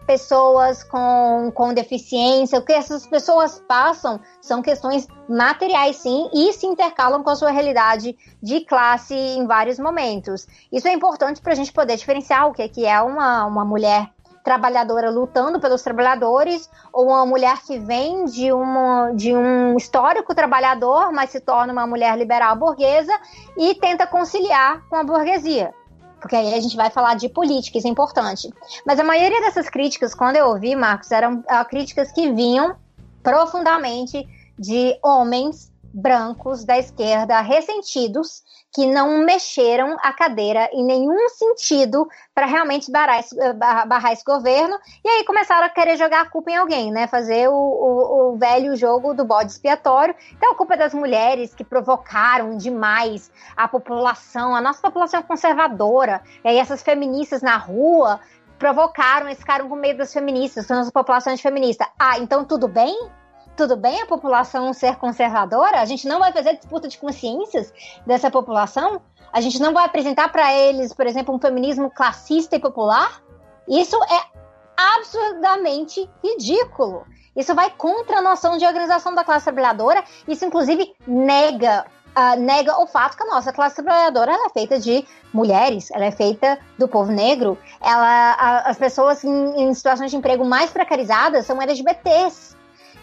[0.06, 6.66] pessoas com, com deficiência, o que essas pessoas passam são questões materiais, sim, e se
[6.66, 10.46] intercalam com a sua realidade de classe em vários momentos.
[10.72, 14.10] Isso é importante para a gente poder diferenciar o que, que é uma, uma mulher
[14.42, 21.12] trabalhadora lutando pelos trabalhadores, ou uma mulher que vem de, uma, de um histórico trabalhador,
[21.12, 23.12] mas se torna uma mulher liberal burguesa
[23.56, 25.74] e tenta conciliar com a burguesia.
[26.20, 28.52] Porque aí a gente vai falar de política, isso é importante.
[28.86, 32.76] Mas a maioria dessas críticas, quando eu ouvi, Marcos, eram uh, críticas que vinham
[33.22, 38.42] profundamente de homens brancos da esquerda ressentidos
[38.72, 44.78] que não mexeram a cadeira em nenhum sentido para realmente barrar esse, barrar esse, governo,
[45.04, 47.06] e aí começaram a querer jogar a culpa em alguém, né?
[47.06, 50.14] Fazer o, o, o, velho jogo do bode expiatório.
[50.32, 56.22] Então a culpa é das mulheres que provocaram demais a população, a nossa população conservadora,
[56.44, 58.20] e aí essas feministas na rua
[58.58, 61.88] provocaram, eles ficaram com medo das feministas, são as populações feministas.
[61.98, 63.10] Ah, então tudo bem?
[63.56, 65.80] Tudo bem a população ser conservadora?
[65.80, 67.72] A gente não vai fazer disputa de consciências
[68.06, 69.00] dessa população?
[69.32, 73.22] A gente não vai apresentar para eles, por exemplo, um feminismo classista e popular?
[73.68, 74.40] Isso é
[74.76, 77.04] absurdamente ridículo.
[77.36, 80.02] Isso vai contra a noção de organização da classe trabalhadora.
[80.26, 85.04] Isso, inclusive, nega uh, nega o fato que a nossa classe trabalhadora é feita de
[85.32, 87.56] mulheres, ela é feita do povo negro.
[87.80, 92.56] Ela, a, as pessoas em, em situações de emprego mais precarizadas são LGBTs.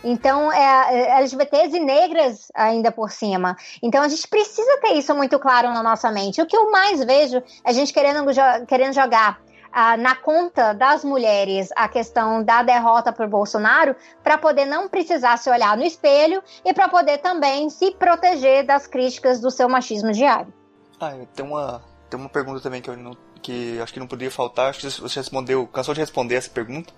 [0.10, 3.58] Então, é, é LGBTs e negras ainda por cima.
[3.84, 6.42] Então, a gente precisa ter isso muito claro na nossa mente.
[6.42, 8.24] O que eu mais vejo é a gente querendo,
[8.66, 14.66] querendo jogar ah, na conta das mulheres a questão da derrota por Bolsonaro para poder
[14.66, 19.52] não precisar se olhar no espelho e para poder também se proteger das críticas do
[19.52, 20.54] seu machismo diário.
[21.02, 23.12] Ah, tem uma, tem uma pergunta também que eu não,
[23.42, 24.70] que acho que não poderia faltar.
[24.70, 26.94] Acho que você respondeu, cansou de responder essa pergunta,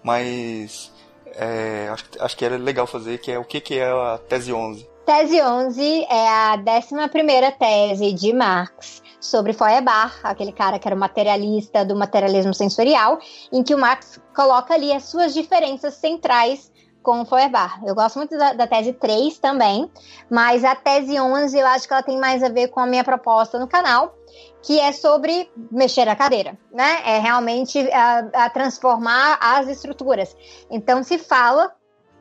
[0.00, 0.92] mas
[1.36, 4.52] é, acho, acho que era legal fazer, que é o que, que é a tese
[4.52, 4.88] 11.
[5.04, 10.98] Tese 11 é a 11 tese de Marx sobre Feuerbach, aquele cara que era o
[10.98, 13.18] materialista do materialismo sensorial,
[13.52, 16.70] em que o Marx coloca ali as suas diferenças centrais
[17.02, 17.80] com Feuerbach.
[17.84, 19.90] Eu gosto muito da, da, tese 3 também,
[20.30, 23.02] mas a tese 11 eu acho que ela tem mais a ver com a minha
[23.02, 24.14] proposta no canal,
[24.62, 27.02] que é sobre mexer a cadeira, né?
[27.04, 30.36] É realmente a, a transformar as estruturas.
[30.70, 31.72] Então se fala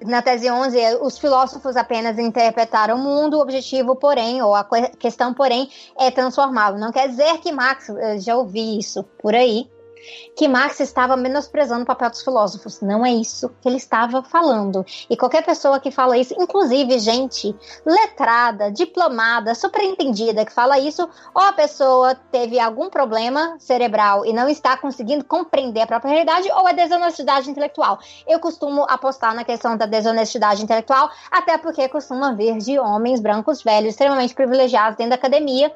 [0.03, 5.33] na tese 11, os filósofos apenas interpretaram o mundo, o objetivo, porém, ou a questão,
[5.33, 5.69] porém,
[5.99, 6.79] é transformá-lo.
[6.79, 7.87] Não quer dizer que Marx,
[8.17, 9.69] já ouvi isso por aí,
[10.35, 12.81] que Marx estava menosprezando o papel dos filósofos.
[12.81, 14.85] Não é isso que ele estava falando.
[15.09, 17.55] E qualquer pessoa que fala isso, inclusive gente
[17.85, 24.49] letrada, diplomada, superentendida que fala isso, ou a pessoa teve algum problema cerebral e não
[24.49, 27.99] está conseguindo compreender a própria realidade, ou é desonestidade intelectual.
[28.27, 33.61] Eu costumo apostar na questão da desonestidade intelectual, até porque costuma vir de homens brancos
[33.63, 35.73] velhos, extremamente privilegiados dentro da academia,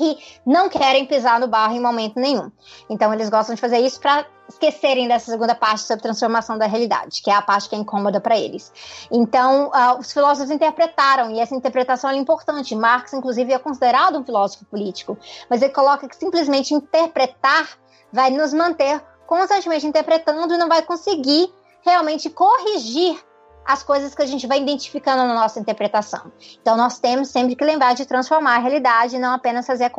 [0.00, 2.50] que não querem pisar no barro em momento nenhum.
[2.88, 7.20] Então eles gostam de fazer isso para esquecerem dessa segunda parte sobre transformação da realidade,
[7.22, 8.72] que é a parte que é incômoda para eles.
[9.12, 12.74] Então, uh, os filósofos interpretaram, e essa interpretação é importante.
[12.74, 15.16] Marx, inclusive, é considerado um filósofo político,
[15.48, 17.68] mas ele coloca que simplesmente interpretar
[18.12, 21.52] vai nos manter constantemente interpretando e não vai conseguir
[21.82, 23.22] realmente corrigir
[23.64, 26.32] as coisas que a gente vai identificando na nossa interpretação.
[26.60, 29.90] Então, nós temos sempre que lembrar de transformar a realidade, não apenas fazer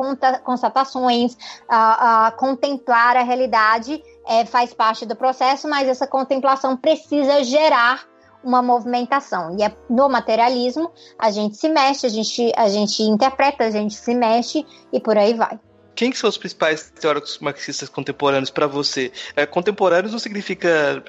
[0.44, 7.42] constatações, uh, uh, contemplar a realidade é, faz parte do processo, mas essa contemplação precisa
[7.42, 8.06] gerar
[8.44, 9.56] uma movimentação.
[9.58, 13.94] E é, no materialismo, a gente se mexe, a gente, a gente interpreta, a gente
[13.94, 15.58] se mexe e por aí vai.
[15.94, 19.12] Quem que são os principais teóricos marxistas contemporâneos para você?
[19.36, 21.02] É, contemporâneos não significa.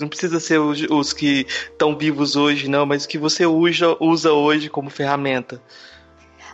[0.00, 4.32] não precisa ser os, os que estão vivos hoje, não, mas que você usa, usa
[4.32, 5.60] hoje como ferramenta.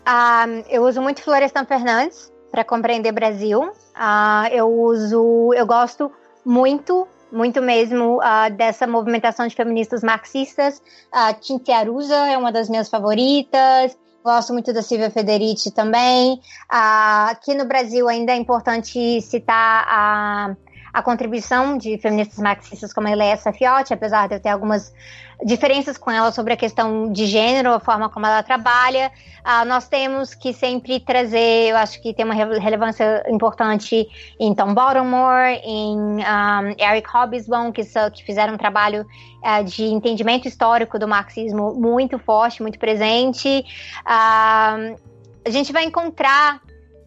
[0.06, 3.62] Uh, eu uso muito Florestan Fernandes para compreender Brasil.
[3.62, 5.52] Uh, eu uso.
[5.54, 6.10] Eu gosto
[6.44, 10.80] muito muito mesmo uh, dessa movimentação de feministas marxistas.
[11.10, 13.96] A uh, Arusa é uma das minhas favoritas.
[14.24, 16.40] Gosto muito da Silvia Federici também.
[16.72, 20.56] Uh, aqui no Brasil ainda é importante citar a,
[20.94, 24.94] a contribuição de feministas marxistas como a Eleia Safiotti, apesar de eu ter algumas
[25.44, 29.10] diferenças com ela sobre a questão de gênero, a forma como ela trabalha.
[29.40, 34.06] Uh, nós temos que sempre trazer, eu acho que tem uma relevância importante
[34.38, 36.18] em Tom Baltimore, em um,
[36.78, 39.04] Eric Hobsbawm, que, que fizeram um trabalho
[39.42, 43.64] uh, de entendimento histórico do marxismo muito forte, muito presente.
[44.06, 44.96] Uh,
[45.44, 46.60] a gente vai encontrar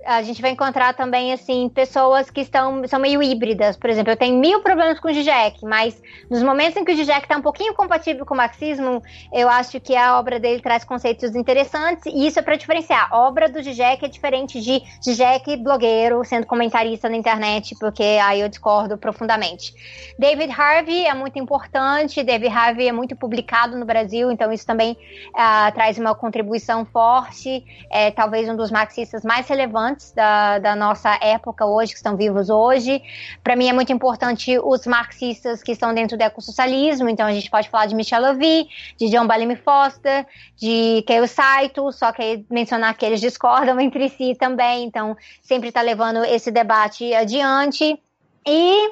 [0.07, 3.75] a gente vai encontrar também, assim, pessoas que estão, são meio híbridas.
[3.75, 6.95] Por exemplo, eu tenho mil problemas com o Zizek, mas nos momentos em que o
[6.95, 9.03] Zizek está um pouquinho compatível com o marxismo,
[9.33, 13.09] eu acho que a obra dele traz conceitos interessantes, e isso é para diferenciar.
[13.11, 18.39] A obra do Zizek é diferente de Zizek blogueiro, sendo comentarista na internet, porque aí
[18.39, 19.73] eu discordo profundamente.
[20.17, 24.93] David Harvey é muito importante, David Harvey é muito publicado no Brasil, então isso também
[24.93, 27.61] uh, traz uma contribuição forte,
[27.91, 32.49] é talvez um dos marxistas mais relevantes da, da nossa época hoje, que estão vivos
[32.49, 33.01] hoje.
[33.43, 37.49] Para mim é muito importante os marxistas que estão dentro do ecossocialismo, então a gente
[37.49, 38.67] pode falar de Michel Levy,
[38.97, 40.25] de John Bellamy Foster,
[40.55, 45.81] de Keio Saito, só que mencionar que eles discordam entre si também, então sempre está
[45.81, 47.99] levando esse debate adiante.
[48.45, 48.91] E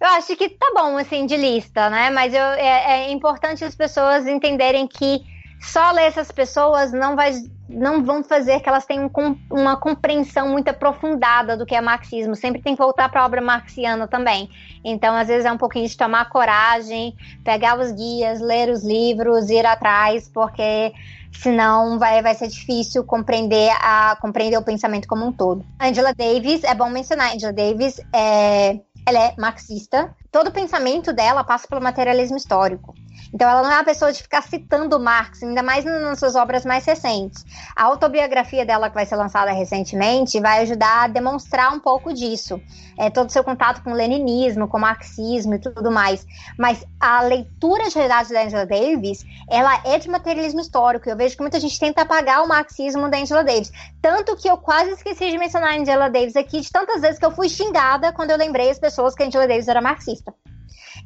[0.00, 2.08] eu acho que tá bom, assim, de lista, né?
[2.10, 5.24] Mas eu, é, é importante as pessoas entenderem que
[5.60, 7.32] só ler essas pessoas não vai
[7.68, 9.10] não vão fazer que elas tenham
[9.50, 12.34] uma compreensão muito aprofundada do que é marxismo.
[12.34, 14.48] Sempre tem que voltar para a obra marxiana também.
[14.82, 17.14] Então, às vezes é um pouquinho de tomar coragem,
[17.44, 20.94] pegar os guias, ler os livros, ir atrás, porque
[21.30, 25.62] senão vai, vai ser difícil compreender a compreender o pensamento como um todo.
[25.78, 30.14] Angela Davis, é bom mencionar, Angela Davis é ela é marxista.
[30.30, 32.94] Todo o pensamento dela passa pelo materialismo histórico.
[33.32, 36.64] Então, ela não é uma pessoa de ficar citando Marx, ainda mais nas suas obras
[36.64, 37.44] mais recentes.
[37.76, 42.60] A autobiografia dela, que vai ser lançada recentemente, vai ajudar a demonstrar um pouco disso.
[42.98, 46.26] É, todo o seu contato com o leninismo, com o marxismo e tudo mais.
[46.58, 51.08] Mas a leitura de realidade da Angela Davis, ela é de materialismo histórico.
[51.08, 53.70] Eu vejo que muita gente tenta apagar o marxismo da Angela Davis.
[54.02, 57.26] Tanto que eu quase esqueci de mencionar a Angela Davis aqui, de tantas vezes que
[57.26, 60.34] eu fui xingada quando eu lembrei as pessoas que a Angela Davis era marxista.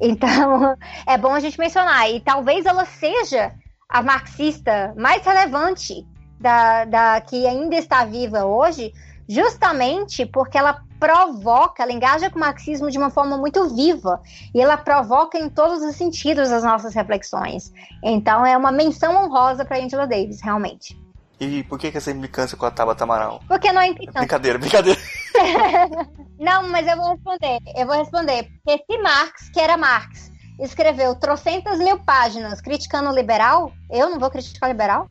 [0.01, 0.75] Então,
[1.05, 2.09] é bom a gente mencionar.
[2.09, 3.53] E talvez ela seja
[3.89, 6.05] a marxista mais relevante
[6.39, 8.91] da, da que ainda está viva hoje,
[9.27, 14.21] justamente porque ela provoca, ela engaja com o marxismo de uma forma muito viva
[14.55, 17.73] e ela provoca em todos os sentidos as nossas reflexões.
[18.01, 20.97] Então é uma menção honrosa para Angela Davis, realmente.
[21.39, 23.41] E por que, que essa implicância com a Tabata Amaral?
[23.47, 24.21] Porque não é implicância.
[24.21, 24.99] Brincadeira, brincadeira.
[26.39, 27.59] não, mas eu vou responder.
[27.75, 28.49] Eu vou responder.
[28.63, 34.19] Porque se Marx, que era Marx, escreveu trocentas mil páginas criticando o liberal, eu não
[34.19, 35.09] vou criticar o liberal?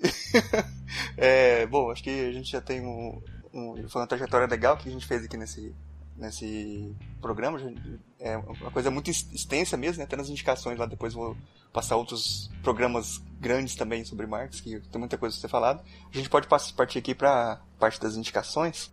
[1.16, 3.20] é, bom, acho que a gente já tem um,
[3.52, 5.74] um, Foi uma trajetória legal que a gente fez aqui nesse,
[6.16, 7.58] nesse programa.
[8.18, 10.04] É uma coisa muito extensa mesmo, né?
[10.04, 11.36] Até nas indicações lá depois vou
[11.72, 15.82] passar outros programas grandes também sobre Marx, que tem muita coisa a ser falado.
[16.12, 18.90] A gente pode partir aqui para parte das indicações.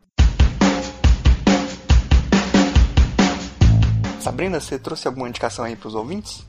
[4.19, 6.45] Sabrina, você trouxe alguma indicação aí para os ouvintes?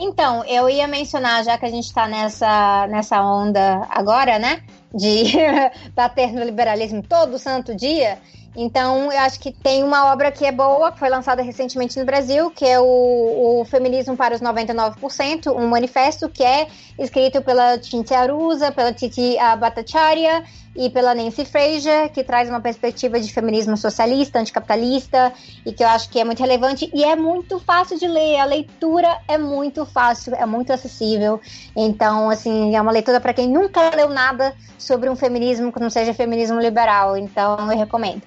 [0.00, 4.62] Então, eu ia mencionar, já que a gente está nessa, nessa onda agora, né?
[4.94, 5.24] De
[5.94, 8.18] bater no liberalismo todo santo dia,
[8.60, 12.04] então, eu acho que tem uma obra que é boa, que foi lançada recentemente no
[12.04, 16.66] Brasil, que é o, o Feminismo para os 99%, um manifesto que é
[16.98, 20.42] escrito pela Tinti Arusa, pela Titi Bhattacharya
[20.78, 25.32] e pela Nancy Fraser, que traz uma perspectiva de feminismo socialista, anticapitalista,
[25.66, 28.38] e que eu acho que é muito relevante e é muito fácil de ler.
[28.38, 31.40] A leitura é muito fácil, é muito acessível.
[31.74, 35.90] Então, assim, é uma leitura para quem nunca leu nada sobre um feminismo que não
[35.90, 37.16] seja feminismo liberal.
[37.16, 38.22] Então, eu recomendo.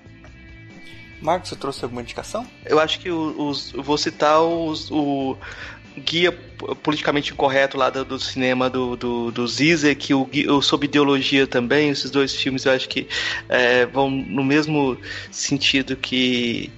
[1.21, 2.45] Marcos, você trouxe alguma indicação?
[2.65, 5.37] Eu acho que os, vou citar os, o
[5.97, 6.31] guia
[6.83, 11.89] politicamente incorreto lá do, do cinema do, do, do Zizek, o, o Sob Ideologia também,
[11.89, 13.07] esses dois filmes eu acho que
[13.49, 14.97] é, vão no mesmo
[15.31, 16.71] sentido que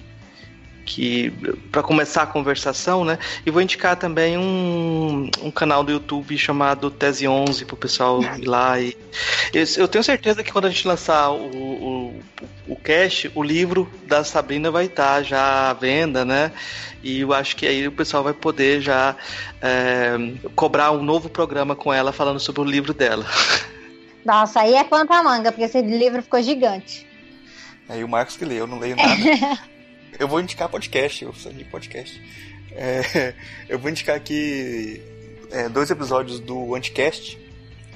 [0.84, 1.30] que
[1.72, 3.18] para começar a conversação, né?
[3.44, 8.22] E vou indicar também um, um canal do YouTube chamado Tese 11 para o pessoal
[8.22, 8.96] ir lá e
[9.52, 12.22] eu, eu, tenho certeza que quando a gente lançar o, o,
[12.68, 16.52] o cast, o livro da Sabrina vai estar tá já à venda, né?
[17.02, 19.14] E eu acho que aí o pessoal vai poder já
[19.60, 20.16] é,
[20.54, 23.26] cobrar um novo programa com ela falando sobre o livro dela.
[24.24, 27.06] Nossa, aí é quanta manga, porque esse livro ficou gigante.
[27.88, 29.14] Aí o Marcos que lê, eu não leio nada.
[30.18, 32.20] eu vou indicar podcast, eu sou de podcast.
[32.72, 33.34] É,
[33.68, 35.00] eu vou indicar aqui
[35.50, 37.38] é, dois episódios do Anticast,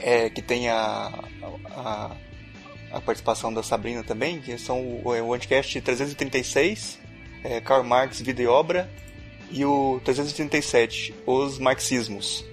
[0.00, 1.12] é, que tem a,
[1.70, 2.16] a,
[2.92, 6.98] a, participação da Sabrina também, que são o, o Anticast 336,
[7.44, 8.90] é, Karl Marx, Vida e Obra,
[9.50, 12.44] e o 337, Os Marxismos.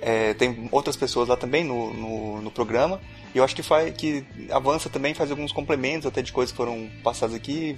[0.00, 3.00] É, tem outras pessoas lá também no, no, no, programa,
[3.34, 6.56] e eu acho que, faz, que avança também, faz alguns complementos até de coisas que
[6.56, 7.76] foram passadas aqui,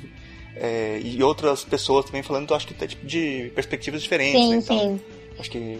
[0.60, 4.40] é, e outras pessoas também falando, acho que até tipo, de perspectivas diferentes.
[4.40, 4.56] Sim, né?
[4.56, 5.00] então, sim.
[5.38, 5.78] Acho que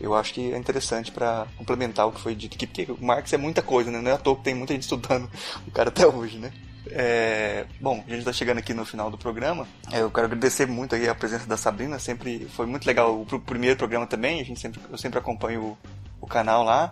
[0.00, 3.32] eu acho que é interessante para complementar o que foi dito aqui, porque o Marx
[3.32, 4.00] é muita coisa, né?
[4.00, 5.28] Não é à toa que tem muita gente estudando
[5.66, 6.52] o cara até hoje, né?
[6.90, 9.66] É, bom, a gente está chegando aqui no final do programa.
[9.92, 11.98] É, eu quero agradecer muito a presença da Sabrina.
[11.98, 14.40] Sempre foi muito legal o primeiro programa também.
[14.40, 15.78] A gente sempre, eu sempre acompanho o,
[16.22, 16.90] o canal lá.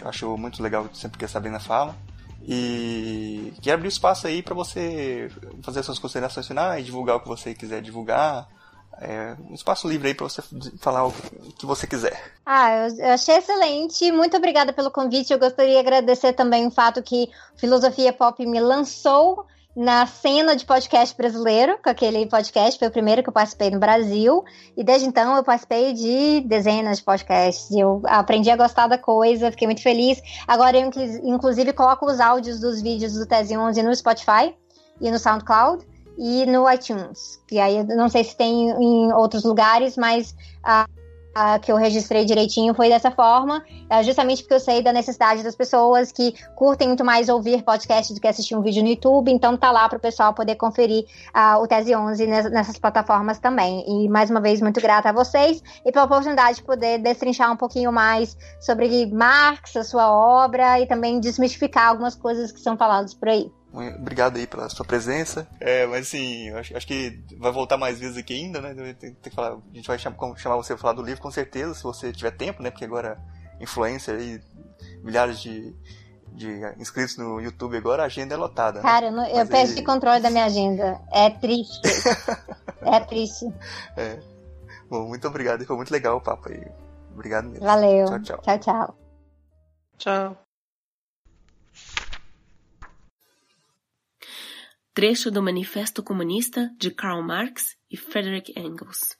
[0.00, 1.96] Eu acho muito legal sempre que a Sabrina fala.
[2.42, 5.30] E quero abrir espaço aí para você
[5.62, 8.48] fazer suas considerações finais, divulgar o que você quiser divulgar.
[9.00, 10.42] É um espaço livre aí para você
[10.80, 11.12] falar o
[11.56, 12.20] que você quiser.
[12.44, 14.10] Ah, eu, achei excelente.
[14.10, 15.32] Muito obrigada pelo convite.
[15.32, 19.46] Eu gostaria de agradecer também o fato que Filosofia Pop me lançou
[19.78, 23.78] na cena de podcast brasileiro, com aquele podcast, foi o primeiro que eu participei no
[23.78, 24.44] Brasil,
[24.76, 29.52] e desde então eu participei de dezenas de podcasts, eu aprendi a gostar da coisa,
[29.52, 30.20] fiquei muito feliz.
[30.48, 30.90] Agora eu,
[31.22, 34.52] inclusive, coloco os áudios dos vídeos do Tese 11 no Spotify
[35.00, 35.86] e no SoundCloud,
[36.18, 37.40] e no iTunes.
[37.48, 40.88] E aí, não sei se tem em outros lugares, mas a,
[41.34, 45.42] a que eu registrei direitinho foi dessa forma, é justamente porque eu sei da necessidade
[45.42, 49.30] das pessoas que curtem muito mais ouvir podcast do que assistir um vídeo no YouTube,
[49.30, 53.84] então tá lá para o pessoal poder conferir uh, o Tese 11 nessas plataformas também.
[53.86, 57.56] E mais uma vez, muito grata a vocês e pela oportunidade de poder destrinchar um
[57.56, 63.14] pouquinho mais sobre Marx, a sua obra e também desmistificar algumas coisas que são faladas
[63.14, 63.50] por aí.
[63.72, 65.46] Obrigado aí pela sua presença.
[65.60, 68.74] É, mas assim, acho, acho, que vai voltar mais vezes aqui ainda, né?
[68.94, 71.30] Tem, tem que falar, a gente vai chamar, chamar você para falar do livro com
[71.30, 72.70] certeza, se você tiver tempo, né?
[72.70, 73.18] Porque agora
[73.60, 74.40] influencer aí,
[75.02, 75.74] milhares de,
[76.32, 78.78] de inscritos no YouTube agora, a agenda é lotada.
[78.78, 78.88] Né?
[78.88, 79.30] Cara, né?
[79.32, 81.00] eu, eu peço de controle da minha agenda.
[81.12, 81.80] É triste.
[82.82, 83.52] é triste.
[83.96, 84.18] É.
[84.88, 85.64] Bom, muito obrigado.
[85.66, 86.66] Foi muito legal o papo aí.
[87.12, 87.66] Obrigado mesmo.
[87.66, 88.06] Valeu.
[88.06, 88.38] Tchau, tchau.
[88.42, 88.98] Tchau, tchau.
[89.98, 90.47] Tchau.
[94.98, 99.16] Trecho do Manifesto Comunista de Karl Marx e Frederick Engels.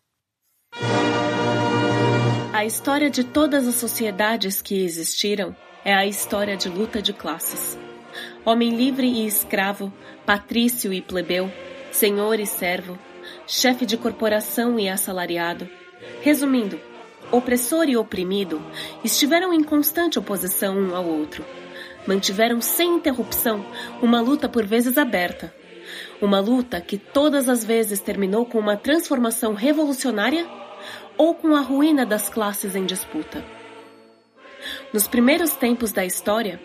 [2.53, 7.79] A história de todas as sociedades que existiram é a história de luta de classes.
[8.45, 9.93] Homem livre e escravo,
[10.27, 11.49] patrício e plebeu,
[11.93, 12.99] senhor e servo,
[13.47, 15.71] chefe de corporação e assalariado.
[16.23, 16.81] Resumindo,
[17.31, 18.61] opressor e oprimido
[19.05, 21.45] estiveram em constante oposição um ao outro.
[22.05, 23.65] Mantiveram sem interrupção
[24.03, 25.55] uma luta por vezes aberta,
[26.21, 30.47] uma luta que todas as vezes terminou com uma transformação revolucionária
[31.17, 33.45] ou com a ruína das classes em disputa.
[34.93, 36.61] Nos primeiros tempos da história,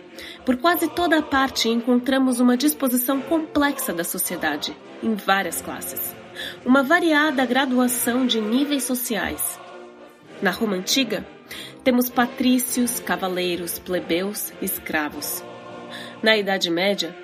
[0.45, 6.15] por quase toda a parte encontramos uma disposição complexa da sociedade, em várias classes,
[6.65, 9.59] uma variada graduação de níveis sociais.
[10.41, 11.25] Na Roma Antiga,
[11.83, 15.43] temos patrícios, cavaleiros, plebeus, escravos.
[16.21, 17.15] Na Idade Média,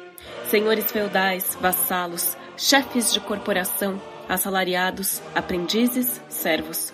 [0.50, 6.92] senhores feudais, vassalos, chefes de corporação, assalariados, aprendizes, servos.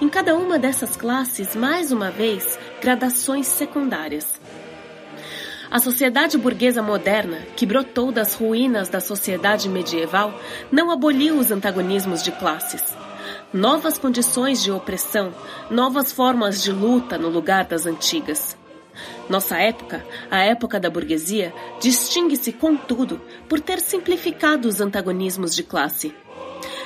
[0.00, 4.40] Em cada uma dessas classes, mais uma vez, gradações secundárias.
[5.70, 10.38] A sociedade burguesa moderna, que brotou das ruínas da sociedade medieval,
[10.70, 12.82] não aboliu os antagonismos de classes.
[13.52, 15.32] Novas condições de opressão,
[15.70, 18.56] novas formas de luta no lugar das antigas.
[19.28, 26.14] Nossa época, a época da burguesia, distingue-se, contudo, por ter simplificado os antagonismos de classe.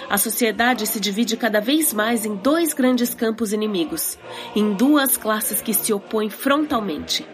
[0.09, 4.19] A sociedade se divide cada vez mais em dois grandes campos inimigos,
[4.57, 7.27] em duas classes que se opõem frontalmente: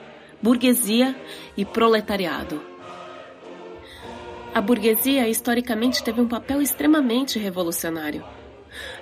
[0.43, 1.16] burguesia
[1.57, 2.61] e proletariado.
[4.53, 8.36] A burguesia historicamente teve um papel extremamente revolucionário.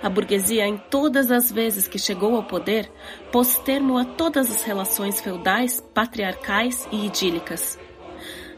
[0.01, 2.91] A burguesia, em todas as vezes que chegou ao poder,
[3.31, 7.77] pôs termo a todas as relações feudais, patriarcais e idílicas.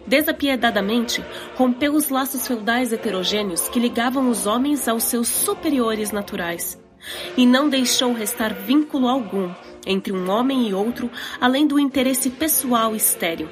[0.08, 1.24] desapiedadamente,
[1.56, 6.82] rompeu os laços feudais heterogêneos que ligavam os homens aos seus superiores naturais,
[7.36, 9.52] e não deixou restar vínculo algum
[9.86, 13.50] entre um homem e outro além do interesse pessoal estéril,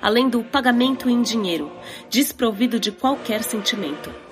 [0.00, 1.70] além do pagamento em dinheiro,
[2.08, 4.25] desprovido de qualquer sentimento.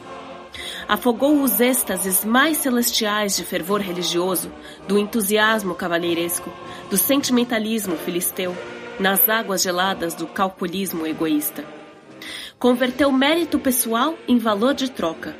[0.87, 4.53] Afogou os êxtases mais celestiais de fervor religioso,
[4.87, 6.53] do entusiasmo cavalheiresco,
[6.91, 8.55] do sentimentalismo filisteu,
[8.99, 11.65] nas águas geladas do calculismo egoísta.
[12.59, 15.37] Converteu mérito pessoal em valor de troca.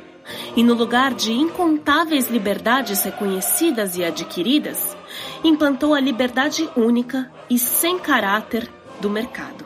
[0.55, 4.97] E no lugar de incontáveis liberdades reconhecidas e adquiridas,
[5.43, 8.67] implantou a liberdade única e sem caráter
[8.99, 9.65] do mercado.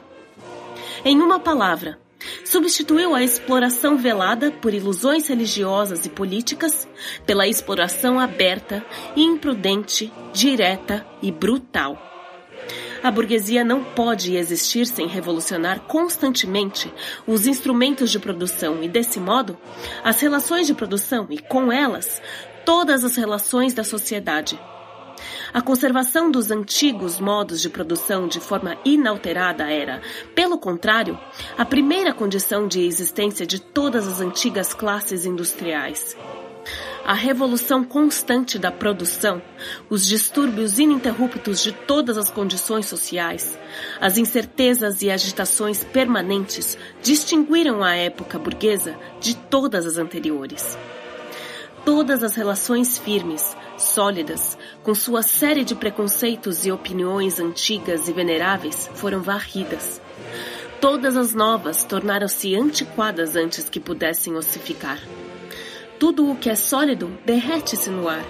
[1.05, 1.97] Em uma palavra,
[2.43, 6.87] substituiu a exploração velada por ilusões religiosas e políticas
[7.25, 8.85] pela exploração aberta,
[9.15, 12.09] imprudente, direta e brutal
[13.01, 16.91] a burguesia não pode existir sem revolucionar constantemente
[17.25, 19.57] os instrumentos de produção e, desse modo,
[20.03, 22.21] as relações de produção e, com elas,
[22.65, 24.59] todas as relações da sociedade.
[25.53, 30.01] A conservação dos antigos modos de produção de forma inalterada era,
[30.35, 31.19] pelo contrário,
[31.57, 36.15] a primeira condição de existência de todas as antigas classes industriais
[37.09, 39.41] a revolução constante da produção,
[39.89, 43.57] os distúrbios ininterruptos de todas as condições sociais,
[43.99, 50.77] as incertezas e agitações permanentes distinguiram a época burguesa de todas as anteriores.
[51.83, 54.55] Todas as relações firmes, sólidas,
[54.89, 60.01] com sua série de preconceitos e opiniões antigas e veneráveis, foram varridas.
[60.81, 64.99] Todas as novas tornaram-se antiquadas antes que pudessem ossificar.
[65.99, 68.25] Tudo o que é sólido derrete-se no ar.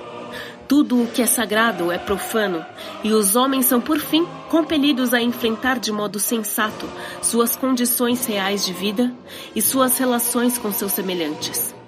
[0.67, 2.65] Tudo o que é sagrado é profano,
[3.05, 6.85] e os homens são, por fim, compelidos a enfrentar de modo sensato
[7.21, 9.13] suas condições reais de vida
[9.55, 11.78] e suas relações com seus semelhantes.